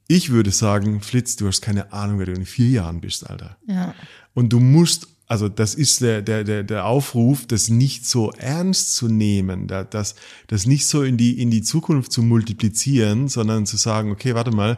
Ich 0.08 0.30
würde 0.30 0.52
sagen, 0.52 1.02
Flitz, 1.02 1.36
du 1.38 1.48
hast 1.48 1.62
keine 1.62 1.92
Ahnung, 1.94 2.20
wer 2.20 2.26
du 2.28 2.34
in 2.34 2.46
vier 2.46 2.70
Jahren 2.70 3.02
bist, 3.02 3.30
Alter. 3.30 3.58
Ja. 3.68 3.96
Und 4.34 4.52
du 4.52 4.60
musst, 4.60 5.08
also 5.28 5.48
das 5.50 5.76
ist 5.76 6.02
der, 6.02 6.22
der, 6.22 6.44
der, 6.44 6.64
der 6.64 6.86
Aufruf, 6.86 7.46
das 7.48 7.70
nicht 7.70 8.06
so 8.06 8.32
ernst 8.34 8.96
zu 8.96 9.08
nehmen, 9.08 9.68
da- 9.68 9.84
das, 9.86 10.16
das 10.48 10.66
nicht 10.66 10.86
so 10.88 11.04
in 11.04 11.18
die, 11.18 11.42
in 11.42 11.50
die 11.52 11.62
Zukunft 11.62 12.12
zu 12.12 12.22
multiplizieren, 12.22 13.28
sondern 13.30 13.66
zu 13.66 13.78
sagen, 13.78 14.12
okay, 14.12 14.36
warte 14.36 14.52
mal, 14.52 14.78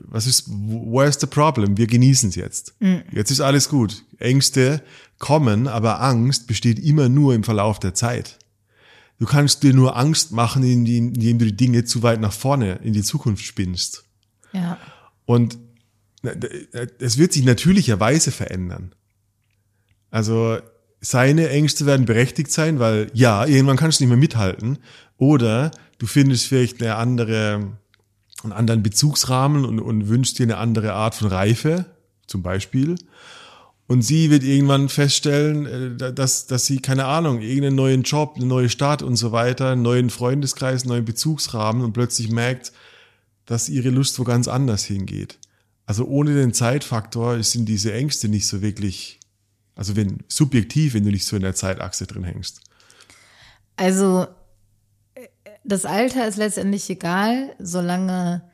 was 0.00 0.26
ist, 0.26 0.48
where 0.50 1.08
is 1.08 1.16
the 1.20 1.26
problem? 1.26 1.78
Wir 1.78 1.86
genießen 1.86 2.28
es 2.28 2.34
jetzt. 2.34 2.74
Jetzt 3.12 3.30
ist 3.30 3.40
alles 3.40 3.68
gut. 3.70 4.04
Ängste 4.18 4.82
kommen, 5.18 5.66
aber 5.66 6.00
Angst 6.02 6.46
besteht 6.46 6.78
immer 6.78 7.08
nur 7.08 7.34
im 7.34 7.44
Verlauf 7.44 7.78
der 7.78 7.94
Zeit. 7.94 8.38
Du 9.18 9.24
kannst 9.26 9.62
dir 9.62 9.72
nur 9.72 9.96
Angst 9.96 10.32
machen, 10.32 10.62
indem 10.62 11.14
indem 11.14 11.38
du 11.38 11.44
die 11.46 11.56
Dinge 11.56 11.84
zu 11.84 12.02
weit 12.02 12.20
nach 12.20 12.32
vorne 12.32 12.80
in 12.82 12.92
die 12.92 13.02
Zukunft 13.02 13.44
spinnst. 13.44 14.04
Ja. 14.52 14.78
Und 15.26 15.58
es 16.98 17.18
wird 17.18 17.32
sich 17.32 17.44
natürlicherweise 17.44 18.30
verändern. 18.30 18.94
Also 20.10 20.58
seine 21.00 21.48
Ängste 21.48 21.86
werden 21.86 22.04
berechtigt 22.04 22.50
sein, 22.50 22.78
weil 22.78 23.10
ja, 23.14 23.46
irgendwann 23.46 23.76
kannst 23.76 24.00
du 24.00 24.04
nicht 24.04 24.10
mehr 24.10 24.18
mithalten. 24.18 24.78
Oder 25.16 25.70
du 25.98 26.06
findest 26.06 26.46
vielleicht 26.46 26.82
eine 26.82 26.96
andere, 26.96 27.72
einen 28.42 28.52
anderen 28.52 28.82
Bezugsrahmen 28.82 29.64
und, 29.64 29.80
und 29.80 30.08
wünschst 30.08 30.38
dir 30.38 30.44
eine 30.44 30.58
andere 30.58 30.92
Art 30.92 31.14
von 31.14 31.28
Reife, 31.28 31.86
zum 32.26 32.42
Beispiel. 32.42 32.96
Und 33.86 34.02
sie 34.02 34.30
wird 34.30 34.44
irgendwann 34.44 34.88
feststellen, 34.88 35.98
äh, 35.98 36.12
dass, 36.12 36.46
dass 36.46 36.66
sie, 36.66 36.80
keine 36.80 37.06
Ahnung, 37.06 37.40
irgendeinen 37.40 37.76
neuen 37.76 38.02
Job, 38.02 38.34
eine 38.36 38.46
neue 38.46 38.68
Stadt 38.68 39.02
und 39.02 39.16
so 39.16 39.32
weiter, 39.32 39.70
einen 39.70 39.82
neuen 39.82 40.10
Freundeskreis, 40.10 40.82
einen 40.82 40.90
neuen 40.90 41.04
Bezugsrahmen 41.04 41.82
und 41.82 41.92
plötzlich 41.92 42.30
merkt, 42.30 42.72
dass 43.50 43.68
ihre 43.68 43.90
Lust 43.90 44.16
wo 44.20 44.22
ganz 44.22 44.46
anders 44.46 44.84
hingeht. 44.84 45.38
Also 45.84 46.06
ohne 46.06 46.34
den 46.34 46.54
Zeitfaktor 46.54 47.42
sind 47.42 47.68
diese 47.68 47.92
Ängste 47.92 48.28
nicht 48.28 48.46
so 48.46 48.62
wirklich, 48.62 49.18
also 49.74 49.96
wenn 49.96 50.18
subjektiv, 50.28 50.94
wenn 50.94 51.02
du 51.02 51.10
nicht 51.10 51.24
so 51.26 51.34
in 51.34 51.42
der 51.42 51.56
Zeitachse 51.56 52.06
drin 52.06 52.22
hängst. 52.22 52.60
Also 53.74 54.28
das 55.64 55.84
Alter 55.84 56.28
ist 56.28 56.36
letztendlich 56.36 56.88
egal, 56.90 57.56
solange 57.58 58.48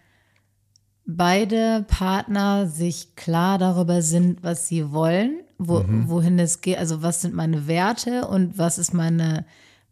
beide 1.04 1.85
Partner 1.88 2.66
sich 2.66 3.16
klar 3.16 3.59
darüber 3.59 4.00
sind, 4.00 4.42
was 4.42 4.66
sie 4.66 4.92
wollen, 4.92 5.42
wo, 5.59 5.85
wohin 6.06 6.38
es 6.38 6.62
geht, 6.62 6.78
also 6.78 7.02
was 7.02 7.20
sind 7.20 7.35
meine 7.35 7.66
Werte 7.66 8.28
und 8.28 8.56
was 8.56 8.78
ist 8.78 8.94
meine 8.94 9.44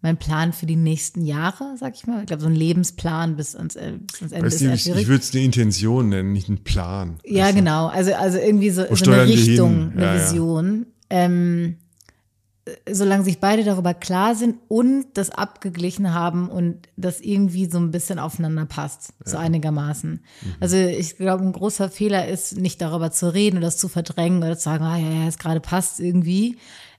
mein 0.04 0.18
Plan 0.18 0.52
für 0.52 0.66
die 0.66 0.76
nächsten 0.76 1.24
Jahre, 1.24 1.76
sag 1.80 1.94
ich 1.94 2.06
mal. 2.06 2.20
Ich 2.20 2.26
glaube, 2.26 2.42
so 2.42 2.48
ein 2.48 2.54
Lebensplan 2.54 3.36
bis 3.36 3.56
ans, 3.56 3.74
äh, 3.74 3.94
bis 3.98 4.20
ans 4.20 4.32
Ende 4.32 4.46
Weißt 4.46 4.54
ist 4.56 4.60
du, 4.86 4.90
eher 4.90 4.98
ich, 4.98 5.08
würde 5.08 5.24
es 5.24 5.32
eine 5.34 5.44
Intention 5.44 6.10
nennen, 6.10 6.34
nicht 6.34 6.48
einen 6.48 6.62
Plan. 6.62 7.16
Ja, 7.24 7.46
Also, 7.46 7.56
genau. 7.56 7.86
Also, 7.86 8.14
also 8.14 8.36
irgendwie 8.36 8.68
so, 8.68 8.84
so 8.94 9.10
eine? 9.10 9.26
Richtung, 9.26 9.92
eine 9.92 10.02
Ja, 10.02 10.14
ja. 10.14 10.22
Vision. 10.22 10.86
Ähm, 11.08 11.78
solange 12.90 13.24
sich 13.24 13.40
beide 13.40 13.64
darüber 13.64 13.94
klar 13.94 14.34
sind 14.34 14.56
und 14.68 15.06
das 15.14 15.30
abgeglichen 15.30 16.12
haben 16.12 16.50
und 16.50 16.86
das 16.98 17.20
irgendwie 17.20 17.64
so 17.64 17.78
ein 17.78 17.90
bisschen 17.90 18.18
aufeinander 18.18 18.66
passt, 18.66 19.14
so 19.24 19.38
einigermaßen. 19.38 20.10
Mhm. 20.10 20.54
Also 20.60 20.76
ich 20.76 21.16
glaube, 21.16 21.44
ein 21.44 21.52
großer 21.52 21.88
Fehler 21.88 22.28
ist, 22.28 22.58
nicht 22.58 22.82
darüber 22.82 23.10
zu 23.10 23.32
reden 23.32 23.56
oder 23.56 23.68
das 23.68 23.78
zu 23.78 23.88
verdrängen 23.88 24.42
oder 24.42 24.58
zu 24.58 24.64
sagen, 24.64 24.84
ah 24.84 24.98
ja, 24.98 25.10
ja, 25.10 25.28
es 25.28 25.38
gerade 25.38 25.60
passt 25.60 25.98
irgendwie. 25.98 26.58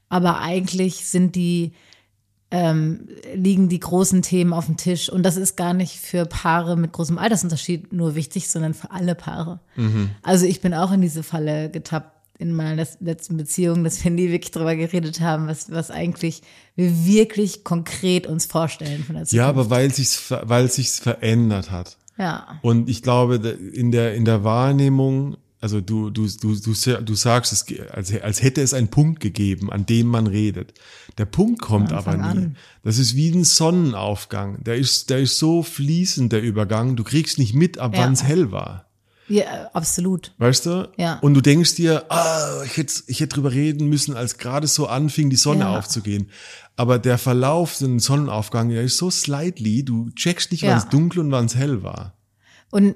Aber 0.10 0.40
eigentlich 0.40 1.06
sind 1.06 1.36
die 1.36 1.74
ähm, 2.52 3.08
liegen 3.34 3.70
die 3.70 3.80
großen 3.80 4.22
Themen 4.22 4.54
auf 4.54 4.68
dem 4.68 4.78
Tisch. 4.78 5.10
Und 5.10 5.24
das 5.24 5.38
ist 5.38 5.58
gar 5.58 5.74
nicht 5.74 5.98
für 6.00 6.26
Paare 6.26 6.78
mit 6.78 6.94
großem 6.94 7.18
Altersunterschied 7.18 7.92
nur 7.92 8.16
wichtig, 8.16 8.50
sondern 8.50 8.74
für 8.74 8.92
alle 8.92 9.16
Paare. 9.16 9.60
Also 10.22 10.46
ich 10.46 10.62
bin 10.62 10.74
auch 10.74 10.92
in 10.92 11.02
diese 11.02 11.24
Falle 11.24 11.70
getappt 11.70 12.12
in 12.38 12.54
meiner 12.54 12.86
letzten 13.00 13.38
Beziehung, 13.38 13.84
dass 13.84 14.04
wir 14.04 14.12
nie 14.12 14.30
wirklich 14.30 14.52
drüber 14.52 14.76
geredet 14.76 15.22
haben, 15.22 15.48
was, 15.48 15.72
was 15.72 15.90
eigentlich 15.90 16.42
wir 16.76 17.06
wirklich 17.06 17.64
konkret 17.64 18.28
uns 18.28 18.46
vorstellen 18.46 19.04
von 19.04 19.16
der 19.16 19.26
Zukunft. 19.26 19.34
Ja, 19.34 19.48
aber 19.48 19.70
weil 19.70 19.94
sich's, 19.94 20.34
weil 20.44 20.70
sich's 20.70 21.00
verändert 21.00 21.72
hat. 21.72 21.98
ja. 22.18 22.60
Und 22.62 22.90
ich 22.90 23.02
glaube, 23.02 23.36
in 23.36 23.92
der, 23.92 24.16
in 24.16 24.26
der 24.26 24.44
Wahrnehmung, 24.44 25.38
also 25.66 25.82
du, 25.82 26.12
du, 26.12 26.28
du, 26.28 26.56
du, 26.56 26.74
du 27.02 27.16
sagst 27.16 27.52
es, 27.52 27.66
als, 27.90 28.14
als 28.22 28.44
hätte 28.44 28.62
es 28.62 28.76
einen 28.76 28.90
Punkt 28.90 29.20
gegeben, 29.20 29.72
an 29.72 29.88
dem 29.88 30.06
man 30.06 30.28
redet. 30.28 30.76
Der 31.18 31.26
Punkt 31.26 31.60
kommt 31.60 31.92
aber 31.92 32.16
nie. 32.16 32.22
an. 32.24 32.58
Das 32.84 33.00
ist 33.00 33.16
wie 33.16 33.32
ein 33.32 33.44
Sonnenaufgang. 33.44 34.64
Der 34.64 34.76
ist, 34.76 35.10
der 35.10 35.20
ist 35.22 35.40
so 35.40 35.64
fließend, 35.64 36.32
der 36.32 36.44
Übergang. 36.44 36.96
Du 36.96 37.04
kriegst 37.04 37.40
nicht 37.40 37.56
mit, 37.56 37.80
ab 37.80 37.96
Ja. 37.96 38.04
wann 38.04 38.14
es 38.14 38.24
hell 38.24 38.52
war. 38.52 38.86
ja, 39.28 39.72
absolut. 39.74 40.36
Weißt 40.38 40.68
du? 40.68 40.88
Ja. 40.98 41.18
Und 41.22 41.34
du 41.34 41.42
denkst 41.42 41.74
dir, 41.74 42.06
ah, 42.10 42.62
ich 42.64 42.78
hätte, 42.78 42.94
ich 43.08 43.20
hätte 43.22 43.34
drüber 43.34 43.52
reden 43.54 43.88
müssen, 43.90 44.16
als 44.16 44.38
gerade 44.38 44.68
so 44.68 44.86
anfing, 44.86 45.32
die 45.32 45.36
Sonne 45.36 45.62
Ja. 45.62 45.80
aufzugehen. 45.80 46.30
Aber 46.76 47.00
der 47.00 47.18
Verlauf, 47.18 47.82
ein 47.82 47.98
Sonnenaufgang, 47.98 48.70
der 48.70 48.84
ist 48.84 48.98
so 48.98 49.10
slightly, 49.10 49.84
du 49.84 50.12
checkst 50.12 50.52
nicht, 50.52 50.62
Ja. 50.62 50.70
wann 50.74 50.78
es 50.78 50.90
dunkel 50.90 51.22
und 51.22 51.32
wann 51.32 51.46
es 51.46 51.56
hell 51.56 51.82
war. 51.82 52.14
Und 52.70 52.96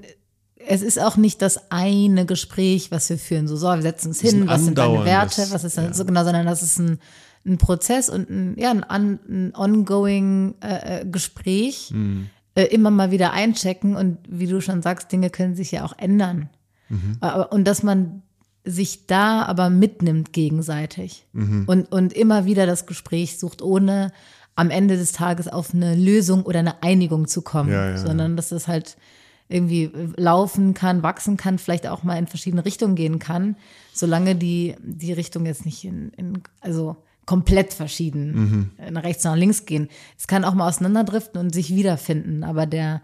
es 0.68 0.82
ist 0.82 1.00
auch 1.00 1.18
nicht 1.18 1.42
das 1.42 1.72
eine 1.72 2.26
Gespräch, 2.26 2.92
was 2.92 3.10
wir 3.10 3.18
führen. 3.18 3.48
So, 3.48 3.56
so, 3.56 3.68
wir 3.68 3.82
setzen 3.82 4.10
uns 4.10 4.22
hin, 4.22 4.48
was 4.48 4.66
sind 4.66 4.78
deine 4.78 5.06
Werte, 5.06 5.48
was 5.50 5.64
ist 5.64 5.78
dann 5.78 5.86
ja. 5.86 5.94
so 5.94 6.06
genau, 6.06 6.24
sondern 6.24 6.46
das 6.46 6.62
ist 6.62 6.80
ein, 6.80 7.00
ein 7.46 7.58
Prozess 7.58 8.10
und 8.10 8.30
ein, 8.30 8.56
ja, 8.58 8.72
ein, 8.72 9.20
ein 9.30 9.54
ongoing 9.56 10.56
äh, 10.62 11.02
äh, 11.02 11.06
Gespräch. 11.06 11.90
Hm. 11.92 12.30
Äh, 12.56 12.64
immer 12.66 12.92
mal 12.92 13.12
wieder 13.12 13.32
einchecken 13.32 13.96
und 13.96 14.18
wie 14.28 14.48
du 14.48 14.60
schon 14.60 14.82
sagst, 14.82 15.12
Dinge 15.12 15.30
können 15.30 15.56
sich 15.56 15.72
ja 15.72 15.86
auch 15.86 15.94
ändern. 15.98 16.50
Mhm. 16.90 17.18
Aber, 17.20 17.52
und 17.52 17.66
dass 17.66 17.84
man 17.84 18.24
sich 18.66 19.06
da 19.06 19.44
aber 19.44 19.70
mitnimmt 19.70 20.34
gegenseitig 20.34 21.26
Mhm. 21.32 21.66
und, 21.68 21.92
und 21.92 22.12
immer 22.12 22.46
wieder 22.46 22.66
das 22.66 22.86
Gespräch 22.88 23.40
sucht, 23.40 23.62
ohne 23.62 24.12
am 24.56 24.72
Ende 24.72 24.98
des 24.98 25.12
Tages 25.12 25.48
auf 25.48 25.74
eine 25.74 25.96
Lösung 25.96 26.44
oder 26.44 26.60
eine 26.60 26.84
Einigung 26.84 27.28
zu 27.28 27.44
kommen, 27.44 27.72
Ja, 27.72 27.92
ja, 27.92 27.98
sondern 27.98 28.36
dass 28.36 28.52
es 28.52 28.68
halt 28.68 28.98
irgendwie 29.50 29.90
laufen 30.16 30.74
kann, 30.76 31.02
wachsen 31.04 31.36
kann, 31.36 31.58
vielleicht 31.58 31.88
auch 31.88 32.04
mal 32.04 32.18
in 32.18 32.28
verschiedene 32.28 32.64
Richtungen 32.64 32.96
gehen 32.96 33.18
kann, 33.20 33.56
solange 33.94 34.36
die, 34.36 34.76
die 34.82 35.12
Richtung 35.12 35.46
jetzt 35.46 35.66
nicht 35.66 35.84
in, 35.84 36.12
in 36.18 36.44
also 36.62 36.98
komplett 37.26 37.74
verschieden 37.74 38.70
Mhm. 38.88 38.94
nach 38.94 39.04
rechts 39.04 39.24
nach 39.24 39.36
links 39.36 39.66
gehen. 39.66 39.88
Es 40.18 40.28
kann 40.28 40.46
auch 40.46 40.54
mal 40.54 40.68
auseinanderdriften 40.68 41.40
und 41.40 41.54
sich 41.54 41.70
wiederfinden, 41.76 42.44
aber 42.44 42.66
der 42.66 43.02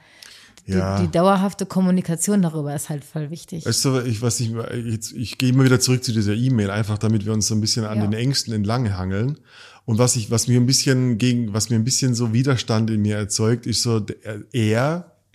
die, 0.68 0.72
Ja. 0.74 1.00
die 1.00 1.12
dauerhafte 1.12 1.68
Kommunikation 1.68 2.42
darüber 2.42 2.74
ist 2.76 2.90
halt 2.90 3.04
voll 3.04 3.30
wichtig. 3.30 3.68
Weißt 3.68 3.86
du, 3.86 4.00
ich, 4.00 4.24
was 4.24 4.40
ich, 4.40 4.52
jetzt, 4.84 5.12
ich 5.14 5.38
gehe 5.38 5.50
immer 5.50 5.64
wieder 5.64 5.80
zurück 5.80 6.04
zu 6.04 6.12
dieser 6.12 6.34
E-Mail, 6.34 6.72
einfach 6.72 6.98
damit 6.98 7.24
wir 7.24 7.34
uns 7.34 7.46
so 7.46 7.54
ein 7.54 7.62
bisschen 7.62 7.86
an 7.86 8.00
Ja. 8.00 8.08
den 8.08 8.14
Ängsten 8.14 8.52
entlang 8.52 8.98
hangeln. 8.98 9.38
Und 9.86 10.00
was 10.00 10.16
ich, 10.16 10.32
was 10.32 10.48
mir 10.48 10.60
ein 10.60 10.66
bisschen 10.66 11.20
gegen, 11.20 11.54
was 11.54 11.70
mir 11.70 11.76
ein 11.76 11.84
bisschen 11.84 12.16
so 12.16 12.34
Widerstand 12.34 12.89
in 12.89 13.04
mir 13.04 13.16
erzeugt, 13.18 13.68
ist 13.68 13.84
so 13.84 14.00
der- 14.00 14.18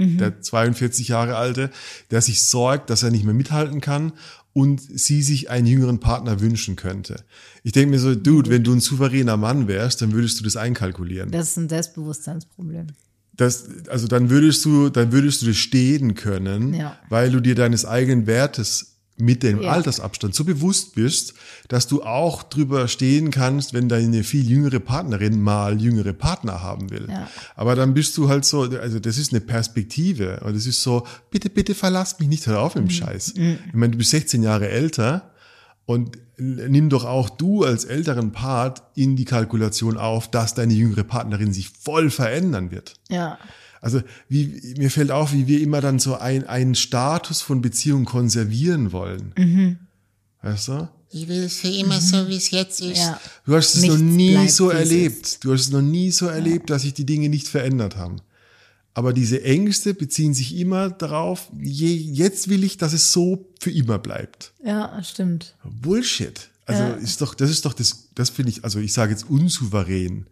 er, 0.01 0.31
der 0.31 0.41
42 0.41 1.09
Jahre 1.09 1.37
alte, 1.37 1.71
der 2.11 2.21
sich 2.23 2.43
sorgt, 2.43 2.91
dass 2.91 3.03
er 3.03 3.11
nicht 3.11 3.25
mehr 3.25 3.35
mithalten 3.35 3.81
kann 3.81 4.13
und 4.53 4.81
sie 4.81 5.23
sich 5.23 5.51
einen 5.51 5.67
jüngeren 5.67 6.01
Partner 6.01 6.41
wünschen 6.41 6.77
könnte. 6.77 7.23
Ich 7.63 7.73
denke 7.73 7.91
mir 7.91 8.01
so, 8.01 8.15
Dude, 8.15 8.51
wenn 8.51 8.65
du 8.65 8.73
ein 8.73 8.81
souveräner 8.81 9.37
Mann 9.37 9.69
wärst, 9.69 10.03
dann 10.03 10.13
würdest 10.13 10.41
du 10.41 10.45
das 10.45 10.57
einkalkulieren. 10.57 11.31
Das 11.31 11.49
ist 11.51 11.57
ein 11.59 11.69
Selbstbewusstseinsproblem. 11.69 12.89
Das, 13.37 13.69
also 13.89 14.07
dann 14.07 14.29
würdest 14.29 14.65
du, 14.65 14.89
dann 14.91 15.13
würdest 15.13 15.43
du 15.43 15.47
das 15.47 15.57
stehen 15.57 16.15
können, 16.15 16.75
Ja. 16.75 16.99
weil 17.09 17.31
du 17.31 17.41
dir 17.41 17.55
deines 17.55 17.85
eigenen 17.87 18.27
Wertes 18.27 18.90
mit 19.21 19.43
dem 19.43 19.63
Ja. 19.63 19.71
Altersabstand 19.73 20.35
so 20.35 20.45
bewusst 20.45 20.95
bist, 20.95 21.35
dass 21.69 21.87
du 21.87 22.03
auch 22.03 22.43
drüber 22.43 22.89
stehen 22.89 23.31
kannst, 23.31 23.73
wenn 23.75 23.89
deine 23.89 24.25
viel 24.25 24.49
jüngere 24.49 24.81
Partnerin 24.81 25.41
mal 25.41 25.81
jüngere 25.81 26.13
Partner 26.13 26.63
haben 26.63 26.91
will. 26.91 27.07
Ja. 27.09 27.29
Aber 27.57 27.75
dann 27.77 27.95
bist 27.95 28.17
du 28.17 28.29
halt 28.29 28.45
so, 28.45 28.63
also 28.63 28.99
das 28.99 29.19
ist 29.19 29.33
eine 29.33 29.41
Perspektive 29.41 30.41
und 30.45 30.55
es 30.57 30.67
ist 30.67 30.83
so, 30.83 31.07
bitte, 31.31 31.51
bitte 31.51 31.75
verlass 31.75 32.19
mich 32.19 32.29
nicht, 32.29 32.47
hör 32.47 32.61
auf 32.61 32.75
Mhm. 32.75 32.83
mit 32.83 32.91
dem 32.91 32.95
Scheiß. 32.95 33.35
Ich 33.37 33.75
meine, 33.75 33.93
du 33.93 33.99
bist 33.99 34.11
16 34.11 34.43
Jahre 34.43 34.69
älter 34.69 35.31
Und 35.91 36.19
nimm 36.37 36.89
doch 36.89 37.05
auch 37.05 37.29
du 37.29 37.65
als 37.65 37.85
älteren 37.85 38.31
Part 38.31 38.81
in 38.95 39.17
die 39.17 39.25
Kalkulation 39.25 39.97
auf, 39.97 40.31
dass 40.31 40.55
deine 40.55 40.73
jüngere 40.73 41.03
Partnerin 41.03 41.53
sich 41.53 41.69
voll 41.69 42.11
verändern 42.11 42.71
wird. 42.71 42.95
Ja. 43.09 43.41
Also 43.81 44.01
wie, 44.29 44.77
mir 44.79 44.89
fällt 44.93 45.11
auf, 45.11 45.33
wie 45.33 45.49
wir 45.49 45.61
immer 45.61 45.81
dann 45.81 45.99
so 45.99 46.15
ein, 46.15 46.47
einen 46.47 46.77
Status 46.77 47.43
von 47.43 47.61
Beziehung 47.61 48.05
konservieren 48.05 48.93
wollen. 48.93 49.35
Mhm. 49.37 49.79
Weißt 50.43 50.69
du? 50.69 50.89
Ich 51.11 51.27
will 51.27 51.43
es 51.43 51.57
für 51.57 51.67
immer 51.67 52.01
so, 52.01 52.29
wie 52.29 52.37
es 52.37 52.53
jetzt 52.53 52.81
ist. 52.81 52.99
Ja. 52.99 53.21
Du 53.45 53.57
hast 53.57 53.75
es 53.75 53.81
Nichts 53.81 53.97
noch 53.97 54.05
nie 54.05 54.49
so 54.49 54.71
erlebt. 54.71 55.43
Du 55.43 55.53
hast 55.53 55.63
es 55.63 55.71
noch 55.73 55.83
nie 55.83 56.13
so 56.13 56.27
erlebt, 56.27 56.71
dass 56.71 56.83
sich 56.83 56.95
die 56.95 57.05
Dinge 57.05 57.29
nicht 57.29 57.49
verändert 57.49 57.97
haben. 57.97 58.21
Aber 58.93 59.13
diese 59.13 59.43
Ängste 59.45 59.95
beziehen 59.95 60.35
sich 60.35 60.57
immer 60.57 60.91
darauf, 60.91 61.51
je, 61.61 61.95
jetzt 61.95 62.49
will 62.49 62.65
ich, 62.65 62.77
dass 62.77 62.93
es 62.93 63.13
so 63.13 63.49
für 63.61 63.71
immer 63.71 63.99
bleibt. 63.99 64.53
Ja, 64.65 65.01
stimmt. 65.03 65.55
Bullshit. 65.65 66.51
Also 66.67 66.83
Ja. 66.83 66.91
ist 66.95 67.21
doch, 67.21 67.35
das 67.35 67.51
ist 67.51 67.65
doch 67.65 67.73
das, 67.73 68.09
das 68.15 68.31
finde 68.31 68.51
ich, 68.51 68.65
also 68.65 68.79
ich 68.81 68.93
sage 68.93 69.13
jetzt 69.13 69.29
unsouverän, 69.31 70.27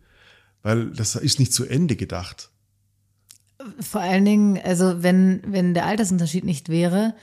weil 0.62 0.90
das 0.90 1.14
ist 1.14 1.38
nicht 1.38 1.52
zu 1.52 1.64
Ende 1.66 1.96
gedacht. 1.96 2.50
Vor 3.80 4.00
allen 4.00 4.24
Dingen, 4.24 4.58
also 4.62 5.02
wenn, 5.02 5.40
wenn 5.46 5.74
der 5.74 5.86
Altersunterschied 5.86 6.44
nicht 6.44 6.68
wäre, 6.68 7.14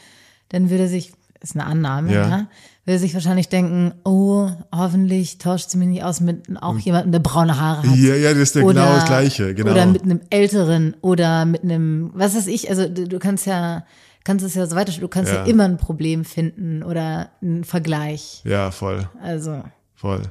dann 0.50 0.70
würde 0.70 0.88
sich, 0.88 1.12
ist 1.42 1.56
eine 1.56 1.66
Annahme, 1.66 2.14
Ja. 2.14 2.28
ja, 2.30 2.48
würde 2.86 3.00
sich 3.00 3.14
wahrscheinlich 3.14 3.50
denken, 3.50 3.94
oh, 4.04 4.50
hoffentlich 4.74 5.38
tauscht 5.40 5.70
sie 5.70 5.78
mich 5.78 5.88
nicht 5.88 6.04
aus 6.04 6.20
mit 6.22 6.46
auch 6.62 6.78
jemandem, 6.78 7.12
der 7.12 7.20
braune 7.20 7.60
Haare 7.60 7.88
hat. 7.90 7.98
Ja, 7.98 8.16
ja, 8.16 8.30
das 8.34 8.42
ist 8.44 8.56
ja 8.56 8.62
oder, 8.64 8.82
genau 8.84 8.96
das 8.96 9.06
Gleiche, 9.06 9.54
genau. 9.56 9.72
Oder 9.72 9.86
mit 9.88 10.04
einem 10.04 10.22
Älteren 10.30 10.96
oder 11.02 11.46
mit 11.46 11.64
einem, 11.64 12.12
was 12.14 12.36
weiß 12.36 12.48
ich, 12.48 12.70
also 12.70 12.88
du, 12.88 13.08
du 13.08 13.20
kannst 13.20 13.46
ja, 13.48 13.86
kannst 14.24 14.46
es 14.46 14.54
ja 14.56 14.66
so 14.68 14.76
weiter, 14.76 14.92
du 15.00 15.08
kannst 15.08 15.32
ja. 15.32 15.40
Ja. 15.40 15.46
immer 15.46 15.66
ein 15.66 15.78
Problem 15.78 16.26
finden 16.26 16.84
oder 16.84 17.30
einen 17.42 17.64
Vergleich. 17.64 18.42
ja, 18.46 18.72
voll, 18.72 19.08
Also, 19.22 19.64
voll. 19.96 20.22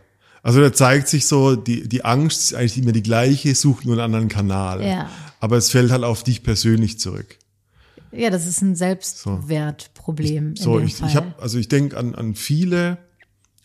Also 0.42 0.60
da 0.60 0.72
zeigt 0.74 1.08
sich 1.08 1.26
so, 1.26 1.56
die, 1.56 1.88
die 1.88 2.04
Angst 2.04 2.42
ist 2.52 2.54
eigentlich 2.54 2.76
immer 2.78 2.92
die 2.92 3.02
gleiche, 3.02 3.54
sucht 3.54 3.86
nur 3.86 3.94
einen 3.94 4.02
anderen 4.04 4.28
Kanal. 4.28 4.84
Ja. 4.84 5.08
Aber 5.40 5.56
es 5.56 5.70
fällt 5.70 5.90
halt 5.90 6.04
auf 6.04 6.22
dich 6.22 6.42
persönlich 6.42 6.98
zurück. 7.00 7.38
ja, 8.12 8.28
das 8.30 8.46
ist 8.46 8.60
ein 8.60 8.76
Selbstwertproblem. 8.76 9.42
So, 9.46 9.93
in 10.08 10.80
dem 10.80 10.86
ich, 10.86 10.96
Fall. 10.96 11.08
ich 11.08 11.16
habe, 11.16 11.34
also 11.40 11.58
ich 11.58 11.68
denke 11.68 11.96
an, 11.96 12.14
an 12.14 12.34
viele, 12.34 12.98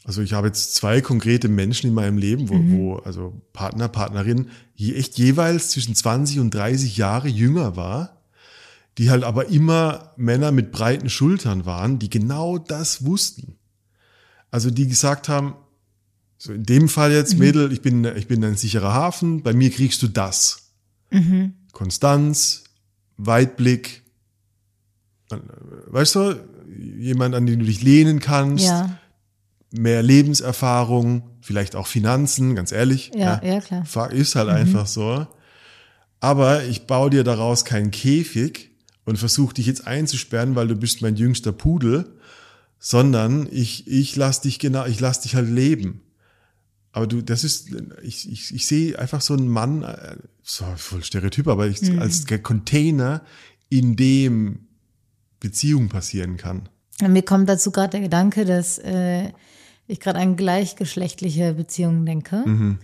also 0.06 0.22
ich 0.22 0.34
habe 0.34 0.48
jetzt 0.48 0.76
zwei 0.76 1.02
konkrete 1.02 1.50
Menschen 1.50 1.88
in 1.88 1.94
meinem 1.94 2.18
Leben, 2.18 2.50
wo, 2.50 2.56
Mhm. 2.56 2.72
wo 2.78 2.96
also 2.98 3.42
Partner, 3.54 3.88
Partnerin, 3.90 4.48
die 4.78 4.96
echt 4.96 5.18
jeweils 5.18 5.70
zwischen 5.70 5.96
20 5.96 6.40
und 6.40 6.54
30 6.54 6.98
Jahre 6.98 7.28
jünger 7.28 7.76
war, 7.76 8.22
die 8.98 9.10
halt 9.10 9.24
aber 9.24 9.48
immer 9.50 10.14
Männer 10.18 10.52
mit 10.52 10.72
breiten 10.72 11.10
Schultern 11.10 11.66
waren, 11.66 12.00
die 12.00 12.10
genau 12.10 12.58
das 12.58 13.06
wussten. 13.06 13.56
Also 14.52 14.72
die 14.72 14.88
gesagt 14.88 15.30
haben, 15.30 15.54
so 16.38 16.54
in 16.54 16.64
dem 16.64 16.88
Fall 16.90 17.12
jetzt, 17.12 17.34
Mhm. 17.34 17.40
Mädel, 17.40 17.72
ich 17.72 17.82
bin, 17.82 18.04
ich 18.06 18.28
bin 18.28 18.44
ein 18.44 18.56
sicherer 18.56 18.94
Hafen, 18.94 19.44
bei 19.44 19.54
mir 19.54 19.70
kriegst 19.70 20.02
du 20.02 20.08
das. 20.08 20.72
Mhm. 21.12 21.54
Konstanz, 21.74 22.64
Weitblick, 23.18 23.99
weißt 25.88 26.16
du, 26.16 26.36
jemand, 26.98 27.36
an 27.36 27.46
den 27.46 27.60
du 27.60 27.66
dich 27.66 27.82
lehnen 27.82 28.20
kannst, 28.20 28.64
ja, 28.66 28.98
mehr 29.72 30.02
Lebenserfahrung, 30.02 31.24
vielleicht 31.42 31.76
auch 31.76 31.88
Finanzen, 31.88 32.56
ganz 32.56 32.72
ehrlich. 32.72 33.12
Ja, 33.16 33.42
ja, 33.44 33.60
klar. 33.62 33.86
Fa- 33.86 34.08
Ist 34.08 34.36
halt 34.36 34.50
einfach 34.50 34.88
so. 34.88 35.28
Aber 36.20 36.64
ich 36.66 36.86
baue 36.88 37.10
dir 37.10 37.24
daraus 37.24 37.66
keinen 37.66 37.92
Käfig 37.92 38.72
und 39.06 39.18
versuche 39.18 39.54
dich 39.54 39.66
jetzt 39.68 39.86
einzusperren, 39.88 40.56
weil 40.56 40.68
du 40.68 40.76
bist 40.76 41.02
mein 41.02 41.16
jüngster 41.16 41.52
Pudel, 41.52 42.06
sondern 42.80 43.48
ich, 43.52 43.88
ich 43.88 44.16
lass 44.16 44.42
dich 44.42 44.60
genau, 44.60 44.86
ich 44.86 45.00
lass 45.00 45.22
dich 45.22 45.36
halt 45.36 45.50
leben. 45.50 46.02
Aber 46.92 47.06
du, 47.08 47.22
das 47.22 47.44
ist, 47.44 47.70
ich, 48.02 48.30
ich, 48.32 48.54
ich 48.54 48.66
sehe 48.66 48.98
einfach 48.98 49.22
so 49.22 49.34
einen 49.36 49.48
Mann, 49.48 49.84
äh, 49.84 50.16
so 50.42 50.66
voll 50.76 51.04
Stereotyp, 51.04 51.48
aber 51.48 51.68
ich, 51.68 51.80
als 52.00 52.26
Container, 52.42 53.22
in 53.70 53.96
dem 53.96 54.68
Beziehung 55.40 55.90
passieren 55.90 56.38
kann. 56.38 56.70
Mir 57.08 57.24
kommt 57.24 57.48
dazu 57.48 57.72
gerade 57.72 57.92
der 57.92 58.02
Gedanke, 58.02 58.46
dass 58.46 58.78
äh, 58.80 59.32
ich 59.88 60.00
gerade 60.00 60.20
an 60.20 60.36
gleichgeschlechtliche 60.36 61.54
Beziehungen 61.54 62.06
denke. 62.06 62.44
Mhm. 62.46 62.80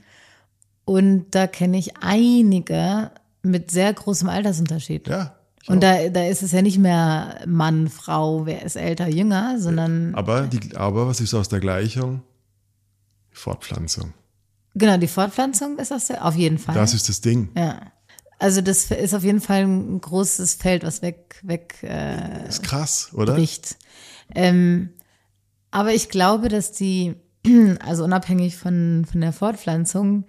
Und 0.86 1.26
da 1.32 1.48
kenne 1.48 1.78
ich 1.78 1.98
einige 1.98 3.12
mit 3.42 3.72
sehr 3.72 3.92
großem 3.94 4.30
Altersunterschied. 4.30 5.08
Ja. 5.08 5.36
Und 5.68 5.82
da, 5.82 6.10
da 6.10 6.26
ist 6.26 6.44
es 6.44 6.52
ja 6.52 6.62
nicht 6.62 6.78
mehr 6.78 7.42
Mann, 7.48 7.90
Frau, 7.90 8.46
wer 8.46 8.64
ist 8.64 8.76
älter, 8.76 9.08
jünger, 9.08 9.60
sondern 9.60 10.14
Aber, 10.14 10.44
die, 10.44 10.76
aber 10.76 11.08
was 11.08 11.22
ist 11.22 11.34
aus 11.34 11.50
der 11.50 11.60
Gleichung? 11.60 12.22
Fortpflanzung. 13.32 14.14
genau, 14.76 14.98
die 14.98 15.08
Fortpflanzung 15.08 15.78
ist 15.80 15.92
das 15.92 16.08
ja 16.08 16.22
auf 16.22 16.36
jeden 16.36 16.60
Fall. 16.60 16.76
Das 16.76 16.94
ist 16.94 17.10
das 17.10 17.20
Ding. 17.22 17.50
ja. 17.58 17.82
Also 18.38 18.62
das 18.62 18.92
ist 18.92 19.14
auf 19.14 19.24
jeden 19.24 19.42
Fall 19.42 19.64
ein 19.64 20.02
großes 20.02 20.56
Feld, 20.56 20.84
was 20.84 21.02
weg, 21.02 21.40
weg 21.44 21.76
äh, 21.84 22.48
ist 22.50 22.64
krass, 22.64 23.10
oder? 23.14 23.34
bricht. 23.34 23.78
Ähm, 24.34 24.90
aber 25.72 25.94
ich 25.94 26.10
glaube, 26.10 26.50
dass 26.50 26.72
die, 26.72 27.16
also 27.80 28.04
unabhängig 28.04 28.58
von, 28.58 29.06
von 29.10 29.22
der 29.22 29.32
Fortpflanzung, 29.34 30.26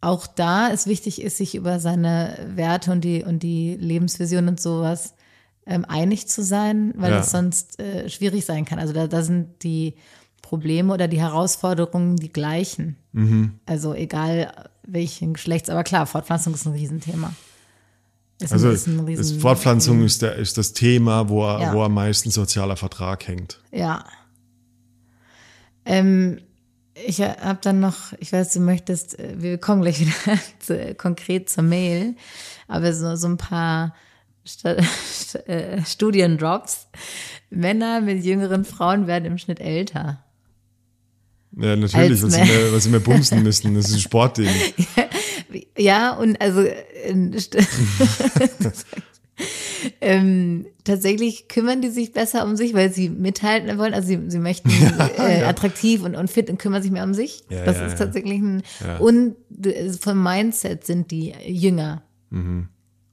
auch 0.00 0.26
da 0.26 0.70
es 0.70 0.86
wichtig 0.86 1.20
ist, 1.20 1.36
sich 1.36 1.54
über 1.54 1.78
seine 1.80 2.38
Werte 2.54 2.92
und 2.92 3.02
die, 3.02 3.22
und 3.24 3.42
die 3.42 3.76
Lebensvision 3.76 4.48
und 4.48 4.60
sowas 4.60 5.14
ähm, 5.66 5.84
einig 5.86 6.26
zu 6.28 6.42
sein, 6.42 6.94
weil 6.96 7.12
Ja. 7.12 7.20
es 7.20 7.30
sonst 7.30 7.78
äh, 7.80 8.08
schwierig 8.08 8.46
sein 8.46 8.64
kann. 8.64 8.78
Also 8.78 8.92
da, 8.94 9.08
da 9.08 9.22
sind 9.22 9.62
die 9.62 9.94
Probleme 10.42 10.94
oder 10.94 11.06
die 11.06 11.20
Herausforderungen 11.20 12.16
die 12.16 12.32
gleichen. 12.32 12.96
Mhm. 13.12 13.58
Also 13.66 13.94
egal 13.94 14.69
welchen 14.86 15.34
Geschlechts, 15.34 15.68
aber 15.70 15.84
klar, 15.84 16.06
Fortpflanzung 16.06 16.54
ist 16.54 16.66
ein 16.66 16.72
Riesenthema. 16.72 17.32
Ist 18.40 18.50
ein- 18.50 18.54
Also 18.54 18.70
ist 18.70 18.86
ein 18.86 18.96
das 18.98 19.06
Riesen- 19.06 19.40
Fortpflanzung 19.40 20.02
ist, 20.04 20.22
der, 20.22 20.36
ist 20.36 20.56
das 20.58 20.72
Thema, 20.72 21.28
wo, 21.28 21.44
er- 21.46 21.60
Ja. 21.60 21.72
wo 21.74 21.82
am 21.82 21.94
meisten 21.94 22.30
sozialer 22.30 22.76
Vertrag 22.76 23.26
hängt. 23.28 23.60
Ja. 23.70 24.04
Ähm, 25.84 26.40
ich 26.94 27.20
habe 27.22 27.58
dann 27.62 27.80
noch, 27.80 28.12
ich 28.18 28.32
weiß, 28.32 28.52
du 28.52 28.60
möchtest, 28.60 29.18
äh, 29.18 29.34
wir 29.38 29.58
kommen 29.58 29.82
gleich 29.82 30.00
wieder 30.00 30.12
zu, 30.60 30.94
konkret 30.94 31.48
zur 31.48 31.62
Mail, 31.64 32.14
aber 32.68 32.92
so, 32.92 33.16
so 33.16 33.28
ein 33.28 33.36
paar 33.36 33.94
äh, 35.46 35.84
Studiendrops. 35.84 36.88
Männer 37.50 38.00
mit 38.00 38.24
jüngeren 38.24 38.64
Frauen 38.64 39.06
werden 39.06 39.24
im 39.24 39.38
Schnitt 39.38 39.60
älter. 39.60 40.22
Ja, 41.56 41.74
natürlich, 41.76 42.22
weil 42.22 42.30
sie, 42.30 42.38
mehr- 42.40 42.72
weil 42.72 42.80
sie 42.80 42.88
mehr 42.90 43.00
bumsen 43.00 43.42
müssen. 43.44 43.74
Das 43.74 43.88
ist 43.88 43.94
ein 43.94 44.00
Sportding. 44.00 44.48
Ja, 45.76 46.12
und 46.12 46.40
also 46.40 46.60
äh, 46.62 46.74
st- 47.12 47.64
ähm, 50.02 50.66
tatsächlich 50.84 51.48
kümmern 51.48 51.80
die 51.80 51.88
sich 51.88 52.12
besser 52.12 52.44
um 52.44 52.56
sich, 52.56 52.74
weil 52.74 52.92
sie 52.92 53.08
mithalten 53.08 53.78
wollen. 53.78 53.94
Also 53.94 54.08
sie, 54.08 54.18
sie 54.28 54.38
möchten 54.38 54.70
äh, 55.18 55.42
attraktiv 55.42 56.02
und, 56.02 56.14
und 56.14 56.30
fit 56.30 56.50
und 56.50 56.58
kümmern 56.58 56.82
sich 56.82 56.90
mehr 56.92 57.04
um 57.04 57.14
sich. 57.14 57.44
Ja, 57.48 57.64
das 57.64 57.78
ja, 57.78 57.86
ist 57.86 57.92
ja. 57.92 57.98
tatsächlich 58.04 58.40
ein 58.40 58.62
Ja. 58.84 58.98
und 58.98 59.36
du- 59.48 59.92
vom 60.00 60.22
Mindset 60.22 60.84
sind 60.84 61.10
die 61.10 61.32
jünger. 61.46 62.02
Mhm. 62.30 62.68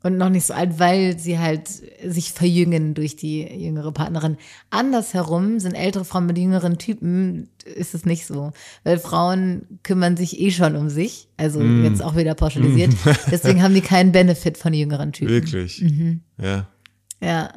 Und 0.07 0.17
noch 0.17 0.29
nicht 0.29 0.45
so 0.45 0.53
alt, 0.53 0.79
weil 0.79 1.19
sie 1.19 1.37
halt 1.37 1.67
sich 2.03 2.31
verjüngen 2.31 2.93
durch 2.93 3.15
die 3.17 3.41
jüngere 3.43 3.91
Partnerin. 3.91 4.37
Andersherum 4.69 5.59
sind 5.59 5.73
ältere 5.73 6.05
Frauen 6.05 6.25
mit 6.27 6.37
jüngeren 6.37 6.77
Typen, 6.77 7.49
ist 7.65 7.93
es 7.93 8.05
nicht 8.05 8.25
so. 8.25 8.51
Weil 8.85 8.99
Frauen 8.99 9.79
kümmern 9.83 10.15
sich 10.15 10.39
eh 10.39 10.51
schon 10.51 10.75
um 10.77 10.89
sich. 10.89 11.27
Also 11.35 11.59
Mhm. 11.59 11.83
jetzt 11.83 12.01
auch 12.01 12.15
wieder 12.15 12.35
pauschalisiert. 12.35 12.93
Deswegen 13.31 13.61
haben 13.61 13.73
die 13.73 13.81
keinen 13.81 14.11
Benefit 14.13 14.57
von 14.57 14.73
jüngeren 14.73 15.11
Typen. 15.11 15.29
Wirklich. 15.33 15.81
Mhm. 15.81 16.21
Ja. 16.41 16.67
Ja. 17.21 17.51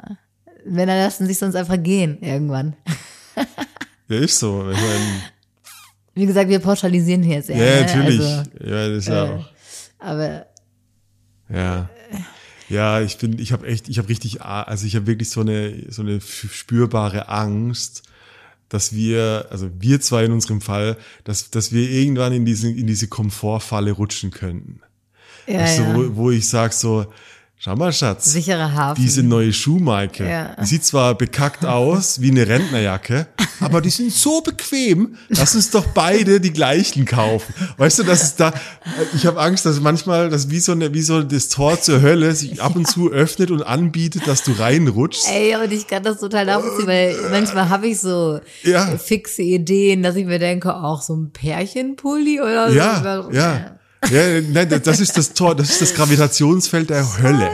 Männer 0.65 0.95
lassen 0.97 1.25
sich 1.27 1.37
sonst 1.37 1.55
einfach 1.55 1.81
gehen 1.81 2.17
irgendwann. 2.21 2.75
Ja, 4.09 4.17
ist 4.17 4.39
so. 4.39 4.69
Ich 4.69 4.77
mein, 4.77 5.21
Wie 6.15 6.25
gesagt, 6.25 6.49
wir 6.49 6.59
pauschalisieren 6.59 7.23
hier 7.23 7.41
sehr. 7.41 7.55
ja, 7.55 7.75
ne? 7.75 7.81
natürlich. 7.81 8.19
Also, 8.19 8.43
ja, 8.61 8.87
das 8.89 8.97
ist 8.97 9.07
ja 9.07 9.25
äh, 9.25 9.29
auch. 9.29 9.45
aber 9.99 10.45
Ja. 11.49 11.89
Ja, 12.71 13.01
ich 13.01 13.17
bin, 13.17 13.37
ich 13.37 13.51
habe 13.51 13.67
echt, 13.67 13.89
ich 13.89 13.97
habe 13.97 14.07
richtig, 14.07 14.41
also 14.41 14.85
ich 14.85 14.95
habe 14.95 15.07
wirklich 15.07 15.29
so 15.29 15.41
eine, 15.41 15.91
so 15.91 16.01
eine 16.01 16.21
spürbare 16.21 17.27
Angst, 17.27 18.03
dass 18.69 18.93
wir, 18.93 19.47
also 19.49 19.69
wir 19.79 19.99
zwei 19.99 20.23
in 20.23 20.31
unserem 20.31 20.61
Fall, 20.61 20.97
dass, 21.25 21.49
dass 21.49 21.73
wir 21.73 21.89
irgendwann 21.89 22.31
in 22.31 22.45
diese, 22.45 22.69
in 22.69 22.87
diese 22.87 23.07
Komfortfalle 23.07 23.91
rutschen 23.91 24.31
könnten. 24.31 24.79
ja, 25.47 25.59
also, 25.59 25.83
ja. 25.83 25.95
wo, 25.95 26.15
wo 26.15 26.31
ich 26.31 26.47
sag 26.47 26.71
so, 26.71 27.05
schau 27.63 27.75
mal, 27.75 27.93
Schatz, 27.93 28.25
sicherer 28.31 28.73
Hafen. 28.73 28.99
diese 29.01 29.21
neue 29.21 29.53
Schuhmarke, 29.53 30.27
Ja. 30.27 30.55
die 30.59 30.65
sieht 30.65 30.83
zwar 30.83 31.13
bekackt 31.15 31.63
aus, 31.63 32.19
wie 32.19 32.31
eine 32.31 32.47
Rentnerjacke, 32.47 33.27
aber 33.59 33.81
die 33.81 33.91
sind 33.91 34.11
so 34.11 34.41
bequem, 34.41 35.15
lass 35.29 35.53
uns 35.53 35.69
doch 35.69 35.85
beide 35.93 36.39
die 36.41 36.51
gleichen 36.53 37.05
kaufen. 37.05 37.53
Weißt 37.77 37.99
du, 37.99 38.03
das 38.03 38.23
ist 38.23 38.39
da, 38.39 38.51
ich 39.13 39.27
habe 39.27 39.39
Angst, 39.39 39.65
dass 39.67 39.79
manchmal 39.79 40.29
das 40.29 40.49
wie 40.49 40.59
so 40.59 40.71
eine, 40.71 40.91
wie 40.95 41.03
so 41.03 41.21
das 41.21 41.49
Tor 41.49 41.79
zur 41.79 42.01
Hölle 42.01 42.33
sich 42.33 42.59
ab 42.61 42.75
und 42.75 42.87
zu 42.87 43.11
öffnet 43.11 43.51
und 43.51 43.61
anbietet, 43.61 44.25
dass 44.25 44.43
du 44.43 44.53
reinrutschst. 44.53 45.27
Ey, 45.31 45.55
und 45.55 45.71
ich 45.71 45.85
kann 45.87 46.01
das 46.03 46.19
total 46.19 46.45
nachvollziehen, 46.47 46.87
weil 46.87 47.15
manchmal 47.29 47.69
habe 47.69 47.87
ich 47.87 47.99
so 47.99 48.39
Ja. 48.63 48.97
fixe 48.97 49.43
Ideen, 49.43 50.01
dass 50.01 50.15
ich 50.15 50.25
mir 50.25 50.39
denke, 50.39 50.75
auch 50.75 51.03
so 51.03 51.15
ein 51.15 51.31
Pärchenpulli 51.31 52.41
oder 52.41 52.69
so. 52.71 52.75
Ja, 52.77 53.29
ja. 53.31 53.77
Ja, 54.09 54.41
nein, 54.41 54.69
das- 54.83 54.99
ist 54.99 55.17
das 55.17 55.33
Tor, 55.33 55.55
das 55.55 55.69
ist 55.69 55.81
das 55.81 55.93
Gravitationsfeld 55.93 56.89
der 56.89 57.21
Hölle. 57.21 57.49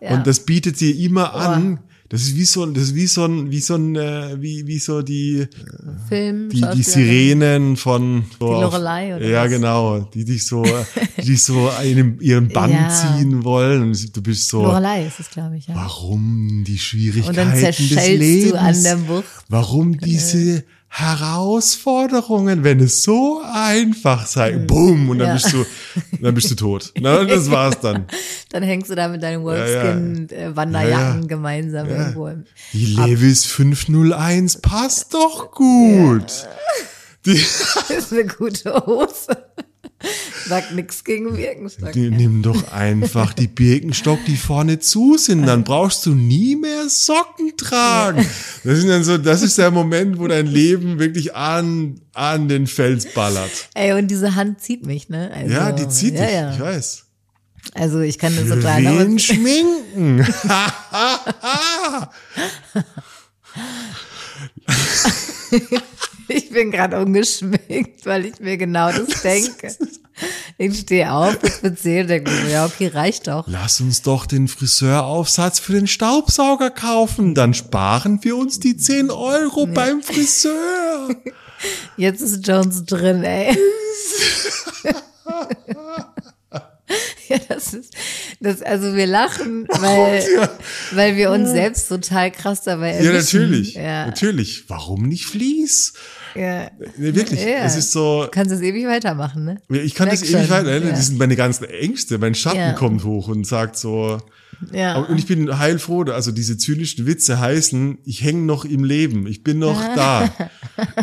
Ja. 0.00 0.14
Und 0.14 0.26
das 0.26 0.40
bietet 0.40 0.80
dir 0.80 0.96
immer 0.96 1.34
an. 1.34 1.80
Das 2.08 2.20
ist 2.24 2.36
wie 2.36 2.44
so 2.44 2.62
ein, 2.64 2.74
das 2.74 2.82
ist 2.84 2.94
wie 2.94 3.06
so 3.06 3.24
ein, 3.24 3.50
wie 3.50 3.60
so 3.60 3.74
ein, 3.74 3.96
äh, 3.96 4.36
wie, 4.38 4.66
wie 4.66 4.78
so 4.78 5.00
die, 5.00 5.46
Film, 6.10 6.50
die, 6.50 6.60
die. 6.74 6.82
Sirenen 6.82 7.76
von, 7.78 8.24
so 8.38 8.54
Die 8.54 8.60
Lorelei 8.60 9.16
oder 9.16 9.26
Ja, 9.26 9.44
was? 9.44 9.50
genau, 9.50 10.00
die 10.00 10.26
dich 10.26 10.46
so, 10.46 10.62
die 11.16 11.22
dich 11.22 11.42
so 11.42 11.70
in 11.82 12.20
ihren 12.20 12.48
Bann 12.48 12.70
Ja. 12.70 12.90
ziehen 12.90 13.44
wollen 13.44 13.82
und 13.84 14.14
du 14.14 14.20
bist 14.22 14.46
so, 14.48 14.62
Lorelei 14.62 15.06
ist 15.06 15.20
es, 15.20 15.30
glaube 15.30 15.56
ich, 15.56 15.68
ja. 15.68 15.74
warum 15.74 16.64
die 16.66 16.76
Schwierigkeiten 16.78 17.58
des 17.62 17.78
Lebens? 17.78 18.50
du 18.50 18.58
an 18.60 18.82
der 18.82 18.96
Bucht. 18.96 19.24
Warum 19.48 19.98
diese 19.98 20.64
Herausforderungen, 20.94 22.64
wenn 22.64 22.80
es 22.80 23.02
so 23.02 23.42
einfach 23.50 24.26
sei, 24.26 24.52
boom, 24.58 25.08
und 25.08 25.18
dann 25.18 25.28
Ja. 25.28 25.34
bist 25.34 25.52
du, 25.52 25.64
dann 26.20 26.34
bist 26.34 26.50
du 26.50 26.54
tot. 26.54 26.92
Na, 27.00 27.24
das 27.24 27.50
war's 27.50 27.80
dann. 27.80 28.06
Dann 28.50 28.62
hängst 28.62 28.90
du 28.90 28.94
da 28.94 29.08
mit 29.08 29.22
deinen 29.22 29.38
ja. 29.40 29.44
Wolfskin-Wanderjacken 29.46 31.14
Ja, 31.14 31.20
ja. 31.20 31.26
gemeinsam 31.26 31.88
irgendwo. 31.88 32.26
im- 32.26 32.44
Die 32.74 32.84
Levis 32.84 33.46
501 33.46 34.60
passt 34.60 35.14
doch 35.14 35.50
gut. 35.52 36.46
Die, 37.24 37.40
Das 37.88 37.90
ist 37.90 38.12
eine 38.12 38.26
gute 38.26 38.74
Hose. 38.86 39.44
Sagt 40.46 40.74
nix 40.74 41.04
gegen 41.04 41.34
Birkenstock. 41.36 41.92
die, 41.92 42.10
nimm 42.10 42.42
doch 42.42 42.72
einfach 42.72 43.32
die 43.32 43.46
Birkenstock, 43.46 44.18
die 44.26 44.36
vorne 44.36 44.80
zu 44.80 45.16
sind, 45.16 45.46
dann 45.46 45.64
brauchst 45.64 46.04
du 46.06 46.14
nie 46.14 46.56
mehr 46.56 46.88
Socken 46.88 47.56
tragen. 47.56 48.26
Das 48.64 48.78
ist 48.78 48.88
dann 48.88 49.04
so, 49.04 49.18
das 49.18 49.42
ist 49.42 49.58
der 49.58 49.70
Moment, 49.70 50.18
wo 50.18 50.26
dein 50.26 50.46
Leben 50.46 50.98
wirklich 50.98 51.36
an, 51.36 52.00
an 52.14 52.48
den 52.48 52.66
Fels 52.66 53.06
ballert. 53.14 53.50
Ey, 53.74 53.92
und 53.92 54.08
diese 54.08 54.34
Hand 54.34 54.60
zieht 54.60 54.84
mich, 54.84 55.08
ne? 55.08 55.30
Also, 55.34 55.52
Ja, 55.52 55.72
die 55.72 55.88
zieht 55.88 56.14
ja, 56.14 56.24
dich, 56.26 56.34
Ja. 56.34 56.54
ich 56.54 56.60
weiß. 56.60 57.04
Also 57.74 58.00
ich 58.00 58.18
kann 58.18 58.34
das 58.34 58.48
total 58.48 58.82
wen 58.82 59.20
schminken? 59.20 60.26
Ich 66.34 66.50
bin 66.50 66.70
gerade 66.70 66.98
ungeschminkt, 67.00 68.04
weil 68.06 68.26
ich 68.26 68.40
mir 68.40 68.56
genau 68.56 68.90
das 68.90 69.22
denke. 69.22 69.74
Ich 70.58 70.78
stehe 70.80 71.10
auf, 71.12 71.38
ich 71.42 71.60
bezähle, 71.60 72.06
denke 72.06 72.30
mir, 72.30 72.50
ja, 72.50 72.66
okay, 72.66 72.88
reicht 72.88 73.26
doch. 73.26 73.44
Lass 73.48 73.80
uns 73.80 74.02
doch 74.02 74.26
den 74.26 74.46
Friseuraufsatz 74.48 75.58
für 75.58 75.72
den 75.72 75.86
Staubsauger 75.86 76.70
kaufen, 76.70 77.34
dann 77.34 77.54
sparen 77.54 78.22
wir 78.22 78.36
uns 78.36 78.60
die 78.60 78.76
10 78.76 79.10
Euro 79.10 79.66
beim 79.66 80.02
Friseur. 80.02 81.08
Jetzt 81.96 82.20
ist 82.20 82.46
Jones 82.46 82.84
drin, 82.84 83.22
ey. 83.24 83.56
Ja, 87.28 87.38
das 87.48 87.72
ist, 87.72 87.94
das, 88.40 88.60
also 88.60 88.94
wir 88.94 89.06
lachen, 89.06 89.66
weil, 89.80 90.50
weil 90.90 91.16
wir 91.16 91.30
uns 91.30 91.48
selbst 91.50 91.88
total 91.88 92.30
krass 92.30 92.62
dabei 92.62 92.90
Ja, 93.02 93.10
erwischen. 93.12 93.40
natürlich. 93.40 93.74
Ja, 93.74 94.06
Natürlich. 94.06 94.64
Warum 94.68 95.08
nicht 95.08 95.24
Vlies? 95.24 95.94
Ja. 96.34 96.70
Nee, 96.96 97.14
wirklich. 97.14 97.40
Ja. 97.40 97.64
Es 97.64 97.76
ist 97.76 97.92
so, 97.92 98.24
Du 98.24 98.30
kannst 98.30 98.52
es 98.52 98.60
ewig 98.60 98.86
weitermachen, 98.86 99.44
ne? 99.44 99.60
ich 99.68 99.94
kann 99.94 100.08
das 100.08 100.20
Merk 100.20 100.32
ewig 100.34 100.46
schon. 100.48 100.50
weiter, 100.56 100.80
ne? 100.80 100.86
Ja. 100.86 100.90
das 100.92 101.06
sind 101.06 101.18
meine 101.18 101.36
ganzen 101.36 101.64
Ängste. 101.64 102.18
Mein 102.18 102.34
Schatten 102.34 102.58
Ja. 102.58 102.72
kommt 102.72 103.04
hoch 103.04 103.28
und 103.28 103.46
sagt 103.46 103.76
so, 103.76 104.18
Ja. 104.72 104.96
und 104.98 105.18
ich 105.18 105.26
bin 105.26 105.58
heilfroh, 105.58 106.02
also 106.04 106.32
diese 106.32 106.56
zynischen 106.56 107.06
Witze 107.06 107.38
heißen, 107.40 107.98
ich 108.04 108.22
hänge 108.22 108.42
noch 108.46 108.64
im 108.64 108.84
Leben, 108.84 109.26
ich 109.26 109.42
bin 109.42 109.58
noch 109.58 109.80
da. 109.94 110.30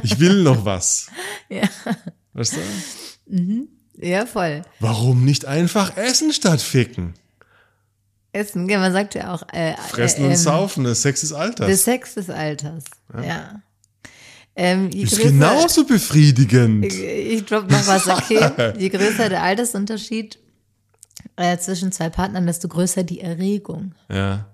Ich 0.03 0.19
will 0.19 0.43
noch 0.43 0.65
was. 0.65 1.07
Ja. 1.49 1.63
Weißt 2.34 2.55
du? 2.55 3.67
ja, 3.97 4.25
voll. 4.25 4.61
Warum 4.80 5.25
nicht 5.25 5.45
einfach 5.45 5.97
essen 5.97 6.32
statt 6.32 6.61
ficken? 6.61 7.13
Essen, 8.32 8.69
ja, 8.69 8.77
man 8.80 8.93
sagt 8.93 9.15
ja 9.15 9.34
auch, 9.34 9.41
äh, 9.51 9.73
Fressen 9.89 10.21
äh, 10.21 10.25
und 10.25 10.32
ähm, 10.32 10.38
saufen, 10.38 10.84
das 10.84 11.01
Sex 11.01 11.21
des 11.21 11.34
Alters. 11.34 11.84
Sex 11.84 12.13
des 12.13 12.30
Alters. 12.30 12.84
Ja. 13.23 13.61
Ähm, 14.56 14.89
Ist 14.89 15.14
größer- 15.14 15.24
genauso 15.24 15.86
befriedigend. 15.86 16.86
Ich, 16.86 17.02
ich 17.02 17.45
drop 17.45 17.70
noch 17.72 17.88
was, 17.88 18.08
okay? 18.08 18.74
Je 18.78 18.89
größer 18.89 19.30
der 19.30 19.43
Altersunterschied 19.43 20.38
äh, 21.38 21.58
zwischen 21.58 21.91
zwei 21.91 22.10
Partnern, 22.10 22.45
desto 22.45 22.68
größer 22.68 23.04
die 23.04 23.22
Erregung. 23.22 23.93
Ja. 24.10 24.47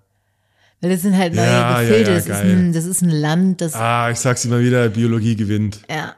Weil 0.81 0.91
das 0.91 1.01
sind 1.01 1.17
halt 1.17 1.33
neue 1.33 1.45
Ja, 1.45 1.81
ja, 1.81 1.81
Gefilde, 1.81 2.11
ja, 2.11 2.15
das, 2.17 2.25
ist 2.27 2.31
ein, 2.35 2.73
das 2.73 2.85
ist 2.85 3.01
ein 3.01 3.09
Land, 3.09 3.61
das, 3.61 3.73
Ah, 3.73 4.09
ich 4.11 4.19
sag's 4.19 4.45
immer 4.45 4.59
wieder, 4.59 4.89
Biologie 4.89 5.35
gewinnt. 5.35 5.79
ja, 5.89 6.15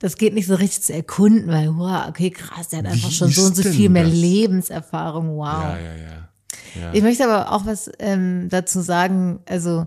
das 0.00 0.16
geht 0.16 0.32
nicht 0.34 0.46
so 0.46 0.54
richtig 0.54 0.82
zu 0.82 0.94
erkunden, 0.94 1.46
weil, 1.48 1.68
wow, 1.76 2.08
okay, 2.08 2.30
krass, 2.30 2.68
der 2.68 2.80
hat 2.80 2.86
einfach 2.86 3.10
Wie 3.10 3.14
schon 3.14 3.28
so 3.30 3.42
und 3.42 3.54
so 3.54 3.62
viel 3.62 3.90
mehr 3.90 4.04
das? 4.04 4.14
Lebenserfahrung, 4.14 5.36
wow. 5.36 5.62
Ja, 5.62 5.76
ja, 5.78 5.94
ja. 5.94 6.80
ja. 6.80 6.92
Ich 6.94 7.02
möchte 7.02 7.24
aber 7.28 7.52
auch 7.52 7.66
was 7.66 7.90
ähm, 7.98 8.48
dazu 8.48 8.80
sagen. 8.80 9.40
Also 9.46 9.86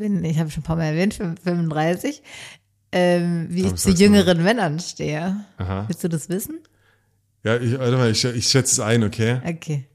bin, 0.00 0.24
ich 0.24 0.38
habe 0.38 0.50
schon 0.50 0.62
ein 0.62 0.64
paar 0.64 0.76
Mal 0.76 0.86
erwähnt, 0.86 1.14
35, 1.14 2.22
ähm, 2.92 3.46
wie 3.50 3.62
Komm, 3.62 3.74
ich 3.74 3.80
zu 3.80 3.90
jüngeren 3.90 4.42
Männern 4.42 4.80
stehe. 4.80 5.44
Aha. 5.58 5.84
Willst 5.86 6.02
du 6.02 6.08
das 6.08 6.28
wissen? 6.28 6.58
Ja, 7.44 7.56
ich, 7.56 7.78
warte 7.78 7.96
mal, 7.96 8.10
ich, 8.10 8.24
ich 8.24 8.48
schätze 8.48 8.72
es 8.72 8.80
ein, 8.80 9.02
okay? 9.04 9.40
Okay. 9.46 9.86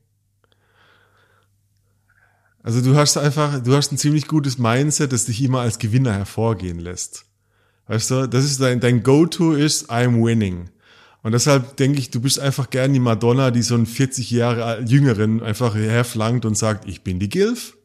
Also 2.64 2.82
du 2.82 2.96
hast 2.96 3.18
einfach, 3.18 3.62
du 3.62 3.76
hast 3.76 3.92
ein 3.92 3.98
ziemlich 3.98 4.28
gutes 4.28 4.58
Mindset, 4.58 5.12
das 5.12 5.26
dich 5.26 5.44
immer 5.44 5.60
als 5.60 5.78
Gewinner 5.78 6.14
hervorgehen 6.14 6.80
lässt. 6.80 7.26
Weißt 7.88 8.10
du, 8.10 8.28
das 8.28 8.46
ist 8.46 8.60
dein, 8.60 8.80
dein 8.80 9.04
Go-To 9.04 9.54
ist, 9.54 9.92
I'm 9.92 10.26
winning. 10.26 10.70
Und 11.22 11.34
deshalb 11.34 11.78
denke 11.78 12.00
ich, 12.00 12.10
du 12.10 12.22
bist 12.22 12.40
einfach 12.40 12.70
gern 12.70 12.94
die 12.94 13.00
Madonna, 13.00 13.52
die 13.52 13.62
so 13.62 13.76
einen 13.76 13.86
40 13.86 14.32
Jahre 14.32 14.82
Jüngeren 14.84 15.44
einfach 15.44 15.76
herflankt 15.76 16.46
und 16.46 16.58
sagt, 16.58 16.88
ich 16.88 17.04
bin 17.04 17.20
die 17.20 17.30
Gilf. 17.30 17.78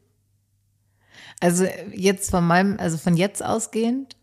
Also 1.41 1.65
jetzt 1.93 2.29
von 2.31 2.45
meinem, 2.47 2.77
also 2.79 2.97
von 2.97 3.17
jetzt 3.17 3.43
ausgehend, 3.43 4.15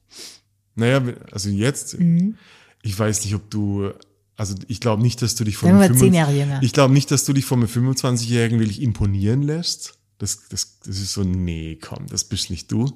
Naja, 0.77 1.03
also 1.33 1.51
jetzt, 1.51 1.99
Mhm. 1.99 2.37
ich 2.83 2.97
weiß 2.99 3.25
nicht, 3.25 3.35
ob 3.35 3.51
du, 3.51 3.91
also 4.37 4.55
ich 4.69 4.81
glaube 4.81 5.03
nicht, 5.03 5.21
dass 5.21 5.35
du 5.35 5.43
dich 5.45 5.57
von 5.57 5.69
einem 5.71 5.79
mal 5.79 5.87
zehn 5.89 5.99
25 6.13 6.17
Jahre 6.17 6.33
jünger. 6.33 6.63
Ich 6.63 6.73
glaube 6.73 6.95
nicht, 6.95 7.11
dass 7.11 7.25
du 7.25 7.33
dich 7.33 7.45
von 7.45 7.59
einem 7.59 7.69
25-Jährigen 7.69 8.61
wirklich 8.61 8.81
imponieren 8.81 9.43
lässt. 9.43 9.95
Das, 10.19 10.49
das, 10.49 10.79
das 10.81 10.97
ist 10.99 11.13
so, 11.13 11.23
nee, 11.25 11.77
komm, 11.81 12.07
das 12.09 12.25
bist 12.25 12.49
nicht 12.51 12.71
du. 12.73 12.91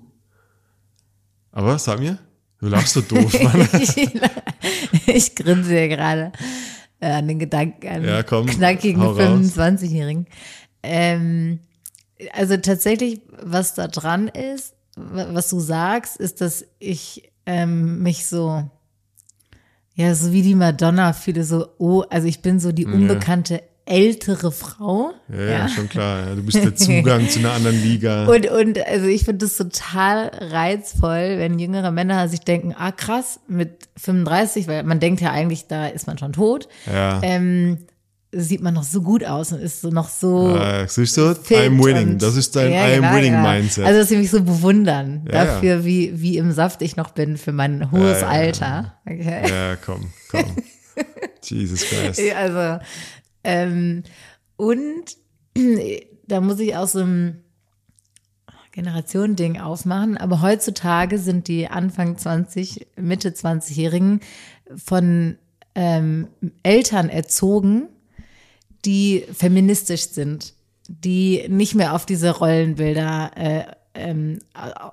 Aber 1.51 1.79
sag 1.79 1.99
mir, 2.01 2.19
du 2.59 2.69
lachst 2.69 2.95
so 2.95 3.01
doof, 3.01 3.33
Mann. 3.43 3.69
ich, 3.81 3.97
ich 5.07 5.35
grinse 5.35 5.71
hier 5.71 5.89
gerade 5.89 6.33
äh, 7.01 7.11
an 7.11 7.27
den 7.29 7.39
Gedanken 7.41 7.87
an 7.89 8.05
Ja, 8.05 8.23
komm, 8.23 8.47
knackigen 8.47 9.03
hau 9.03 9.11
raus. 9.13 9.19
25-Jährigen. 9.57 10.27
Ähm, 10.85 11.59
also 12.33 12.57
tatsächlich, 12.57 13.21
was 13.43 13.75
da 13.75 13.89
dran 13.89 14.29
ist, 14.29 14.75
wa- 14.97 15.29
was 15.33 15.49
du 15.51 15.61
sagst, 15.61 16.17
ist, 16.19 16.41
dass 16.41 16.65
ich 16.79 17.31
ähm, 17.47 18.03
mich 18.03 18.27
so, 18.27 18.65
ja, 19.95 20.15
so 20.15 20.33
wie 20.33 20.43
die 20.43 20.55
Madonna 20.55 21.13
fühle, 21.13 21.45
so, 21.45 21.67
oh, 21.79 22.03
also 22.09 22.27
ich 22.27 22.41
bin 22.41 22.61
so 22.61 22.73
die 22.73 22.87
unbekannte 22.87 23.63
ältere 23.85 24.53
Frau. 24.53 25.11
Ja, 25.29 25.41
ja, 25.43 25.69
schon 25.69 25.89
klar. 25.89 26.29
Ja, 26.29 26.35
du 26.37 26.43
bist 26.45 26.57
der 26.63 26.77
Zugang 26.77 27.29
zu 27.29 27.41
einer 27.41 27.53
anderen 27.53 27.83
Liga. 27.83 28.27
Und, 28.33 28.49
und 28.49 28.87
also 28.87 29.07
ich 29.07 29.25
finde 29.25 29.45
das 29.45 29.57
total 29.57 30.31
reizvoll, 30.41 31.35
wenn 31.39 31.59
jüngere 31.59 31.91
Männer 31.91 32.29
sich 32.29 32.41
denken, 32.41 32.75
ah 32.79 32.93
krass, 32.93 33.41
mit 33.49 33.89
35, 33.97 34.69
weil 34.69 34.85
man 34.85 35.01
denkt 35.01 35.21
ja 35.21 35.33
eigentlich, 35.33 35.67
da 35.67 35.89
ist 35.89 36.07
man 36.07 36.17
schon 36.17 36.33
tot, 36.33 36.69
ja. 36.87 37.21
ähm, 37.25 37.79
sieht 38.35 38.63
man 38.63 38.73
noch 38.75 38.83
so 38.83 39.03
gut 39.03 39.25
aus 39.25 39.53
und 39.53 39.61
ist 39.61 39.83
so 39.83 39.91
noch 39.91 40.09
so 40.09 40.57
äh, 40.57 40.87
siehst 40.89 41.17
du? 41.19 41.35
fit 41.35 41.59
I'm 41.59 41.85
winning. 41.85 42.17
Das 42.19 42.35
ist 42.37 42.57
dein 42.57 42.73
Ja, 42.73 42.85
I'm 42.87 42.97
genau, 42.97 43.15
winning 43.15 43.33
genau. 43.33 43.49
Mindset. 43.51 43.85
Also 43.85 44.01
dass 44.01 44.09
sie 44.09 44.17
mich 44.17 44.31
so 44.31 44.43
bewundern 44.43 45.25
Ja, 45.31 45.45
dafür, 45.45 45.85
Wie, 45.85 46.21
wie 46.21 46.39
im 46.39 46.51
Saft 46.53 46.81
ich 46.83 46.97
noch 46.97 47.11
bin 47.11 47.37
für 47.37 47.53
mein 47.53 47.91
hohes 47.93 48.21
Ja, 48.23 48.27
ja, 48.27 48.29
Alter. 48.29 48.95
Okay. 49.07 49.49
ja, 49.51 49.77
komm, 49.77 50.13
komm. 50.31 50.57
Jesus 51.43 51.83
Christ. 51.85 52.21
Ja, 52.21 52.37
Also, 52.37 52.85
ähm, 53.45 54.03
und 54.57 55.05
da 56.27 56.41
muss 56.41 56.59
ich 56.61 56.75
auch 56.77 56.87
so 56.89 57.01
ein 57.01 57.43
Generationending 58.73 59.61
aufmachen, 59.61 60.17
aber 60.17 60.41
heutzutage 60.41 61.19
sind 61.19 61.49
die 61.49 61.69
Anfang 61.69 62.17
20, 62.17 62.87
Mitte 62.97 63.31
20-Jährigen 63.31 64.21
von 64.75 65.37
ähm, 65.75 66.29
Eltern 66.63 67.11
erzogen, 67.11 67.89
die 68.85 69.25
feministisch 69.33 70.09
sind, 70.09 70.55
die 70.89 71.47
nicht 71.49 71.75
mehr 71.75 71.95
auf 71.95 72.07
diese 72.07 72.31
Rollenbilder 72.31 73.31
äh, 73.37 73.65
ähm, 73.95 74.39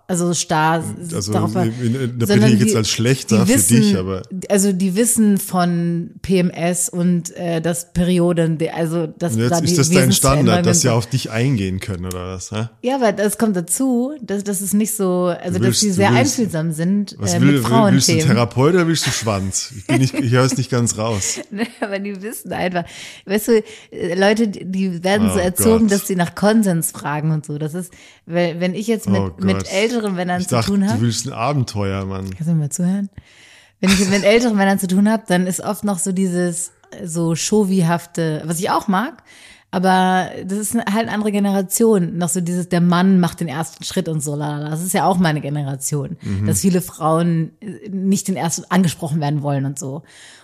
also 0.08 0.34
starr 0.34 0.84
Also 1.14 1.32
darauf 1.32 1.56
in- 1.56 1.96
in- 1.96 2.20
sondern 2.26 2.52
ich 2.52 2.60
jetzt 2.60 2.72
die- 2.74 2.76
als 2.76 2.90
schlechter 2.90 3.46
die 3.46 3.52
für 3.54 3.58
wissen, 3.58 3.82
dich, 3.82 3.98
aber- 3.98 4.24
also 4.50 4.74
die 4.74 4.96
wissen 4.96 5.38
von 5.38 6.12
PMS 6.22 6.90
und 6.90 7.34
äh, 7.38 7.62
das 7.62 7.94
Perioden, 7.94 8.58
also 8.76 9.08
das 9.08 9.36
Und 9.36 9.40
jetzt 9.42 9.52
da 9.52 9.60
ist 9.60 9.78
das 9.78 9.90
dein 9.90 10.12
Standard, 10.12 10.66
dass 10.66 10.82
sie 10.82 10.90
auf 10.90 11.06
dich 11.08 11.32
eingehen 11.32 11.80
können, 11.80 12.06
oder 12.08 12.28
was? 12.36 12.52
Hä? 12.52 12.68
ja, 12.82 12.96
aber 12.96 13.14
das 13.14 13.38
kommt 13.38 13.56
dazu, 13.56 14.12
dass 14.22 14.44
das 14.44 14.60
ist 14.62 14.74
nicht 14.74 14.94
so, 14.94 15.28
also 15.28 15.60
willst- 15.62 15.68
dass 15.70 15.80
sie 15.80 15.92
sehr 15.92 16.10
willst- 16.12 16.38
einfühlsam 16.38 16.72
sind 16.74 17.16
Was 17.20 17.34
äh, 17.36 17.40
will, 17.42 17.54
mit 17.54 17.64
will, 17.70 17.92
willst 17.94 18.10
du. 18.10 18.18
Therapeut 18.18 18.74
oder 18.74 18.86
willst 18.88 19.08
du 19.08 19.12
Schwanz? 19.12 19.72
Ich, 19.78 19.88
bin 19.88 19.98
nicht, 20.00 20.14
ich 20.14 20.32
höre 20.34 20.44
es 20.44 20.58
nicht 20.58 20.70
ganz 20.70 20.98
raus. 20.98 21.40
aber 21.80 22.00
die 22.00 22.22
wissen 22.22 22.52
einfach, 22.52 22.84
weißt 23.26 23.48
du, 23.48 23.64
äh, 23.92 24.16
Leute, 24.20 24.50
die- 24.50 25.02
werden 25.06 25.30
so 25.30 25.36
Oh 25.36 25.40
erzogen, 25.40 25.88
Gott. 25.88 25.92
dass 25.92 26.08
sie 26.08 26.18
nach 26.18 26.36
Konsens 26.36 26.92
fragen 26.92 27.32
und 27.32 27.46
so. 27.46 27.58
Das 27.58 27.74
ist, 27.74 27.94
wenn 28.26 28.74
ich 28.74 28.89
jetzt 28.90 29.10
mit, 29.10 29.20
Oh 29.20 29.32
mit 29.40 29.72
älteren 29.72 30.16
Männern 30.16 30.42
Ich 30.42 30.48
zu 30.48 30.56
dachte, 30.56 30.72
tun 30.72 30.82
du 30.82 30.88
habe, 30.88 31.02
willst 31.02 31.26
ein 31.28 31.34
Abenteuer, 31.34 32.06
Mann. 32.06 32.30
kannst 32.30 32.48
du 32.48 32.54
mir 32.54 32.60
mal 32.60 32.70
zuhören? 32.70 33.10
Wenn 33.80 33.90
ich 33.92 34.10
mit 34.10 34.24
älteren 34.24 34.58
Männern 34.58 34.78
zu 34.78 34.88
tun 34.88 35.10
habe, 35.10 35.24
dann 35.28 35.48
ist 35.48 35.62
oft 35.62 35.84
noch 35.86 36.00
so 36.00 36.12
dieses 36.12 36.72
so 37.04 37.36
Showy-hafte, 37.36 38.42
was 38.46 38.60
ich 38.60 38.70
auch 38.70 38.88
mag, 38.88 39.24
aber 39.72 40.32
das 40.46 40.58
ist 40.58 40.74
halt 40.74 40.88
eine 40.88 41.12
andere 41.12 41.32
Generation. 41.32 42.18
Noch 42.18 42.30
so 42.30 42.42
dieses, 42.42 42.70
der 42.70 42.82
Mann 42.82 43.20
macht 43.20 43.40
den 43.40 43.48
ersten 43.48 43.84
Schritt 43.84 44.10
und 44.10 44.24
so. 44.24 44.36
lalala. 44.36 44.72
Das 44.72 44.84
ist 44.84 44.94
ja 44.94 45.06
auch 45.06 45.18
meine 45.18 45.42
Generation, 45.42 46.18
dass 46.46 46.62
viele 46.62 46.82
Frauen 46.82 47.52
nicht 47.90 48.28
den 48.28 48.36
ersten 48.36 48.64
angesprochen 48.70 49.22
werden 49.22 49.44
wollen 49.44 49.66
und 49.66 49.78
so. 49.78 50.02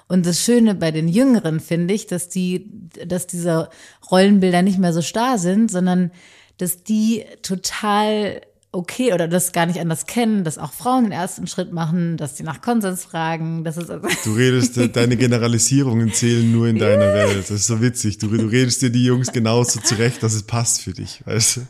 Und 0.08 0.28
das 0.28 0.41
Schöne 0.41 0.76
bei 0.76 0.91
den 0.91 1.08
Jüngeren 1.08 1.60
finde 1.60 1.96
ich, 1.96 2.06
dass 2.06 2.30
die, 2.30 2.70
dass 3.08 3.26
diese 3.26 3.70
Rollenbilder 4.12 4.62
nicht 4.62 4.78
mehr 4.78 4.93
so 4.93 5.02
starr 5.02 5.39
sind, 5.39 5.72
sondern 5.72 6.12
dass 6.58 6.84
die 6.84 7.24
total 7.41 8.41
okay 8.72 9.14
oder 9.14 9.28
das 9.28 9.53
gar 9.53 9.66
nicht 9.66 9.80
anders 9.80 10.06
kennen, 10.06 10.43
dass 10.43 10.58
auch 10.58 10.74
Frauen 10.74 11.06
den 11.06 11.14
ersten 11.14 11.47
Schritt 11.47 11.72
machen, 11.72 12.18
dass 12.18 12.36
sie 12.38 12.43
nach 12.43 12.62
Konsens 12.62 13.06
fragen, 13.06 13.64
das 13.64 13.78
ist 13.78 13.89
also 13.89 14.06
Du 14.24 14.34
redest, 14.34 14.78
deine 14.95 15.16
Generalisierungen 15.16 16.12
zählen 16.12 16.51
nur 16.51 16.68
in 16.68 16.78
deiner 16.78 17.14
Welt. 17.14 17.38
Das 17.38 17.51
ist 17.51 17.68
so 17.68 17.82
witzig. 17.82 18.18
Du, 18.18 18.28
du 18.28 18.47
redest 18.47 18.82
dir 18.82 18.89
die 18.89 19.06
Jungs 19.06 19.32
genauso 19.32 19.80
zurecht, 19.80 20.22
dass 20.24 20.34
es 20.34 20.43
passt 20.43 20.82
für 20.82 20.91
dich, 20.91 21.22
weißt 21.26 21.58
du? 21.58 21.62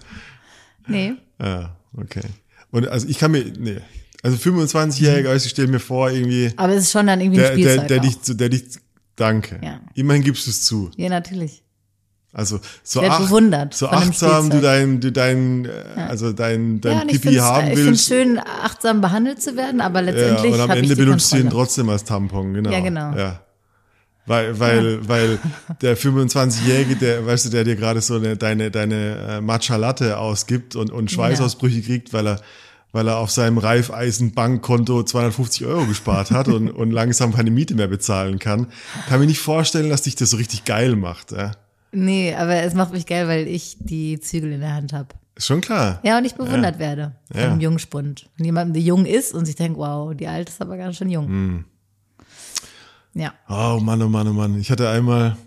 nee. 0.88 1.14
Ja, 1.40 1.76
okay. 1.96 2.24
Und 2.72 2.88
also 2.88 3.08
ich 3.08 3.20
kann 3.20 3.32
mir, 3.32 3.46
nee. 3.58 3.78
Also 4.24 4.38
25-Jähriger, 4.38 5.30
also 5.30 5.46
ich 5.46 5.52
stelle 5.52 5.68
mir 5.68 5.80
vor, 5.80 6.10
irgendwie, 6.10 6.52
Aber 6.58 6.74
es 6.74 6.86
ist 6.86 6.92
schon 6.92 7.06
dann 7.06 7.22
irgendwie 7.22 7.40
der, 7.40 7.52
ein 7.52 7.62
der, 7.62 7.70
Spielzeug 7.70 7.88
der 7.88 8.00
auch. 8.00 8.02
dich, 8.02 8.38
der 8.38 8.50
dich, 8.50 8.64
danke. 9.16 9.60
Ja. 9.64 9.80
Immerhin 9.94 10.24
gibst 10.24 10.48
du 10.48 10.50
es 10.50 10.64
zu. 10.64 10.90
Ja, 10.98 11.10
natürlich. 11.10 11.62
Also 12.36 12.60
so, 12.84 13.02
ach, 13.02 13.22
so 13.72 13.88
achtsam 13.88 14.50
du 14.50 14.60
dein, 14.60 15.00
du 15.00 15.10
dein, 15.10 15.64
äh, 15.64 16.02
also 16.02 16.34
dein, 16.34 16.82
dein 16.82 16.94
ja, 16.94 17.02
und 17.04 17.10
ich 17.10 17.22
Pipi 17.22 17.28
finde 17.30 17.44
haben 17.44 17.68
es 17.70 17.78
willst. 17.78 18.08
schön, 18.08 18.40
achtsam 18.40 19.00
behandelt 19.00 19.42
zu 19.42 19.56
werden, 19.56 19.80
aber 19.80 20.02
ja, 20.02 20.12
letztendlich 20.12 20.54
und 20.54 20.60
am 20.60 20.72
ich 20.72 20.78
Ende 20.80 20.96
benutzt 20.98 21.32
du 21.32 21.38
ihn 21.38 21.50
trotzdem 21.50 21.88
als 21.88 22.04
Tampon, 22.04 22.54
genau. 22.54 22.72
Ja, 22.72 22.82
genau. 22.82 23.16
Ja. 23.16 23.40
Weil, 24.26 24.60
weil, 24.60 25.08
weil 25.08 25.40
der 25.82 25.98
25-Jährige, 25.98 26.98
der, 26.98 27.26
weißt 27.26 27.46
du, 27.46 27.50
der 27.52 27.64
dir 27.64 27.78
gerade 27.78 28.02
so 28.02 28.16
eine, 28.16 28.36
deine, 28.36 28.70
deine 28.70 29.16
äh, 29.30 29.42
Matcha 29.42 29.78
Latte 29.78 30.18
ausgibt 30.18 30.76
und, 30.76 30.92
und 30.92 31.10
Schweißausbrüche 31.12 31.84
kriegt, 31.84 32.12
weil 32.12 32.28
er, 32.28 32.42
weil 32.92 33.08
er 33.08 33.16
auf 33.16 33.32
seinem 33.32 33.60
Reifeisen-Bankkonto 33.60 35.04
250 35.04 35.68
Euro 35.68 35.86
gespart 35.86 36.32
hat 36.32 36.50
und, 36.50 36.70
und 36.70 36.92
langsam 36.92 37.34
keine 37.34 37.52
Miete 37.52 37.76
mehr 37.76 37.88
bezahlen 37.88 38.40
kann, 38.40 38.68
kann 39.08 39.22
mir 39.22 39.26
nicht 39.26 39.40
vorstellen, 39.40 39.90
dass 39.90 40.02
dich 40.02 40.16
das 40.16 40.32
so 40.32 40.36
richtig 40.38 40.66
geil 40.66 40.98
macht. 40.98 41.32
Ja. 41.32 41.52
Nee, 41.96 42.36
aber 42.36 42.56
es 42.64 42.74
macht 42.74 42.92
mich 42.94 43.06
geil, 43.06 43.28
weil 43.28 43.48
ich 43.48 43.78
die 43.80 44.20
Zügel 44.20 44.52
in 44.52 44.60
der 44.62 44.74
Hand 44.74 44.94
habe. 44.94 45.10
Ist 45.36 45.48
schon 45.48 45.62
klar. 45.62 46.00
Ja, 46.04 46.18
und 46.18 46.26
ich 46.26 46.36
bewundert 46.36 46.80
werde 46.80 47.16
von 47.32 47.42
Ja. 47.42 47.52
einem 47.52 47.60
Jungspund. 47.62 48.30
Von 48.36 48.46
jemandem, 48.46 48.74
der 48.74 48.84
jung 48.84 49.06
ist 49.06 49.34
und 49.34 49.46
sich 49.46 49.56
denkt, 49.56 49.78
wow, 49.78 50.14
die 50.16 50.28
Alte 50.28 50.52
ist 50.52 50.62
aber 50.62 50.78
ganz 50.78 50.98
schön 50.98 51.10
jung. 51.10 51.28
Hm. 51.28 51.66
Ja. 53.14 53.34
Oh 53.50 53.80
Mann, 53.82 54.02
oh 54.02 54.10
Mann, 54.10 54.28
oh 54.28 54.34
Mann. 54.34 54.60
Ich 54.60 54.72
hatte 54.72 54.90
einmal, 54.90 55.38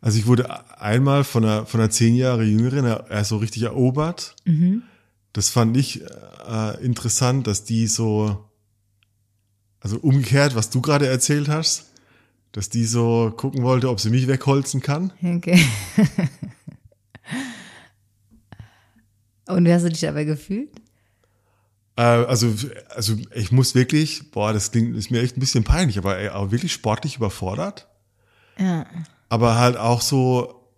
also 0.00 0.18
ich 0.18 0.26
wurde 0.26 0.48
einmal 0.80 1.24
von 1.24 1.44
einer, 1.44 1.66
von 1.66 1.80
einer 1.80 1.90
zehn 1.90 2.14
Jahre 2.14 2.44
Jüngeren 2.44 2.84
äh, 2.86 3.24
so 3.24 3.36
richtig 3.38 3.62
erobert. 3.62 4.36
Das 5.32 5.48
fand 5.48 5.76
ich 5.76 6.02
äh, 6.02 6.84
interessant, 6.84 7.46
dass 7.46 7.64
die 7.64 7.86
so, 7.86 8.44
also 9.80 9.96
umgekehrt, 9.98 10.54
was 10.54 10.70
du 10.70 10.80
gerade 10.82 11.06
erzählt 11.06 11.48
hast, 11.48 11.91
dass 12.52 12.68
die 12.68 12.84
so 12.84 13.32
gucken 13.36 13.62
wollte, 13.62 13.88
ob 13.88 14.00
sie 14.00 14.10
mich 14.10 14.28
wegholzen 14.28 14.80
kann. 14.80 15.12
Okay. 15.22 15.64
und 19.48 19.64
wie 19.64 19.72
hast 19.72 19.84
du 19.84 19.88
dich 19.88 20.00
dabei 20.00 20.24
gefühlt? 20.24 20.70
Äh, 21.96 22.02
also, 22.02 22.54
also 22.90 23.16
ich 23.34 23.52
muss 23.52 23.74
wirklich, 23.74 24.30
boah, 24.30 24.52
das 24.52 24.70
klingt, 24.70 24.96
ist 24.96 25.10
mir 25.10 25.22
echt 25.22 25.36
ein 25.36 25.40
bisschen 25.40 25.64
peinlich, 25.64 25.98
aber, 25.98 26.18
ey, 26.18 26.28
aber 26.28 26.52
wirklich 26.52 26.72
sportlich 26.72 27.16
überfordert. 27.16 27.88
Ja. 28.58 28.84
aber 29.30 29.56
halt 29.56 29.78
auch 29.78 30.02
so 30.02 30.68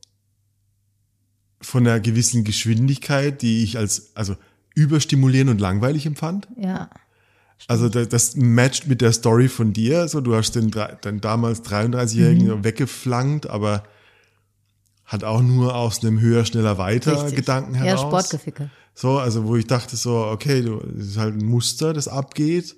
von 1.61 1.85
einer 1.85 1.99
gewissen 1.99 2.45
Geschwindigkeit, 2.45 3.43
die 3.43 3.65
ich 3.65 3.79
als 3.79 4.15
also 4.15 4.37
überstimulierend 4.77 5.51
und 5.51 5.61
langweilig 5.61 6.07
empfand. 6.07 6.47
Ja. 6.57 6.89
Also 7.67 7.89
das, 7.89 8.09
das 8.09 8.37
matcht 8.37 8.87
mit 8.89 9.01
der 9.01 9.13
Story 9.13 9.49
von 9.49 9.73
dir. 9.73 10.07
So, 10.09 10.21
du 10.21 10.35
hast 10.35 10.53
den, 10.55 10.71
den 11.05 11.21
damals 11.21 11.63
33-Jährigen 11.65 12.49
Mhm. 12.59 12.65
weggeflankt, 12.65 13.49
aber 13.49 13.85
hat 15.05 15.25
auch 15.25 15.43
nur 15.43 15.75
aus 15.75 16.03
einem 16.03 16.21
höher, 16.21 16.45
schneller, 16.45 16.79
weiter 16.79 17.13
Richtig. 17.25 17.37
Gedanken 17.37 17.75
Ja, 17.75 17.81
heraus. 17.83 18.01
Sportgeficke. 18.03 18.71
So, 18.95 19.19
also 19.19 19.45
wo 19.47 19.57
ich 19.57 19.67
dachte 19.67 19.97
so, 19.97 20.17
okay, 20.27 20.63
du, 20.63 20.81
das 20.97 21.07
ist 21.09 21.17
halt 21.19 21.35
ein 21.35 21.45
Muster, 21.45 21.93
das 21.93 22.07
abgeht 22.09 22.77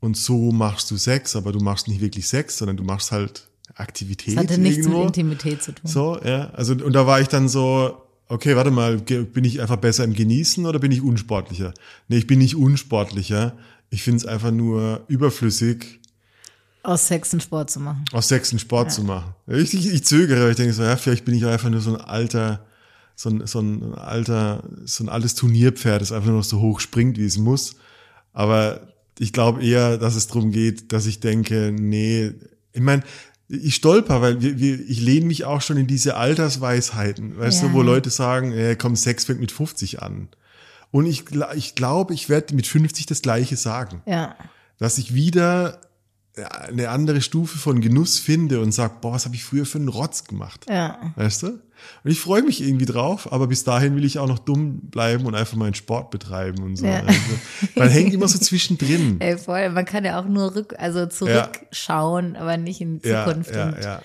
und 0.00 0.16
so 0.16 0.52
machst 0.52 0.90
du 0.90 0.96
Sex, 0.96 1.34
aber 1.36 1.52
du 1.52 1.58
machst 1.60 1.88
nicht 1.88 2.00
wirklich 2.00 2.28
Sex, 2.28 2.58
sondern 2.58 2.76
du 2.76 2.84
machst 2.84 3.12
halt 3.12 3.48
Aktivität 3.74 4.36
Das 4.36 4.44
hatte 4.44 4.58
nichts 4.60 4.78
irgendwo. 4.78 4.98
mit 5.00 5.06
Intimität 5.08 5.62
zu 5.62 5.72
tun. 5.72 5.90
So, 5.90 6.18
ja. 6.24 6.50
Also, 6.50 6.72
und 6.74 6.92
da 6.94 7.06
war 7.06 7.20
ich 7.20 7.28
dann 7.28 7.48
so, 7.48 7.96
okay, 8.28 8.54
warte 8.56 8.70
mal, 8.70 8.96
bin 8.98 9.44
ich 9.44 9.60
einfach 9.60 9.76
besser 9.76 10.04
im 10.04 10.14
Genießen 10.14 10.64
oder 10.66 10.78
bin 10.78 10.92
ich 10.92 11.02
unsportlicher? 11.02 11.74
Nee, 12.08 12.18
ich 12.18 12.26
bin 12.26 12.38
nicht 12.38 12.54
unsportlicher. 12.56 13.54
Ich 13.90 14.02
finde 14.02 14.18
es 14.18 14.26
einfach 14.26 14.50
nur 14.50 15.04
überflüssig, 15.08 16.00
Aus 16.82 17.08
Sex 17.08 17.32
einen 17.32 17.40
Sport 17.40 17.70
zu 17.70 17.80
machen. 17.80 18.04
aus 18.12 18.28
Sex 18.28 18.50
einen 18.50 18.58
Sport 18.58 18.92
zu 18.92 19.02
machen. 19.02 19.34
Ich, 19.48 19.74
ich, 19.74 19.86
ich 19.92 20.04
zögere, 20.04 20.42
weil 20.44 20.50
ich 20.50 20.56
denke 20.56 20.72
so, 20.72 20.82
ja, 20.82 20.96
vielleicht 20.96 21.24
bin 21.24 21.34
ich 21.34 21.44
auch 21.44 21.50
einfach 21.50 21.70
nur 21.70 21.80
so 21.80 21.94
ein 21.94 22.00
alter, 22.00 22.64
so 23.14 23.30
ein, 23.30 23.46
so 23.46 23.60
ein 23.60 23.94
alter, 23.94 24.62
so 24.84 25.04
ein 25.04 25.08
altes 25.08 25.34
Turnierpferd, 25.34 26.00
das 26.00 26.12
einfach 26.12 26.28
nur 26.28 26.38
noch 26.38 26.44
so 26.44 26.60
hoch 26.60 26.80
springt, 26.80 27.18
wie 27.18 27.24
es 27.24 27.38
muss. 27.38 27.76
Aber 28.32 28.92
ich 29.18 29.32
glaube 29.32 29.64
eher, 29.64 29.96
dass 29.98 30.14
es 30.14 30.26
darum 30.26 30.50
geht, 30.52 30.92
dass 30.92 31.06
ich 31.06 31.20
denke, 31.20 31.72
nee, 31.76 32.32
ich 32.72 32.82
meine, 32.82 33.02
ich 33.48 33.76
stolper, 33.76 34.20
weil 34.20 34.40
wir, 34.42 34.58
wir, 34.58 34.78
ich 34.88 35.00
lehne 35.00 35.26
mich 35.26 35.44
auch 35.44 35.62
schon 35.62 35.76
in 35.78 35.86
diese 35.86 36.16
Altersweisheiten, 36.16 37.38
weißt 37.38 37.62
Ja. 37.62 37.68
du, 37.68 37.74
wo 37.74 37.82
Leute 37.82 38.10
sagen, 38.10 38.52
äh, 38.52 38.76
komm, 38.76 38.96
Sex 38.96 39.24
fängt 39.24 39.40
mit 39.40 39.52
50 39.52 40.02
an. 40.02 40.28
Und 40.90 41.06
ich, 41.06 41.24
ich 41.54 41.74
glaube, 41.74 42.14
ich 42.14 42.28
werde 42.28 42.54
mit 42.54 42.66
50 42.66 43.06
das 43.06 43.22
Gleiche 43.22 43.56
sagen 43.56 44.02
Ja. 44.06 44.34
dass 44.78 44.98
ich 44.98 45.14
wieder 45.14 45.80
ja, 46.38 46.48
eine 46.48 46.90
andere 46.90 47.22
Stufe 47.22 47.56
von 47.58 47.80
Genuss 47.80 48.18
finde 48.18 48.60
und 48.60 48.72
sag, 48.72 49.00
boah, 49.00 49.12
was 49.12 49.24
habe 49.24 49.34
ich 49.34 49.42
früher 49.44 49.64
für 49.64 49.78
einen 49.78 49.88
Rotz 49.88 50.24
gemacht? 50.24 50.66
Ja. 50.68 51.12
Weißt 51.16 51.42
du? 51.44 51.46
Und 52.04 52.10
ich 52.10 52.20
freue 52.20 52.42
mich 52.42 52.62
irgendwie 52.62 52.84
drauf, 52.86 53.32
aber 53.32 53.46
bis 53.46 53.64
dahin 53.64 53.96
will 53.96 54.04
ich 54.04 54.18
auch 54.18 54.26
noch 54.28 54.38
dumm 54.38 54.80
bleiben 54.90 55.24
und 55.26 55.34
einfach 55.34 55.56
meinen 55.56 55.74
Sport 55.74 56.10
betreiben 56.10 56.62
und 56.62 56.76
so. 56.76 56.86
Ja. 56.86 57.00
Also, 57.06 57.20
man 57.74 57.88
hängt 57.88 58.12
immer 58.14 58.28
so 58.28 58.38
zwischendrin. 58.38 59.16
Ey, 59.20 59.38
voll. 59.38 59.70
Man 59.70 59.84
kann 59.86 60.04
ja 60.04 60.20
auch 60.20 60.26
nur 60.26 60.54
rück, 60.54 60.74
also 60.78 61.06
zurückschauen, 61.06 62.36
aber 62.36 62.56
nicht 62.56 62.80
in 62.80 63.00
die 63.00 63.08
Ja, 63.08 63.26
Zukunft. 63.26 63.54
ja, 63.54 63.68
und 63.68 63.82
ja. 63.82 64.02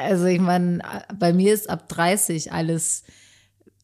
Also 0.00 0.26
ich 0.26 0.40
meine, 0.40 0.80
bei 1.18 1.32
mir 1.32 1.54
ist 1.54 1.70
ab 1.70 1.88
30 1.88 2.52
alles, 2.52 3.04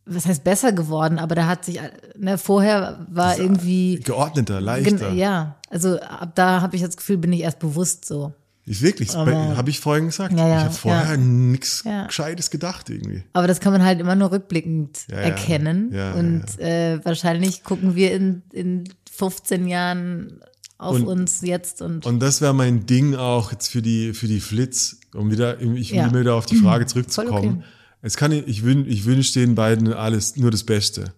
was 0.07 0.27
heißt 0.27 0.45
besser 0.45 0.73
geworden, 0.73 1.19
aber 1.19 1.35
da 1.35 1.47
hat 1.47 1.65
sich, 1.65 1.81
ne, 2.17 2.37
vorher 2.39 3.07
war 3.11 3.39
irgendwie, 3.39 4.01
Geordneter, 4.05 4.61
leichter. 4.61 5.13
ja, 5.13 5.57
also 5.71 5.99
ab 6.01 6.33
da 6.35 6.61
habe 6.61 6.77
ich 6.77 6.83
das 6.83 6.97
Gefühl, 6.97 7.17
bin 7.19 7.33
ich 7.33 7.41
erst 7.41 7.59
bewusst 7.59 8.05
so. 8.05 8.33
Ist 8.67 8.81
wirklich, 8.81 9.15
habe 9.15 9.69
ich 9.69 9.79
vorhin 9.81 10.07
gesagt. 10.07 10.33
Ja, 10.33 10.49
ja, 10.49 10.57
ich 10.59 10.65
habe 10.65 10.75
vorher 10.75 11.17
ja. 11.19 11.59
Ja. 11.85 12.07
Gescheites 12.07 12.51
gedacht 12.51 12.89
irgendwie. 12.89 13.23
Aber 13.35 13.47
das 13.47 13.61
kann 13.61 13.73
man 13.75 13.85
halt 13.85 14.01
immer 14.01 14.15
nur 14.15 14.33
rückblickend 14.33 15.07
erkennen. 15.09 15.91
Ja, 15.93 16.13
und 16.15 16.45
Äh, 16.59 17.05
wahrscheinlich 17.05 17.63
gucken 17.63 17.95
wir 17.95 18.13
in, 18.13 18.43
in 18.53 18.85
15 19.13 19.69
Jahren 19.69 20.41
auf 20.79 20.97
Und- 20.97 21.07
uns 21.07 21.43
jetzt 21.43 21.83
und, 21.83 22.07
Und 22.07 22.21
das 22.21 22.41
wäre 22.41 22.55
mein 22.55 22.87
Ding 22.87 23.15
auch 23.17 23.53
jetzt 23.53 23.69
für 23.69 23.83
die, 23.83 24.15
für 24.15 24.29
die 24.29 24.41
Flitz, 24.41 24.97
um 25.15 25.31
wieder, 25.31 25.61
ich 25.61 25.93
will 25.93 26.21
wieder 26.21 26.35
auf 26.35 26.47
die 26.47 26.57
Frage 26.57 26.87
zurückzukommen. 26.87 27.65
Es 28.07 28.19
kann, 28.19 28.33
ich, 28.33 28.63
wün, 28.65 28.85
ich 28.87 29.07
wünsche 29.07 29.33
den 29.41 29.55
beiden 29.55 29.91
alles, 29.95 30.37
nur 30.37 30.51
das 30.51 30.65
Beste. 30.65 31.15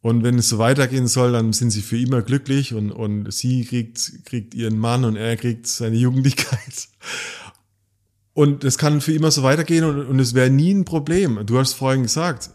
Und 0.00 0.24
wenn 0.24 0.38
es 0.38 0.48
so 0.48 0.56
weitergehen 0.56 1.06
soll, 1.06 1.32
dann 1.32 1.52
sind 1.52 1.70
sie 1.72 1.82
für 1.82 1.98
immer 1.98 2.22
glücklich 2.22 2.72
und, 2.72 2.90
und 2.90 3.30
sie 3.30 3.66
kriegt, 3.66 4.24
kriegt 4.24 4.54
ihren 4.54 4.78
Mann 4.78 5.04
und 5.04 5.16
er 5.16 5.36
kriegt 5.36 5.66
seine 5.66 5.96
Jugendlichkeit. 5.96 6.88
Und 8.32 8.64
es 8.64 8.78
kann 8.78 9.02
für 9.02 9.12
immer 9.12 9.30
so 9.30 9.42
weitergehen 9.42 9.84
und, 9.84 10.06
und 10.06 10.18
es 10.20 10.32
wäre 10.32 10.48
nie 10.48 10.72
ein 10.72 10.86
Problem. 10.86 11.38
Du 11.44 11.58
hast 11.58 11.74
vorhin 11.74 12.04
gesagt, 12.04 12.48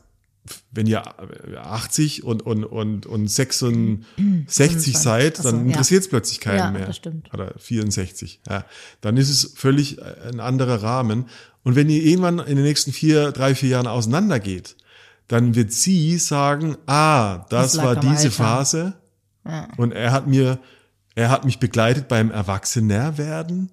wenn 0.72 0.88
ihr 0.88 1.04
80 1.56 2.24
und, 2.24 2.42
und, 2.44 2.64
und, 2.64 3.06
und 3.06 3.28
66 3.28 4.98
seid, 4.98 5.36
Ach 5.38 5.44
so, 5.44 5.52
dann 5.52 5.60
ja. 5.62 5.66
interessiert 5.68 6.02
es 6.02 6.10
plötzlich 6.10 6.40
keinen 6.40 6.58
Ja, 6.58 6.72
mehr. 6.72 6.88
das 6.88 6.96
stimmt. 6.98 7.32
Oder 7.32 7.54
64. 7.60 8.40
Ja. 8.50 8.66
Dann 9.02 9.18
ist 9.18 9.30
es 9.30 9.54
völlig 9.56 10.02
ein 10.02 10.40
anderer 10.40 10.82
Rahmen. 10.82 11.26
Und 11.68 11.76
wenn 11.76 11.90
ihr 11.90 12.02
irgendwann 12.02 12.40
in 12.40 12.56
den 12.56 12.64
nächsten 12.64 12.94
vier, 12.94 13.34
drei, 13.34 13.54
vier 13.54 13.68
Jahren 13.68 13.88
auseinandergeht, 13.88 14.78
dann 15.28 15.54
wird 15.54 15.74
sie 15.74 16.18
sagen, 16.18 16.78
ah, 16.86 17.46
das, 17.50 17.74
Das 17.74 17.84
war 17.84 17.98
diese 17.98 18.28
Alter. 18.28 18.32
Phase. 18.32 18.94
Und 19.76 19.92
er 19.92 20.14
hat 20.14 20.28
mir, 20.28 20.60
er 21.14 21.30
hat 21.30 21.44
mich 21.44 21.60
begleitet 21.60 22.08
beim 22.08 22.32
Erwachsenerwerden. 22.32 23.70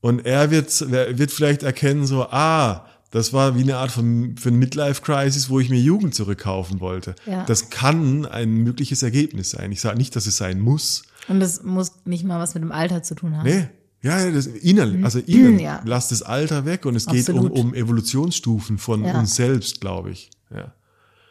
Und 0.00 0.24
er 0.24 0.52
wird, 0.52 0.88
wird 0.88 1.32
vielleicht 1.32 1.64
erkennen, 1.64 2.06
so, 2.06 2.26
ah, 2.30 2.86
das 3.10 3.32
war 3.32 3.56
wie 3.56 3.62
eine 3.62 3.78
Art 3.78 3.90
von, 3.90 4.36
von 4.36 4.54
Midlife-Crisis, 4.54 5.50
wo 5.50 5.58
ich 5.58 5.68
mir 5.68 5.80
Jugend 5.80 6.14
zurückkaufen 6.14 6.78
wollte. 6.78 7.16
Ja. 7.26 7.44
Das 7.46 7.70
kann 7.70 8.24
ein 8.24 8.50
mögliches 8.50 9.02
Ergebnis 9.02 9.50
sein. 9.50 9.72
Ich 9.72 9.80
sage 9.80 9.98
nicht, 9.98 10.14
dass 10.14 10.28
es 10.28 10.36
sein 10.36 10.60
muss. 10.60 11.02
Und 11.26 11.40
das 11.40 11.64
muss 11.64 11.90
nicht 12.04 12.22
mal 12.22 12.38
was 12.38 12.54
mit 12.54 12.62
dem 12.62 12.70
Alter 12.70 13.02
zu 13.02 13.16
tun 13.16 13.36
haben. 13.36 13.48
Nee. 13.48 13.68
Ja, 14.06 14.24
ja, 14.24 14.30
das 14.30 14.46
innerlich, 14.46 15.04
also 15.04 15.18
innen. 15.18 15.54
Mhm. 15.54 15.58
Ja. 15.58 15.82
Lasst 15.84 16.12
das 16.12 16.22
Alter 16.22 16.64
weg 16.64 16.86
und 16.86 16.94
es 16.96 17.06
geht 17.06 17.28
um, 17.28 17.36
Absolut. 17.36 17.58
um 17.58 17.74
Evolutionsstufen 17.74 18.78
von 18.78 19.04
Ja. 19.04 19.18
uns 19.18 19.36
selbst, 19.36 19.80
glaube 19.80 20.10
ich. 20.10 20.30
Ja. 20.54 20.72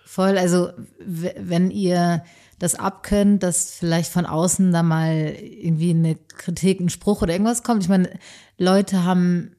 Voll, 0.05 0.38
also 0.38 0.69
wenn 1.05 1.71
ihr 1.71 2.23
das 2.59 2.76
abkönnt, 2.76 3.43
dass 3.43 3.71
vielleicht 3.71 4.11
von 4.11 4.26
außen 4.26 4.71
da 4.71 4.82
mal 4.84 5.36
irgendwie 5.41 5.89
eine 5.89 6.15
Kritik, 6.38 6.80
ein 6.80 6.89
Spruch 6.89 7.21
oder 7.21 7.34
irgendwas 7.34 7.63
kommt. 7.63 7.84
Ich 7.84 7.89
meine, 7.89 8.09
Leute 8.57 9.03
haben, 9.03 9.51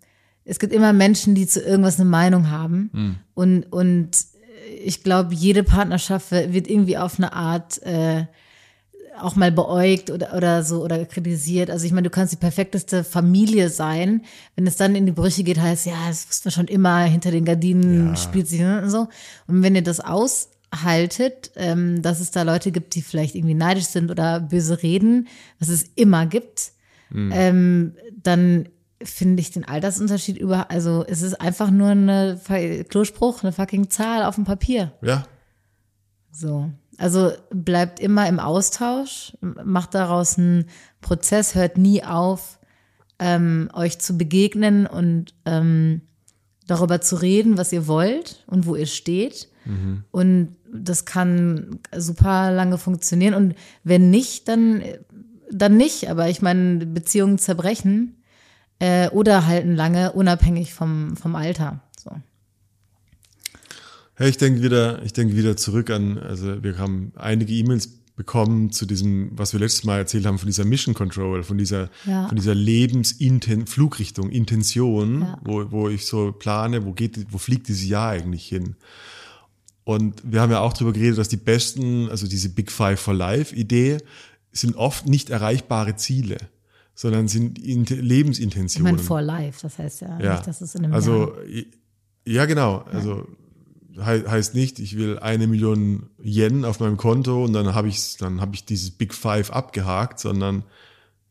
es 0.44 0.58
gibt 0.58 0.72
immer 0.72 0.92
Menschen, 0.94 1.34
die 1.34 1.46
zu 1.46 1.60
irgendwas 1.60 2.00
eine 2.00 2.08
Meinung 2.08 2.50
haben. 2.50 3.18
Und, 3.34 3.64
und 3.70 4.10
ich 4.82 5.02
glaube, 5.02 5.34
jede 5.34 5.62
Partnerschaft 5.62 6.30
wird 6.30 6.68
irgendwie 6.68 6.96
auf 6.96 7.18
eine 7.18 7.34
Art 7.34 7.82
äh, 7.82 8.24
auch 9.20 9.36
mal 9.36 9.52
beäugt 9.52 10.10
oder, 10.10 10.34
oder 10.34 10.62
so 10.62 10.82
oder 10.82 11.04
kritisiert. 11.04 11.70
Also 11.70 11.86
ich 11.86 11.92
meine, 11.92 12.04
du 12.04 12.10
kannst 12.10 12.32
die 12.32 12.38
perfekteste 12.38 13.04
Familie 13.04 13.68
sein. 13.70 14.22
Wenn 14.54 14.66
es 14.66 14.76
dann 14.76 14.94
in 14.94 15.06
die 15.06 15.12
Brüche 15.12 15.42
geht, 15.44 15.58
heißt 15.60 15.86
ja, 15.86 16.08
das 16.08 16.28
wussten 16.28 16.44
wir 16.46 16.52
schon 16.52 16.68
immer, 16.68 17.00
hinter 17.04 17.30
den 17.30 17.44
Gardinen 17.44 18.08
Ja. 18.10 18.16
spielt 18.16 18.48
sich 18.48 18.60
ne, 18.60 18.82
und 18.82 18.90
so. 18.90 19.08
Und 19.46 19.62
wenn 19.62 19.74
ihr 19.74 19.82
das 19.82 20.00
aushaltet, 20.00 21.52
ähm, 21.56 22.02
dass 22.02 22.20
es 22.20 22.30
da 22.30 22.42
Leute 22.42 22.72
gibt, 22.72 22.94
die 22.94 23.02
vielleicht 23.02 23.34
irgendwie 23.34 23.54
neidisch 23.54 23.86
sind 23.86 24.10
oder 24.10 24.40
böse 24.40 24.82
reden, 24.82 25.28
was 25.58 25.68
es 25.68 25.84
immer 25.94 26.26
gibt, 26.26 26.72
ähm, 27.14 27.94
dann 28.22 28.68
finde 29.02 29.40
ich 29.40 29.50
den 29.52 29.64
Altersunterschied 29.64 30.38
über, 30.38 30.70
also 30.70 31.04
es 31.06 31.22
ist 31.22 31.40
einfach 31.40 31.70
nur 31.70 31.90
eine 31.90 32.40
Klospruch, 32.88 33.42
eine 33.42 33.52
fucking 33.52 33.90
Zahl 33.90 34.24
auf 34.24 34.34
dem 34.36 34.44
Papier. 34.44 34.92
Ja, 35.02 35.24
So. 36.32 36.70
Also 36.98 37.32
bleibt 37.50 38.00
immer 38.00 38.26
im 38.28 38.40
Austausch, 38.40 39.36
macht 39.40 39.94
daraus 39.94 40.38
einen 40.38 40.66
Prozess, 41.00 41.54
hört 41.54 41.76
nie 41.76 42.02
auf, 42.02 42.58
ähm, 43.18 43.70
euch 43.74 43.98
zu 43.98 44.16
begegnen 44.16 44.86
und 44.86 45.34
ähm, 45.44 46.02
darüber 46.66 47.00
zu 47.00 47.16
reden, 47.16 47.58
was 47.58 47.72
ihr 47.72 47.86
wollt 47.86 48.44
und 48.46 48.66
wo 48.66 48.76
ihr 48.76 48.86
steht. 48.86 49.48
Und 50.10 50.56
das 50.72 51.04
kann 51.04 51.80
super 51.96 52.50
lange 52.50 52.78
funktionieren. 52.78 53.34
Und 53.34 53.54
wenn 53.84 54.10
nicht, 54.10 54.48
dann, 54.48 54.82
dann 55.50 55.76
nicht. 55.76 56.10
Aber 56.10 56.28
ich 56.28 56.42
meine, 56.42 56.86
Beziehungen 56.86 57.38
zerbrechen 57.38 58.22
äh, 58.78 59.08
oder 59.10 59.46
halten 59.46 59.74
lange, 59.74 60.12
unabhängig 60.12 60.74
vom, 60.74 61.16
vom 61.16 61.34
Alter. 61.34 61.80
Ja, 64.18 64.26
ich 64.26 64.38
denke 64.38 64.62
wieder, 64.62 65.02
ich 65.02 65.12
denke 65.12 65.36
wieder 65.36 65.56
zurück 65.56 65.90
an, 65.90 66.18
also 66.18 66.62
wir 66.62 66.78
haben 66.78 67.12
einige 67.16 67.52
E-Mails 67.52 67.88
bekommen 68.16 68.72
zu 68.72 68.86
diesem, 68.86 69.28
was 69.38 69.52
wir 69.52 69.60
letztes 69.60 69.84
Mal 69.84 69.98
erzählt 69.98 70.24
haben, 70.24 70.38
von 70.38 70.46
dieser 70.46 70.64
Mission 70.64 70.94
Control, 70.94 71.42
von 71.42 71.58
dieser, 71.58 71.90
Ja. 72.06 72.26
von 72.28 72.36
dieser 72.36 72.54
Lebensinten 72.54 73.66
Flugrichtung, 73.66 74.30
Intention, 74.30 75.20
Ja. 75.20 75.38
wo, 75.44 75.70
wo 75.70 75.88
ich 75.90 76.06
so 76.06 76.32
plane, 76.32 76.86
wo 76.86 76.92
geht, 76.92 77.26
wo 77.30 77.36
fliegt 77.36 77.68
dieses 77.68 77.86
Jahr 77.86 78.10
eigentlich 78.12 78.46
hin? 78.48 78.76
Und 79.84 80.22
wir 80.24 80.40
haben 80.40 80.50
ja 80.50 80.60
auch 80.60 80.72
darüber 80.72 80.94
geredet, 80.94 81.18
dass 81.18 81.28
die 81.28 81.36
besten, 81.36 82.08
also 82.08 82.26
diese 82.26 82.48
Big 82.48 82.72
Five 82.72 82.98
for 82.98 83.12
Life 83.14 83.54
Idee, 83.54 83.98
sind 84.50 84.76
oft 84.76 85.06
nicht 85.06 85.28
erreichbare 85.28 85.96
Ziele, 85.96 86.38
sondern 86.94 87.28
sind 87.28 87.58
Int 87.58 87.90
Ich 87.90 88.00
Lebensintentionen. 88.00 88.94
meine, 88.94 88.98
for 89.06 89.20
life, 89.20 89.58
das 89.60 89.78
heißt 89.78 90.00
ja, 90.00 90.18
Ja. 90.18 90.32
nicht, 90.32 90.46
dass 90.46 90.62
es 90.62 90.74
in 90.74 90.84
einem 90.86 90.94
also 90.94 91.34
Jahr. 91.46 91.64
ja 92.24 92.46
genau, 92.46 92.78
also 92.90 93.28
heißt 94.00 94.54
nicht, 94.54 94.78
ich 94.78 94.96
will 94.96 95.18
eine 95.18 95.46
Million 95.46 96.10
Yen 96.22 96.64
auf 96.64 96.80
meinem 96.80 96.96
Konto 96.96 97.44
und 97.44 97.52
dann 97.52 97.74
habe 97.74 97.88
ich 97.88 98.16
dann 98.18 98.40
habe 98.40 98.54
ich 98.54 98.64
dieses 98.64 98.90
Big 98.90 99.14
Five 99.14 99.50
abgehakt, 99.50 100.20
sondern 100.20 100.64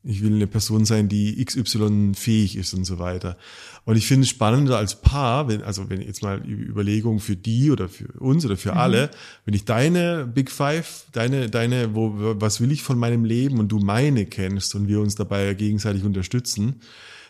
ich 0.07 0.22
will 0.22 0.36
eine 0.36 0.45
Person 0.45 0.86
sein, 0.86 1.09
die 1.09 1.43
XY 1.43 2.11
fähig 2.16 2.55
ist 2.55 2.74
und 2.76 2.86
so 2.86 2.99
weiter. 2.99 3.38
Und 3.86 3.95
ich 3.95 4.05
finde 4.05 4.24
es 4.24 4.30
spannender 4.30 4.78
als 4.78 5.01
Paar, 5.01 5.47
wenn, 5.47 5.63
also 5.63 5.89
wenn 5.89 5.99
jetzt 5.99 6.22
mal 6.22 6.41
die 6.41 6.51
Überlegung 6.51 7.20
für 7.20 7.36
die 7.36 7.72
oder 7.72 7.89
für 7.89 8.07
uns 8.20 8.45
oder 8.45 8.55
für 8.55 8.76
alle, 8.76 9.09
wenn 9.45 9.55
ich 9.55 9.66
deine 9.66 10.28
Big 10.28 10.51
Five, 10.51 11.07
deine, 11.11 11.49
deine, 11.49 11.95
wo, 11.95 12.13
was 12.39 12.61
will 12.61 12.72
ich 12.72 12.84
von 12.84 12.99
meinem 12.99 13.26
Leben 13.26 13.59
und 13.59 13.70
du 13.70 13.80
meine 13.80 14.28
kennst 14.28 14.76
und 14.76 14.88
wir 14.88 14.99
uns 14.99 15.16
dabei 15.16 15.55
gegenseitig 15.55 16.03
unterstützen, 16.03 16.82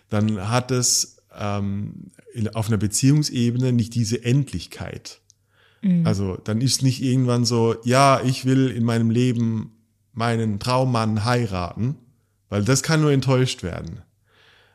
dann 0.10 0.50
hat 0.50 0.72
es 0.72 1.18
ähm, 1.34 2.12
auf 2.54 2.68
einer 2.68 2.78
Beziehungsebene 2.78 3.72
nicht 3.72 3.96
diese 3.96 4.24
Endlichkeit. 4.24 5.22
Also 6.04 6.38
dann 6.44 6.62
ist 6.62 6.82
nicht 6.82 7.02
irgendwann 7.02 7.46
so, 7.46 7.76
ja, 7.84 8.20
ich 8.24 8.46
will 8.46 8.70
in 8.70 8.84
meinem 8.84 9.10
Leben 9.12 9.72
meinen 10.14 10.60
Traummann 10.60 11.26
heiraten, 11.26 11.96
weil 12.50 12.64
das 12.64 12.82
kann 12.82 13.02
nur 13.02 13.12
enttäuscht 13.12 13.62
werden. 13.62 14.00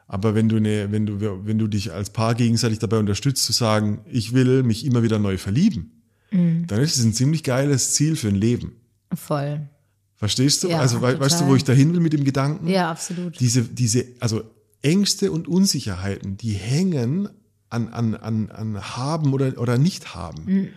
Aber 0.06 0.34
wenn 0.34 0.48
du 0.48 0.56
eine, 0.56 0.92
wenn 0.92 1.06
du, 1.06 1.20
wenn 1.20 1.58
du 1.58 1.66
dich 1.66 1.92
als 1.92 2.10
Paar 2.10 2.34
gegenseitig 2.34 2.78
dabei 2.78 2.98
unterstützt, 2.98 3.44
zu 3.44 3.52
sagen, 3.52 4.00
ich 4.10 4.34
will 4.34 4.62
mich 4.62 4.84
immer 4.84 5.02
wieder 5.02 5.18
neu 5.18 5.38
verlieben, 5.38 6.00
dann 6.32 6.80
ist 6.80 6.96
es 6.96 7.04
ein 7.04 7.12
ziemlich 7.12 7.42
geiles 7.42 7.92
Ziel 7.94 8.14
für 8.14 8.28
ein 8.28 8.36
Leben. 8.36 8.76
Voll. 9.12 9.68
Verstehst 10.14 10.62
du? 10.62 10.68
Ja, 10.68 10.78
also 10.78 11.00
we 11.00 11.18
weißt 11.18 11.36
du, 11.36 11.38
total. 11.38 11.48
wo 11.48 11.56
ich 11.56 11.64
dahin 11.64 11.92
will 11.92 12.00
mit 12.00 12.12
dem 12.12 12.24
Gedanken? 12.24 12.68
Ja, 12.68 12.90
absolut. 12.90 13.40
diese, 13.40 13.62
diese, 13.62 14.04
also 14.20 14.42
Ängste 14.82 15.32
und 15.32 15.48
Unsicherheiten, 15.48 16.36
die 16.36 16.52
hängen 16.52 17.28
an, 17.68 17.88
an, 17.88 18.14
an, 18.14 18.50
an 18.50 18.80
haben 18.96 19.32
oder, 19.32 19.58
oder 19.58 19.78
nicht 19.78 20.14
haben. 20.14 20.44
Mhm. 20.44 20.68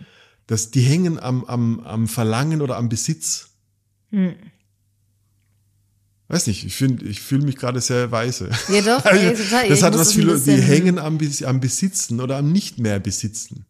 Das, 0.46 0.70
die 0.70 0.82
hängen 0.82 1.18
am, 1.18 1.44
am, 1.44 1.80
am 1.80 2.08
Verlangen 2.08 2.60
oder 2.60 2.76
am 2.76 2.88
Besitz. 2.88 3.50
Mhm. 4.10 4.34
Weiß 6.28 6.46
nicht, 6.46 6.64
ich 6.64 6.74
finde, 6.74 7.04
ich 7.06 7.20
fühle 7.20 7.44
mich 7.44 7.56
gerade 7.56 7.80
sehr 7.80 8.10
weise. 8.10 8.50
Ja, 8.68 8.80
doch, 8.80 9.04
ey, 9.10 9.34
total. 9.34 9.68
das 9.68 9.78
Ich 9.78 9.84
hat 9.84 9.94
was 9.94 10.12
viel, 10.12 10.38
die 10.40 10.60
hängen 10.60 10.98
am, 10.98 11.18
am 11.44 11.60
Besitzen 11.60 12.20
oder 12.20 12.38
am 12.38 12.50
nicht 12.50 12.78
mehr 12.78 12.98
Besitzen. 12.98 13.66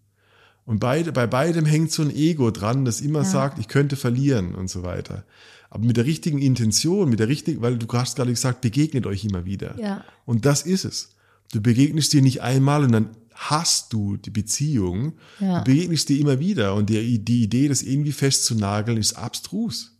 Und 0.64 0.78
beide, 0.80 1.12
bei 1.12 1.26
beidem 1.26 1.66
hängt 1.66 1.92
so 1.92 2.02
ein 2.02 2.14
Ego 2.14 2.50
dran, 2.50 2.84
das 2.84 3.00
immer 3.00 3.24
sagt, 3.24 3.58
ich 3.58 3.68
könnte 3.68 3.96
verlieren 3.96 4.54
und 4.54 4.70
so 4.70 4.82
weiter. 4.82 5.24
Aber 5.68 5.84
mit 5.84 5.96
der 5.96 6.06
richtigen 6.06 6.38
Intention, 6.38 7.10
mit 7.10 7.18
der 7.18 7.28
richtigen, 7.28 7.60
weil 7.60 7.76
du 7.76 7.86
hast 7.92 8.16
gerade 8.16 8.30
gesagt, 8.30 8.60
begegnet 8.60 9.06
euch 9.06 9.24
immer 9.24 9.44
wieder. 9.44 9.78
Ja. 9.78 10.04
Und 10.24 10.46
das 10.46 10.62
ist 10.62 10.84
es. 10.84 11.10
Du 11.52 11.60
begegnest 11.60 12.12
dir 12.12 12.22
nicht 12.22 12.42
einmal 12.42 12.84
und 12.84 12.92
dann 12.92 13.10
hast 13.34 13.92
du 13.92 14.16
die 14.16 14.30
Beziehung. 14.30 15.14
Ja. 15.40 15.58
Du 15.60 15.64
begegnest 15.72 16.08
dir 16.08 16.18
immer 16.20 16.38
wieder. 16.38 16.74
Und 16.74 16.88
die, 16.90 17.18
die 17.24 17.42
Idee, 17.44 17.68
das 17.68 17.82
irgendwie 17.82 18.12
festzunageln, 18.12 18.96
ist 18.98 19.14
abstrus. 19.14 19.92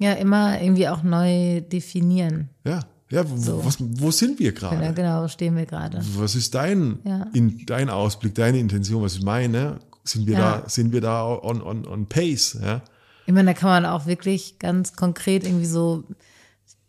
Ja, 0.00 0.12
immer 0.14 0.60
irgendwie 0.60 0.88
auch 0.88 1.02
neu 1.02 1.60
definieren. 1.60 2.48
Ja. 2.64 2.80
Ja, 3.10 3.28
wo, 3.30 3.36
So. 3.36 3.64
was, 3.64 3.76
wo 3.80 4.10
sind 4.10 4.38
wir 4.40 4.52
gerade? 4.52 4.82
Ja, 4.82 4.90
genau, 4.92 5.22
wo 5.22 5.28
stehen 5.28 5.54
wir 5.56 5.66
gerade. 5.66 6.00
Was 6.16 6.34
ist 6.34 6.54
dein, 6.54 6.98
Ja. 7.04 7.26
in, 7.34 7.64
dein 7.66 7.90
Ausblick, 7.90 8.34
deine 8.34 8.58
Intention? 8.58 9.02
Was 9.02 9.14
ist 9.16 9.22
meine? 9.22 9.78
Sind 10.04 10.26
wir 10.26 10.34
Ja. 10.34 10.58
da, 10.62 10.68
sind 10.68 10.92
wir 10.92 11.00
da 11.00 11.24
on, 11.26 11.62
on, 11.62 11.86
on 11.86 12.06
pace? 12.08 12.58
Ja? 12.60 12.82
Ich 13.26 13.32
meine, 13.32 13.52
da 13.52 13.54
kann 13.58 13.68
man 13.70 13.86
auch 13.86 14.06
wirklich 14.06 14.58
ganz 14.58 14.94
konkret 14.94 15.44
irgendwie 15.44 15.66
so 15.66 16.04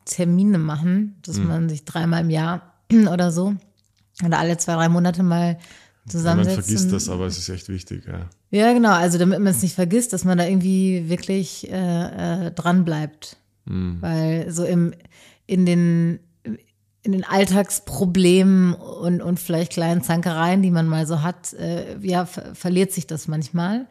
Termine 0.06 0.58
machen, 0.58 1.16
dass 1.24 1.38
Hm. 1.38 1.48
man 1.48 1.70
sich 1.70 1.84
dreimal 1.86 2.22
im 2.22 2.30
Jahr 2.30 2.74
oder 3.12 3.32
so 3.32 3.56
oder 4.24 4.40
alle 4.40 4.58
zwei, 4.58 4.76
drei 4.76 4.90
Monate 4.90 5.24
mal 5.24 5.54
Man 5.54 5.60
zusammensetzt. 6.08 6.68
vergisst 6.68 6.92
das, 6.92 7.10
aber 7.10 7.26
es 7.26 7.38
ist 7.38 7.50
echt 7.50 7.70
wichtig. 7.70 8.06
Ja. 8.08 8.30
Ja, 8.52 8.74
genau, 8.74 8.92
also 8.92 9.18
damit 9.18 9.40
man 9.40 9.52
es 9.52 9.62
nicht 9.62 9.76
vergisst, 9.76 10.14
dass 10.14 10.24
man 10.24 10.38
da 10.38 10.46
irgendwie 10.46 11.10
wirklich 11.10 11.70
äh, 11.72 12.48
äh, 12.48 12.52
dran 12.52 12.86
bleibt. 12.86 13.38
Weil 14.02 14.52
so 14.52 14.64
im, 14.64 14.94
in 15.48 15.66
den 15.66 16.20
in 17.02 17.12
den 17.12 17.24
Alltagsproblemen 17.24 18.74
und, 18.74 19.22
und 19.22 19.40
vielleicht 19.40 19.74
kleinen 19.74 20.02
Zankereien, 20.02 20.64
die 20.64 20.72
man 20.72 20.88
mal 20.88 21.06
so 21.06 21.22
hat, 21.22 21.54
äh, 21.54 21.98
ja, 22.00 22.26
ver 22.26 22.56
verliert 22.56 22.92
sich 22.92 23.06
das 23.06 23.28
manchmal. 23.28 23.86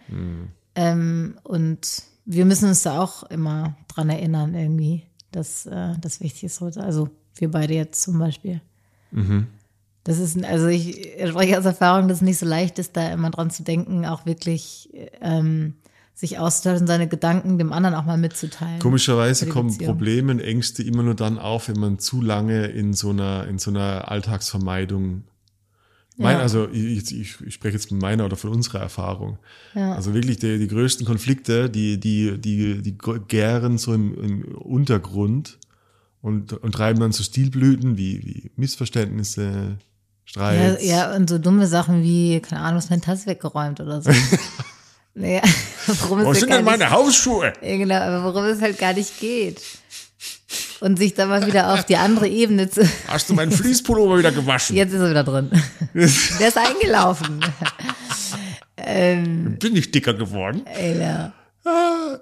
Ähm, 0.74 1.38
und 1.44 2.02
wir 2.24 2.44
müssen 2.44 2.68
uns 2.68 2.82
da 2.82 3.00
auch 3.00 3.22
immer 3.24 3.76
dran 3.86 4.10
erinnern, 4.10 4.54
irgendwie, 4.54 5.04
dass 5.30 5.66
äh, 5.66 5.94
das 6.00 6.20
wichtig 6.20 6.44
ist 6.44 6.60
heute. 6.60 6.82
Also 6.82 7.08
wir 7.36 7.50
beide 7.50 7.74
jetzt 7.74 8.02
zum 8.02 8.18
Beispiel. 8.18 8.60
Das 10.04 10.18
ist, 10.18 10.42
also 10.44 10.66
ich 10.66 11.12
spreche 11.26 11.58
aus 11.58 11.64
Erfahrung, 11.64 12.08
dass 12.08 12.18
es 12.18 12.22
nicht 12.22 12.38
so 12.38 12.46
leicht 12.46 12.78
ist, 12.78 12.96
da 12.96 13.10
immer 13.10 13.30
dran 13.30 13.50
zu 13.50 13.62
denken, 13.62 14.04
auch 14.04 14.26
wirklich 14.26 14.90
ähm, 15.20 15.74
sich 16.14 16.38
auszutauschen, 16.38 16.86
seine 16.86 17.08
Gedanken 17.08 17.58
dem 17.58 17.72
anderen 17.72 17.96
auch 17.96 18.04
mal 18.04 18.18
mitzuteilen. 18.18 18.78
Komischerweise 18.78 19.46
kommen 19.48 19.70
Beziehung. 19.70 19.92
Probleme 19.92 20.32
und 20.32 20.40
Ängste 20.40 20.82
immer 20.82 21.02
nur 21.02 21.14
dann 21.14 21.38
auf, 21.38 21.68
wenn 21.68 21.80
man 21.80 21.98
zu 21.98 22.20
lange 22.20 22.66
in 22.66 22.92
so 22.92 23.10
einer, 23.10 23.46
in 23.48 23.58
so 23.58 23.70
einer 23.70 24.10
Alltagsvermeidung 24.10 25.24
mein, 26.16 26.36
Ja. 26.36 26.42
also 26.42 26.68
ich, 26.70 27.12
ich, 27.12 27.40
ich 27.40 27.54
spreche 27.54 27.74
jetzt 27.74 27.88
von 27.88 27.98
meiner 27.98 28.24
oder 28.24 28.36
von 28.36 28.50
unserer 28.50 28.78
Erfahrung. 28.80 29.38
Ja. 29.74 29.94
Also 29.94 30.14
wirklich 30.14 30.38
die, 30.38 30.58
die 30.58 30.68
größten 30.68 31.04
Konflikte, 31.04 31.68
die, 31.68 31.98
die, 31.98 32.38
die, 32.38 32.82
die 32.82 32.96
gären 33.26 33.78
so 33.78 33.92
im, 33.92 34.14
im 34.22 34.44
Untergrund 34.54 35.58
und, 36.22 36.52
und 36.52 36.72
treiben 36.72 37.00
dann 37.00 37.10
so 37.10 37.24
Stilblüten 37.24 37.96
wie, 37.96 38.22
wie 38.22 38.50
Missverständnisse, 38.54 39.78
Streits. 40.24 40.84
ja, 40.84 41.14
und 41.14 41.28
so 41.30 41.38
dumme 41.38 41.66
Sachen 41.66 42.02
wie, 42.02 42.40
keine 42.40 42.60
Ahnung, 42.62 42.78
ist 42.78 42.90
mein 42.90 43.00
Tass 43.02 43.26
weggeräumt 43.26 43.80
oder 43.80 44.02
so. 44.02 44.10
naja, 45.14 45.42
worum 45.86 46.20
es 46.20 46.26
Wo 46.26 46.32
ja 46.32 46.38
sind 46.40 46.48
gar 46.48 46.58
denn 46.58 46.64
nicht- 46.64 46.78
meine 46.78 46.90
Hausschuhe? 46.90 47.52
Ja, 47.62 47.76
genau, 47.76 47.96
aber 48.00 48.24
worum 48.24 48.44
es 48.46 48.60
halt 48.60 48.78
gar 48.78 48.92
nicht 48.94 49.20
geht. 49.20 49.60
Und 50.80 50.98
sich 50.98 51.14
dann 51.14 51.28
mal 51.28 51.46
wieder 51.46 51.72
auf 51.72 51.84
die 51.84 51.96
andere 51.96 52.28
Ebene 52.28 52.68
zu. 52.68 52.88
Hast 53.08 53.28
du 53.30 53.34
meinen 53.34 53.50
Fließpullover 53.52 54.18
wieder 54.18 54.32
gewaschen? 54.32 54.76
Jetzt 54.76 54.92
ist 54.92 55.00
er 55.00 55.10
wieder 55.10 55.24
drin. 55.24 55.50
Der 55.94 56.48
ist 56.48 56.58
eingelaufen. 56.58 57.40
ähm, 58.76 59.56
Bin 59.58 59.76
ich 59.76 59.90
dicker 59.90 60.14
geworden? 60.14 60.62
ey, 60.66 60.98
ja. 61.00 61.32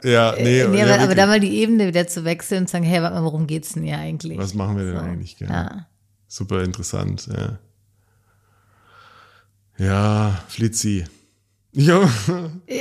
Ja, 0.05 0.34
nee, 0.38 0.64
nee, 0.68 0.78
ja, 0.78 0.84
aber, 0.84 1.03
aber 1.03 1.14
da 1.16 1.26
mal 1.26 1.40
die 1.40 1.57
Ebene 1.57 1.88
wieder 1.88 2.07
zu 2.07 2.24
wechseln 2.24 2.61
und 2.62 2.66
zu 2.68 2.72
sagen, 2.72 2.84
hey, 2.84 3.03
warte 3.03 3.16
mal, 3.16 3.24
worum 3.24 3.48
geht's 3.48 3.72
denn 3.72 3.82
hier 3.82 3.98
eigentlich? 3.98 4.38
Was 4.38 4.55
machen 4.55 4.76
wir 4.76 4.84
denn 4.84 4.98
eigentlich? 4.98 5.36
Gell? 5.36 5.48
Ja. 5.48 5.86
Super 6.28 6.62
interessant, 6.62 7.26
ja. 7.26 7.59
Ja, 9.82 10.42
Flitzi. 10.48 11.04
Ja, 11.74 12.08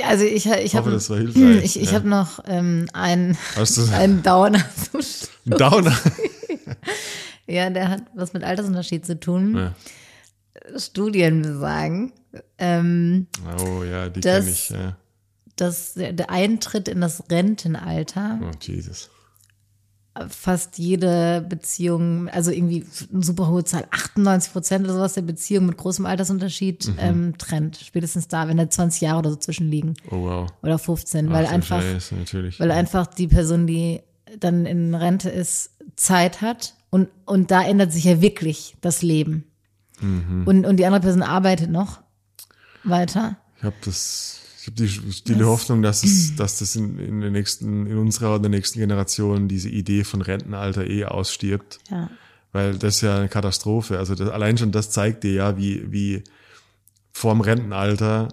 Also 0.06 0.24
ich, 0.24 0.44
ich 0.46 0.74
hoffe, 0.74 0.76
habe 0.76 0.90
das 0.90 1.08
war 1.08 1.16
hilfreich, 1.18 1.64
ich, 1.64 1.80
ich 1.80 1.88
ja. 1.90 1.92
habe 1.94 2.08
noch 2.08 2.40
ähm, 2.46 2.88
einen, 2.92 3.38
hast 3.56 3.78
du 3.78 3.90
einen 3.90 4.22
Downer. 4.22 4.58
zum 4.76 5.00
Schluss. 5.02 5.30
Downer? 5.44 5.96
Ja, 7.48 7.68
der 7.70 7.88
hat 7.88 8.02
was 8.14 8.32
mit 8.34 8.44
Altersunterschied 8.44 9.04
zu 9.04 9.18
tun. 9.18 9.56
Ja. 9.56 9.74
Studien 10.78 11.42
besagen, 11.42 12.12
ähm, 12.56 13.26
Oh 13.58 13.82
ja, 13.82 14.08
die 14.08 14.20
kenne 14.20 14.48
ich. 14.48 14.70
Ja. 14.70 14.96
dass 15.56 15.94
der 15.94 16.30
Eintritt 16.30 16.86
in 16.88 17.00
das 17.00 17.24
Rentenalter 17.30 18.38
Oh, 18.42 18.50
Jesus. 18.60 19.10
Fast 20.28 20.78
jede 20.78 21.44
Beziehung, 21.48 22.28
also 22.28 22.50
irgendwie 22.50 22.84
eine 23.12 23.22
super 23.22 23.48
hohe 23.48 23.64
Zahl, 23.64 23.86
98 23.90 24.52
Prozent 24.52 24.84
oder 24.84 24.94
sowas 24.94 25.14
der 25.14 25.22
Beziehung 25.22 25.66
mit 25.66 25.76
großem 25.78 26.04
Altersunterschied 26.04 26.88
Mhm. 26.88 26.94
ähm, 26.98 27.38
trennt. 27.38 27.76
Spätestens 27.78 28.28
da, 28.28 28.46
wenn 28.46 28.58
da 28.58 28.68
20 28.68 29.00
Jahre 29.00 29.20
oder 29.20 29.30
so 29.30 29.36
zwischenliegen 29.36 29.94
Oh 30.10 30.22
wow. 30.22 30.50
oder 30.62 30.78
15, 30.78 31.30
weil 31.30 31.44
Ach, 31.46 31.48
du 31.48 31.54
einfach, 31.54 31.80
Scheiße, 31.80 32.52
weil 32.58 32.70
einfach 32.70 33.06
die 33.06 33.28
Person, 33.28 33.66
die 33.66 34.00
dann 34.38 34.66
in 34.66 34.94
Rente 34.94 35.30
ist, 35.30 35.70
Zeit 35.96 36.40
hat 36.42 36.74
und, 36.90 37.08
und 37.24 37.50
da 37.50 37.62
ändert 37.62 37.92
sich 37.92 38.04
ja 38.04 38.20
wirklich 38.20 38.76
das 38.82 39.00
Leben. 39.02 39.44
Mhm. 40.00 40.42
Und, 40.46 40.66
und 40.66 40.76
die 40.76 40.84
andere 40.84 41.00
Person 41.02 41.22
arbeitet 41.22 41.70
noch 41.70 42.00
weiter. 42.84 43.36
Ich 43.58 43.64
habe 43.64 43.76
das, 43.84 44.40
ich 44.62 44.68
habe 44.68 44.76
die 44.76 45.12
stille 45.12 45.46
Hoffnung, 45.46 45.82
dass 45.82 46.04
es, 46.04 46.36
dass 46.36 46.60
das 46.60 46.76
in, 46.76 46.96
in 47.00 47.20
der 47.20 47.32
nächsten, 47.32 47.84
in 47.84 47.98
unserer 47.98 48.30
oder 48.30 48.42
der 48.42 48.50
nächsten 48.50 48.78
Generation 48.78 49.48
diese 49.48 49.68
Idee 49.68 50.04
von 50.04 50.22
Rentenalter 50.22 50.86
eh 50.86 51.04
ausstirbt. 51.04 51.80
Ja. 51.90 52.08
Weil 52.52 52.78
das 52.78 52.96
ist 52.96 53.00
ja 53.00 53.18
eine 53.18 53.28
Katastrophe. 53.28 53.98
Also 53.98 54.14
das, 54.14 54.28
allein 54.28 54.56
schon 54.56 54.70
das 54.70 54.90
zeigt 54.90 55.24
dir 55.24 55.32
ja, 55.32 55.56
wie, 55.56 55.90
wie 55.90 56.22
vorm 57.10 57.40
Rentenalter 57.40 58.28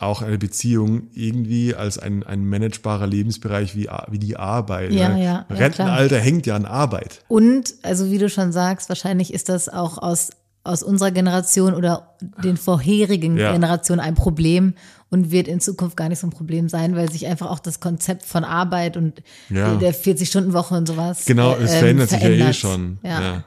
auch 0.00 0.22
eine 0.22 0.38
Beziehung 0.38 1.08
irgendwie 1.12 1.76
als 1.76 1.98
ein, 1.98 2.24
ein 2.24 2.48
managebarer 2.48 3.06
Lebensbereich 3.06 3.76
wie, 3.76 3.88
wie 4.08 4.18
die 4.18 4.36
Arbeit. 4.36 4.90
Ja, 4.92 5.10
ne? 5.10 5.22
ja, 5.22 5.46
ja, 5.48 5.54
Rentenalter 5.56 6.18
hängt 6.18 6.46
ja 6.46 6.56
an 6.56 6.64
Arbeit. 6.64 7.22
Und, 7.28 7.74
also 7.82 8.10
wie 8.10 8.18
du 8.18 8.28
schon 8.28 8.50
sagst, 8.50 8.88
wahrscheinlich 8.88 9.32
ist 9.32 9.48
das 9.48 9.68
auch 9.68 9.98
aus, 9.98 10.30
aus 10.62 10.82
unserer 10.82 11.10
Generation 11.10 11.74
oder 11.74 12.14
den 12.44 12.56
vorherigen 12.56 13.36
Ja. 13.38 13.52
Generationen 13.52 14.00
ein 14.00 14.14
Problem 14.14 14.74
und 15.08 15.30
wird 15.30 15.48
in 15.48 15.60
Zukunft 15.60 15.96
gar 15.96 16.08
nicht 16.08 16.18
so 16.18 16.26
ein 16.26 16.30
Problem 16.30 16.68
sein, 16.68 16.94
weil 16.96 17.10
sich 17.10 17.26
einfach 17.26 17.48
auch 17.50 17.58
das 17.60 17.80
Konzept 17.80 18.24
von 18.24 18.44
Arbeit 18.44 18.96
und 18.96 19.22
Ja. 19.48 19.76
der 19.76 19.94
40-Stunden-Woche 19.94 20.74
und 20.74 20.86
sowas 20.86 21.24
Genau, 21.24 21.54
es 21.56 21.72
ähm, 21.72 21.78
verändert 21.78 22.10
sich 22.10 22.20
ja 22.20 22.26
eh 22.28 22.30
verändert. 22.36 22.56
schon. 22.56 22.98
Ja. 23.02 23.20
Ja. 23.22 23.44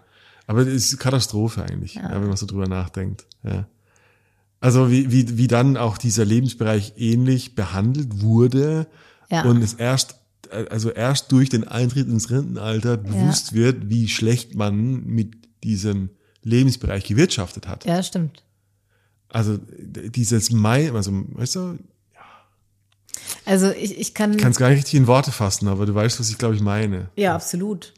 Aber 0.48 0.62
es 0.62 0.68
ist 0.92 0.98
Katastrophe 1.00 1.64
eigentlich, 1.64 1.96
wenn 1.96 2.28
man 2.28 2.36
so 2.36 2.46
drüber 2.46 2.68
nachdenkt. 2.68 3.26
Ja. 3.44 3.66
Also 4.60 4.90
wie, 4.92 5.12
wie, 5.12 5.38
wie 5.38 5.48
dann 5.48 5.78
auch 5.78 5.98
dieser 5.98 6.26
Lebensbereich 6.26 6.94
ähnlich 6.98 7.54
behandelt 7.56 8.22
wurde 8.22 8.88
und 9.46 9.62
es 9.62 9.74
erst, 9.74 10.16
also 10.70 10.90
erst 10.90 11.32
durch 11.32 11.50
den 11.50 11.68
Eintritt 11.68 12.08
ins 12.08 12.30
Rentenalter 12.30 12.98
bewusst 12.98 13.54
wird, 13.54 13.90
wie 13.90 14.08
schlecht 14.08 14.56
man 14.56 15.06
mit 15.06 15.34
diesem 15.64 16.10
Lebensbereich 16.44 17.04
gewirtschaftet 17.06 17.68
hat. 17.68 17.86
ja, 17.86 18.02
stimmt. 18.04 18.44
Also 19.30 19.58
dieses 19.58 20.52
Mai, 20.52 20.92
also 20.92 21.12
weißt 21.12 21.56
du, 21.56 21.80
Also 23.46 23.72
ich, 23.72 24.00
ich 24.00 24.14
kann, 24.14 24.38
kann 24.38 24.52
es 24.52 24.58
gar 24.58 24.70
nicht 24.70 24.78
richtig 24.78 24.94
in 24.96 25.08
Worte 25.08 25.32
fassen, 25.32 25.68
aber 25.68 25.88
du 25.88 25.96
weißt, 25.96 26.20
was 26.20 26.30
ich 26.30 26.38
glaube 26.38 26.56
ich 26.56 26.62
meine. 26.62 27.10
ja, 27.16 27.34
absolut. 27.34 27.94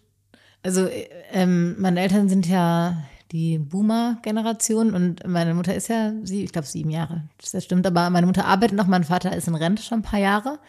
Also 0.64 0.86
äh, 0.86 1.08
ähm, 1.32 1.76
meine 1.80 2.00
Eltern 2.00 2.30
sind 2.30 2.48
ja 2.48 3.04
die 3.32 3.58
Boomer-Generation 3.58 4.94
und 4.94 5.28
meine 5.28 5.54
Mutter 5.54 5.76
ist 5.76 5.90
ja, 5.90 6.14
sie, 6.24 6.44
ich 6.44 6.54
glaube, 6.54 6.68
sieben 6.68 6.90
Jahre. 6.90 7.24
Das 7.52 7.64
stimmt, 7.64 7.86
aber 7.86 8.10
meine 8.10 8.28
Mutter 8.28 8.46
arbeitet 8.46 8.78
noch, 8.78 8.88
mein 8.88 9.04
Vater 9.04 9.36
ist 9.36 9.48
in 9.48 9.56
Rente 9.56 9.84
schon 9.84 10.00
ein 10.00 10.04
paar 10.04 10.20
Jahre. 10.20 10.60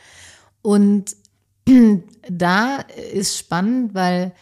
Und 0.63 1.15
da 2.31 2.79
ist 3.13 3.39
spannend, 3.39 3.95
weil 3.95 4.33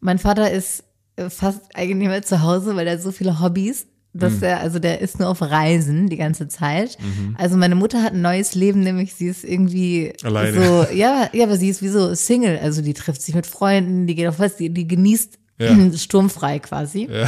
mein 0.00 0.18
Vater 0.18 0.50
ist 0.50 0.84
fast 1.28 1.60
eigentlich 1.74 1.96
nicht 1.96 2.08
mehr 2.08 2.22
zu 2.22 2.42
Hause, 2.42 2.76
weil 2.76 2.86
er 2.86 2.98
so 2.98 3.12
viele 3.12 3.40
Hobbys, 3.40 3.86
dass 4.12 4.34
Mhm. 4.38 4.42
er, 4.44 4.60
also 4.60 4.78
der 4.78 5.00
ist 5.00 5.18
nur 5.20 5.28
auf 5.28 5.42
Reisen 5.42 6.08
die 6.08 6.16
ganze 6.16 6.48
Zeit. 6.48 6.96
Also 7.36 7.56
meine 7.56 7.74
Mutter 7.74 8.02
hat 8.02 8.12
ein 8.14 8.22
neues 8.22 8.54
Leben, 8.54 8.80
nämlich 8.80 9.14
sie 9.14 9.26
ist 9.28 9.44
irgendwie 9.44 10.12
Alleine. 10.24 10.52
so, 10.64 10.86
ja, 10.94 11.28
ja, 11.32 11.44
aber 11.44 11.56
sie 11.56 11.68
ist 11.68 11.82
wie 11.82 11.88
so 11.88 12.14
Single, 12.14 12.58
also 12.58 12.80
die 12.82 12.94
trifft 12.94 13.22
sich 13.22 13.34
mit 13.34 13.46
Freunden, 13.46 14.06
die 14.06 14.14
geht 14.14 14.26
auf 14.28 14.38
was, 14.38 14.56
die, 14.56 14.70
die 14.70 14.88
genießt 14.88 15.38
Ja. 15.58 15.76
sturmfrei 15.96 16.58
quasi. 16.60 17.08
Ja. 17.12 17.26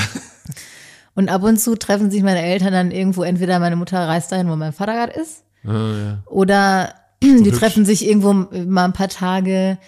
Und 1.14 1.28
ab 1.28 1.42
und 1.42 1.58
zu 1.60 1.76
treffen 1.76 2.10
sich 2.10 2.22
meine 2.22 2.40
Eltern 2.42 2.72
dann 2.72 2.90
irgendwo, 2.90 3.22
entweder 3.22 3.58
meine 3.58 3.76
Mutter 3.76 3.98
reist 4.08 4.32
dahin, 4.32 4.48
wo 4.48 4.56
mein 4.56 4.72
Vater 4.72 4.94
gerade 4.94 5.12
ist, 5.20 5.44
Ah, 5.64 5.70
ja. 5.72 6.22
oder 6.26 6.94
die 7.22 7.28
hübsch. 7.44 7.58
treffen 7.58 7.84
sich 7.84 8.06
irgendwo 8.08 8.32
mal 8.32 8.86
ein 8.86 8.92
paar 8.94 9.08
Tage, 9.08 9.78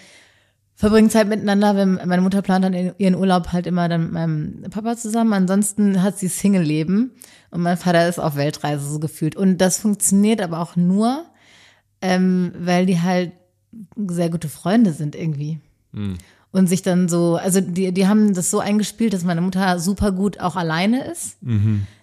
verbringen 0.85 1.09
Zeit 1.09 1.27
miteinander. 1.27 1.75
Wenn 1.75 1.95
meine 2.05 2.21
Mutter 2.21 2.43
plant 2.43 2.63
dann 2.63 2.93
ihren 2.99 3.15
Urlaub 3.15 3.51
halt 3.53 3.65
immer 3.65 3.89
dann 3.89 4.03
mit 4.03 4.11
meinem 4.11 4.65
Papa 4.69 4.95
zusammen. 4.95 5.33
Ansonsten 5.33 6.03
hat 6.03 6.19
sie 6.19 6.27
Single-Leben 6.27 7.11
und 7.49 7.61
mein 7.61 7.75
Vater 7.75 8.07
ist 8.07 8.19
auf 8.19 8.35
Weltreise 8.35 8.87
so 8.87 8.99
gefühlt. 8.99 9.35
Und 9.35 9.57
das 9.57 9.79
funktioniert 9.79 10.41
aber 10.41 10.59
auch 10.59 10.75
nur, 10.75 11.25
ähm, 12.01 12.51
weil 12.59 12.85
die 12.85 13.01
halt 13.01 13.31
sehr 13.97 14.29
gute 14.29 14.47
Freunde 14.47 14.93
sind 14.93 15.15
irgendwie. 15.15 15.59
Und 16.51 16.67
sich 16.67 16.83
dann 16.83 17.09
so, 17.09 17.35
also 17.35 17.61
die, 17.61 17.91
die 17.91 18.07
haben 18.07 18.35
das 18.35 18.51
so 18.51 18.59
eingespielt, 18.59 19.13
dass 19.13 19.23
meine 19.23 19.41
Mutter 19.41 19.79
super 19.79 20.11
gut 20.11 20.39
auch 20.39 20.55
alleine 20.55 21.03
ist. 21.05 21.37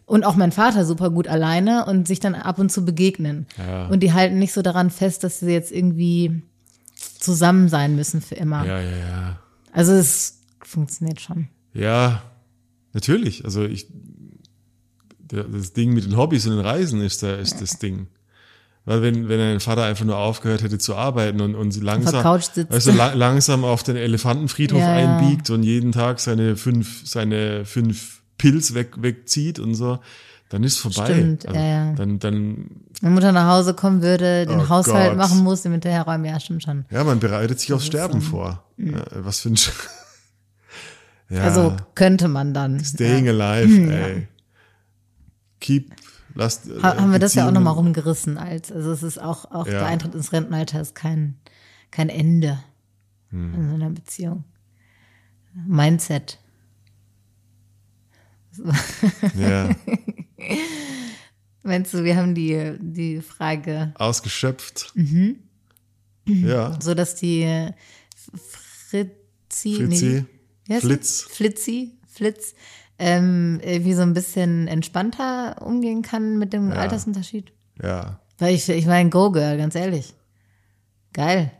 Und 0.06 0.24
auch 0.24 0.34
mein 0.34 0.50
Vater 0.50 0.84
super 0.84 1.10
gut 1.10 1.28
alleine 1.28 1.86
und 1.86 2.08
sich 2.08 2.18
dann 2.18 2.34
ab 2.34 2.58
und 2.58 2.72
zu 2.72 2.84
begegnen. 2.84 3.46
Ja. 3.56 3.86
Und 3.86 4.02
die 4.02 4.12
halten 4.12 4.40
nicht 4.40 4.52
so 4.52 4.60
daran 4.60 4.90
fest, 4.90 5.22
dass 5.22 5.38
sie 5.38 5.52
jetzt 5.52 5.70
irgendwie 5.70 6.42
zusammen 7.22 7.68
sein 7.68 7.96
müssen 7.96 8.20
für 8.20 8.34
immer. 8.34 8.64
ja, 8.66 8.80
ja, 8.80 8.96
ja. 8.96 9.38
Also 9.72 9.92
es 9.92 10.40
funktioniert 10.62 11.20
schon. 11.20 11.48
Ja, 11.72 12.22
natürlich. 12.92 13.44
Also 13.44 13.64
ich, 13.64 13.86
das 15.28 15.72
Ding 15.72 15.94
mit 15.94 16.04
den 16.04 16.16
Hobbys 16.16 16.46
und 16.46 16.52
den 16.56 16.64
Reisen 16.64 17.00
ist, 17.00 17.22
da, 17.22 17.36
ist 17.36 17.60
das 17.60 17.78
Ding. 17.78 18.08
Weil 18.84 19.00
wenn, 19.00 19.28
wenn 19.28 19.40
ein 19.40 19.60
Vater 19.60 19.84
einfach 19.84 20.04
nur 20.04 20.16
aufgehört 20.16 20.62
hätte 20.62 20.78
zu 20.78 20.96
arbeiten 20.96 21.40
und, 21.40 21.54
und 21.54 21.70
sie 21.70 21.80
langsam, 21.80 22.24
weißt 22.24 22.56
du, 22.86 22.92
la 22.92 23.14
langsam 23.14 23.64
auf 23.64 23.84
den 23.84 23.96
Elefantenfriedhof 23.96 24.80
ja. 24.80 24.92
einbiegt 24.92 25.50
und 25.50 25.62
jeden 25.62 25.92
Tag 25.92 26.18
seine 26.18 26.56
fünf, 26.56 27.06
seine 27.06 27.64
fünf 27.64 28.22
Pilz 28.38 28.74
weg, 28.74 29.00
wegzieht 29.00 29.60
und 29.60 29.76
so, 29.76 30.00
dann 30.52 30.62
ist 30.64 30.78
vorbei. 30.78 31.06
Stimmt, 31.06 31.46
also, 31.46 31.58
ja, 31.58 31.66
ja. 31.66 31.92
Dann, 31.94 32.18
dann, 32.18 32.66
Wenn 33.00 33.14
Mutter 33.14 33.32
nach 33.32 33.48
Hause 33.48 33.74
kommen 33.74 34.02
würde, 34.02 34.46
den 34.46 34.60
Oh 34.60 34.68
Haushalt 34.68 35.10
Gott. 35.10 35.16
machen 35.18 35.38
muss, 35.42 35.62
dem 35.62 35.72
hinterherräumen, 35.72 36.26
ja, 36.26 36.38
stimmt 36.38 36.62
schon. 36.62 36.84
ja, 36.90 37.02
man 37.04 37.18
bereitet 37.20 37.58
sich 37.58 37.72
aufs 37.72 37.86
Sterben 37.86 38.20
vor. 38.20 38.62
Ja, 38.76 39.02
was 39.14 39.40
für 39.40 39.48
ein, 39.48 39.56
Sch- 39.56 39.72
ja. 41.30 41.38
Mhm. 41.40 41.44
Also 41.44 41.76
könnte 41.94 42.28
man 42.28 42.52
dann. 42.54 42.78
Staying 42.84 43.24
ja. 43.26 43.32
alive, 43.32 43.92
ey. 43.92 44.28
Keep, 45.60 45.92
lasst. 46.34 46.68
äh, 46.68 46.82
Ha- 46.82 46.96
Haben 46.98 47.12
wir 47.12 47.18
das 47.18 47.34
ja 47.34 47.46
auch 47.48 47.52
nochmal 47.52 47.74
rumgerissen 47.74 48.36
als, 48.36 48.70
also 48.70 48.92
es 48.92 49.02
ist 49.02 49.20
auch, 49.22 49.50
auch 49.50 49.66
Ja. 49.66 49.72
der 49.72 49.86
Eintritt 49.86 50.14
ins 50.14 50.32
Rentenalter 50.32 50.80
ist 50.80 50.94
kein, 50.94 51.36
kein 51.90 52.08
Ende 52.08 52.58
Hm. 53.30 53.54
in 53.54 53.68
so 53.68 53.74
einer 53.76 53.90
Beziehung. 53.90 54.44
Mindset. 55.54 56.38
Ja, 59.34 59.70
Meinst 61.62 61.94
du, 61.94 62.02
wir 62.04 62.16
haben 62.16 62.34
die, 62.34 62.74
die 62.80 63.20
Frage, 63.20 63.92
ausgeschöpft. 63.96 64.92
Mhm. 64.94 65.38
Ja, 66.24 66.78
so 66.80 66.94
dass 66.94 67.14
die 67.14 67.68
Fritzi, 68.88 69.74
Fritzi, 69.76 70.24
sie? 70.68 70.80
Flitz. 70.80 71.22
Flitzi, 71.22 71.98
Flitz, 72.08 72.54
ähm, 72.98 73.60
irgendwie 73.62 73.94
so 73.94 74.02
ein 74.02 74.12
bisschen 74.14 74.68
entspannter 74.68 75.62
umgehen 75.62 76.02
kann 76.02 76.38
mit 76.38 76.52
dem 76.52 76.72
Altersunterschied? 76.72 77.52
ja, 77.82 78.20
Weil 78.38 78.54
ich, 78.54 78.68
ich 78.68 78.86
meine, 78.86 79.10
Go-Girl, 79.10 79.56
ganz 79.56 79.74
ehrlich. 79.74 80.14
Geil. 81.12 81.52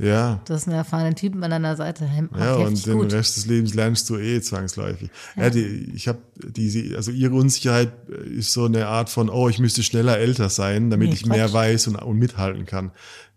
Ja. 0.00 0.40
Du 0.46 0.54
hast 0.54 0.66
einen 0.66 0.76
erfahrenen 0.76 1.14
Typen 1.14 1.42
an 1.44 1.50
deiner 1.50 1.76
Seite. 1.76 2.04
Macht 2.30 2.40
Ja, 2.40 2.54
und 2.54 2.86
den 2.86 2.98
gut. 2.98 3.12
Rest 3.12 3.36
des 3.36 3.46
Lebens 3.46 3.74
lernst 3.74 4.08
du 4.10 4.16
eh 4.16 4.40
zwangsläufig. 4.40 5.10
Ja, 5.36 5.50
die, 5.50 5.92
ich 5.94 6.08
habe 6.08 6.18
diese, 6.36 6.96
also 6.96 7.10
ihre 7.10 7.34
Unsicherheit 7.34 7.92
ist 8.08 8.52
so 8.52 8.64
eine 8.64 8.86
Art 8.86 9.10
von, 9.10 9.28
oh, 9.28 9.48
ich 9.48 9.58
müsste 9.58 9.82
schneller 9.82 10.18
älter 10.18 10.48
sein, 10.48 10.90
damit 10.90 11.08
Nee, 11.08 11.14
ich 11.14 11.26
mehr 11.26 11.44
Quatsch. 11.46 11.52
weiß 11.54 11.86
und, 11.88 11.96
und 11.96 12.18
mithalten 12.18 12.66
kann. 12.66 12.92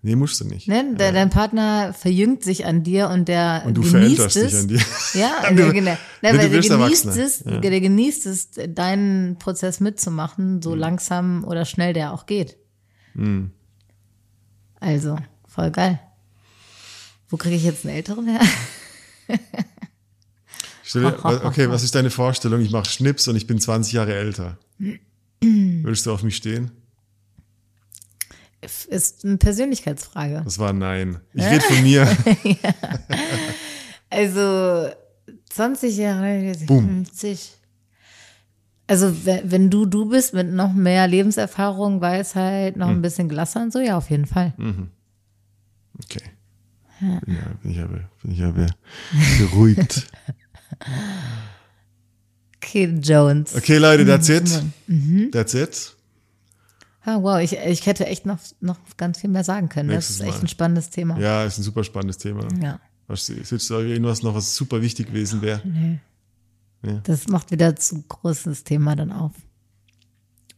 Nee, 0.05 0.17
musst 0.17 0.41
du 0.41 0.45
nicht. 0.45 0.67
Ne? 0.67 0.95
De, 0.97 1.13
Dein 1.13 1.29
Partner 1.29 1.93
verjüngt 1.93 2.43
sich 2.43 2.65
an 2.65 2.83
dir 2.83 3.07
und 3.09 3.29
der 3.29 3.63
Und 3.65 3.75
du 3.77 3.81
genießt 3.81 3.91
verälterst 4.31 4.35
es. 4.35 4.51
dich 4.51 4.59
an 4.59 4.67
dir. 4.67 4.81
Ja, 5.21 5.53
der, 5.53 5.71
genau. 5.73 5.91
Nee, 6.21 6.31
Ne, 6.31 6.31
du 6.33 6.37
weil 6.37 6.37
der 6.39 6.51
wirst 6.51 6.69
genießt 6.69 7.05
Erwachsener. 7.05 7.25
es, 7.25 7.43
Ja. 7.45 7.59
der 7.59 7.79
genießt 7.81 8.25
es, 8.25 8.49
deinen 8.69 9.37
Prozess 9.37 9.79
mitzumachen, 9.79 10.61
so 10.61 10.75
langsam 10.75 11.45
oder 11.45 11.63
schnell 11.65 11.93
der 11.93 12.11
auch 12.13 12.25
geht. 12.25 12.57
Hm. 13.13 13.51
Also, 14.81 15.17
voll 15.47 15.71
geil. 15.71 15.99
Wo 17.33 17.37
kriege 17.37 17.55
ich 17.55 17.63
jetzt 17.63 17.83
einen 17.83 17.95
älteren 17.95 18.27
her? 18.27 18.41
Stell 20.83 21.01
dir, 21.01 21.25
okay, 21.45 21.67
was 21.67 21.81
ist 21.81 21.95
deine 21.95 22.11
Vorstellung? 22.11 22.61
Ich 22.61 22.69
mache 22.69 22.87
Schnips 22.87 23.27
und 23.27 23.35
ich 23.35 23.47
bin 23.47 23.59
20 23.59 23.91
Jahre 23.91 24.13
älter. 24.13 24.59
Würdest 25.41 26.05
du 26.05 26.13
auf 26.13 26.21
mich 26.21 26.35
stehen? 26.35 26.69
Ist 28.61 29.25
eine 29.25 29.37
Persönlichkeitsfrage. 29.37 30.43
Das 30.45 30.59
war 30.59 30.69
ein 30.69 30.77
Nein. 30.77 31.21
Ich 31.33 31.43
rede 31.43 31.61
von 31.61 31.81
mir. 31.81 32.07
Also 34.11 34.91
20 35.49 35.97
Jahre, 35.97 36.53
Boom. 36.67 36.85
50. 37.07 37.55
Also 38.85 39.11
wenn, 39.25 39.71
du 39.71 39.87
du 39.87 40.07
bist 40.07 40.35
mit 40.35 40.53
noch 40.53 40.71
mehr 40.71 41.07
Lebenserfahrung, 41.07 41.99
Weisheit, 41.99 42.77
noch 42.77 42.89
ein 42.89 43.01
bisschen 43.01 43.27
Glasser 43.27 43.63
und 43.63 43.73
so, 43.73 43.79
ja, 43.79 43.97
auf 43.97 44.11
jeden 44.11 44.27
Fall. 44.27 44.53
Okay. 45.97 46.21
Ja, 47.27 47.43
bin 47.61 47.71
ich 47.71 47.79
aber, 47.79 48.09
bin 48.21 48.31
ich 48.31 48.43
aber 48.43 48.67
beruhigt. 49.39 50.07
Okay, 52.63 52.85
Jones. 53.01 53.53
Okay, 53.55 53.77
Leute, 53.77 54.05
that's 54.05 54.29
it. 54.29 54.63
Mhm. 54.87 55.31
That's 55.31 55.53
it. 55.53 55.95
Ah, 57.03 57.21
wow, 57.21 57.39
ich, 57.39 57.57
ich 57.57 57.85
hätte 57.85 58.05
echt 58.05 58.25
noch, 58.25 58.39
noch 58.61 58.77
ganz 58.95 59.19
viel 59.19 59.29
mehr 59.29 59.43
sagen 59.43 59.67
können. 59.67 59.89
Nächstes 59.89 60.17
das 60.17 60.25
ist 60.25 60.29
echt 60.29 60.37
Mal. 60.39 60.45
ein 60.45 60.47
spannendes 60.47 60.89
Thema. 60.89 61.19
Ja, 61.19 61.43
ist 61.43 61.57
ein 61.57 61.63
super 61.63 61.83
spannendes 61.83 62.17
Thema. 62.17 62.47
Ja. 62.61 62.79
Was, 63.07 63.25
sitzt 63.25 63.69
da 63.69 63.79
irgendwas 63.79 64.23
noch, 64.23 64.33
was 64.33 64.55
super 64.55 64.81
wichtig 64.81 65.07
gewesen 65.07 65.41
wäre? 65.41 65.61
Das 67.03 67.27
macht 67.27 67.51
wieder 67.51 67.75
zu 67.75 68.01
großes 68.07 68.63
Thema 68.63 68.95
dann 68.95 69.11
auf. 69.11 69.33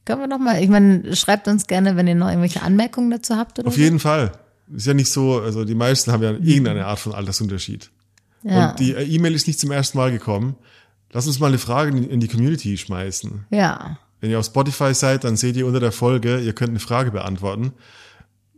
Können 0.05 0.21
wir 0.21 0.27
noch 0.27 0.37
mal, 0.37 0.61
ich 0.61 0.69
meine, 0.69 1.15
schreibt 1.15 1.47
uns 1.47 1.65
gerne, 1.65 1.95
wenn 1.95 2.07
ihr 2.07 2.13
noch 2.13 2.27
irgendwelche 2.27 2.61
Anmerkungen 2.61 3.09
dazu 3.09 3.35
habt 3.35 3.57
oder 3.57 3.67
Auf 3.67 3.77
jeden 3.77 3.99
Fall. 3.99 4.31
Ist 4.73 4.87
ja 4.87 4.93
nicht 4.93 5.11
so, 5.11 5.39
also 5.39 5.63
die 5.63 5.75
meisten 5.75 6.11
haben 6.11 6.23
ja 6.23 6.31
irgendeine 6.31 6.85
Art 6.85 6.99
von 6.99 7.13
Altersunterschied. 7.13 7.91
Ja. 8.43 8.71
Und 8.71 8.79
die 8.79 8.93
E-Mail 8.93 9.33
ist 9.35 9.47
nicht 9.47 9.59
zum 9.59 9.71
ersten 9.71 9.97
Mal 9.97 10.11
gekommen. 10.11 10.55
Lass 11.11 11.27
uns 11.27 11.39
mal 11.39 11.47
eine 11.47 11.57
Frage 11.57 11.97
in, 11.97 12.19
die 12.19 12.27
Community 12.27 12.77
schmeißen. 12.77 13.45
ja. 13.51 13.97
Wenn 14.21 14.31
ihr 14.31 14.39
auf 14.39 14.45
Spotify 14.45 14.93
seid, 14.93 15.23
dann 15.23 15.35
seht 15.35 15.55
ihr 15.55 15.67
unter 15.67 15.81
der 15.81 15.91
Folge, 15.91 16.39
ihr 16.39 16.53
könnt 16.53 16.69
eine 16.69 16.79
Frage 16.79 17.11
beantworten. 17.11 17.73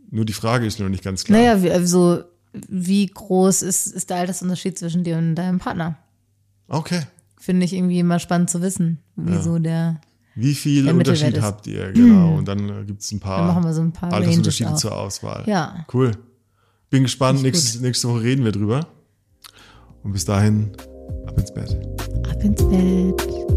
Nur 0.10 0.24
die 0.24 0.32
Frage 0.32 0.66
ist 0.66 0.80
noch 0.80 0.88
nicht 0.88 1.04
ganz 1.04 1.26
klar. 1.26 1.40
Naja, 1.40 1.62
wie, 1.62 1.72
also, 1.72 2.24
wie 2.54 3.08
groß 3.08 3.64
ist, 3.64 3.88
ist 3.88 4.10
der 4.10 4.18
Altersunterschied 4.18 4.78
zwischen 4.78 5.04
dir 5.04 5.18
und 5.18 5.36
deinem 5.36 5.60
Partner? 5.60 5.98
Okay. 6.70 7.02
Finde 7.38 7.66
ich 7.66 7.74
irgendwie 7.74 8.00
immer 8.00 8.20
spannend 8.20 8.50
zu 8.50 8.62
wissen, 8.62 9.00
wieso 9.16 9.60
der. 9.60 10.00
Wie 10.38 10.54
viel 10.54 10.88
Unterschied 10.88 11.42
habt 11.42 11.66
ihr? 11.66 11.92
Genau. 11.94 12.36
Und 12.36 12.48
dann 12.48 12.70
äh, 12.70 12.84
gibt's 12.86 13.12
ein 13.12 13.20
paar, 13.20 13.40
Dann 13.40 13.48
machen 13.48 13.64
wir 13.64 13.74
so 13.74 13.82
ein 13.82 13.92
paar 13.92 14.14
Altersunterschiede 14.14 14.76
zur 14.76 14.96
Auswahl. 14.96 15.44
Ja. 15.48 15.84
Cool. 15.92 16.12
Bin 16.92 17.04
gespannt. 17.04 17.42
Nächste, 17.42 17.82
nächste 17.82 18.08
Woche 18.08 18.22
reden 18.22 18.46
wir 18.46 18.52
drüber. 18.52 18.88
Und 20.04 20.14
bis 20.14 20.26
dahin, 20.26 20.74
ab 21.26 21.38
ins 21.40 21.52
Bett. 21.52 21.76
Ab 22.30 22.44
ins 22.44 22.64
Bett. 22.70 23.57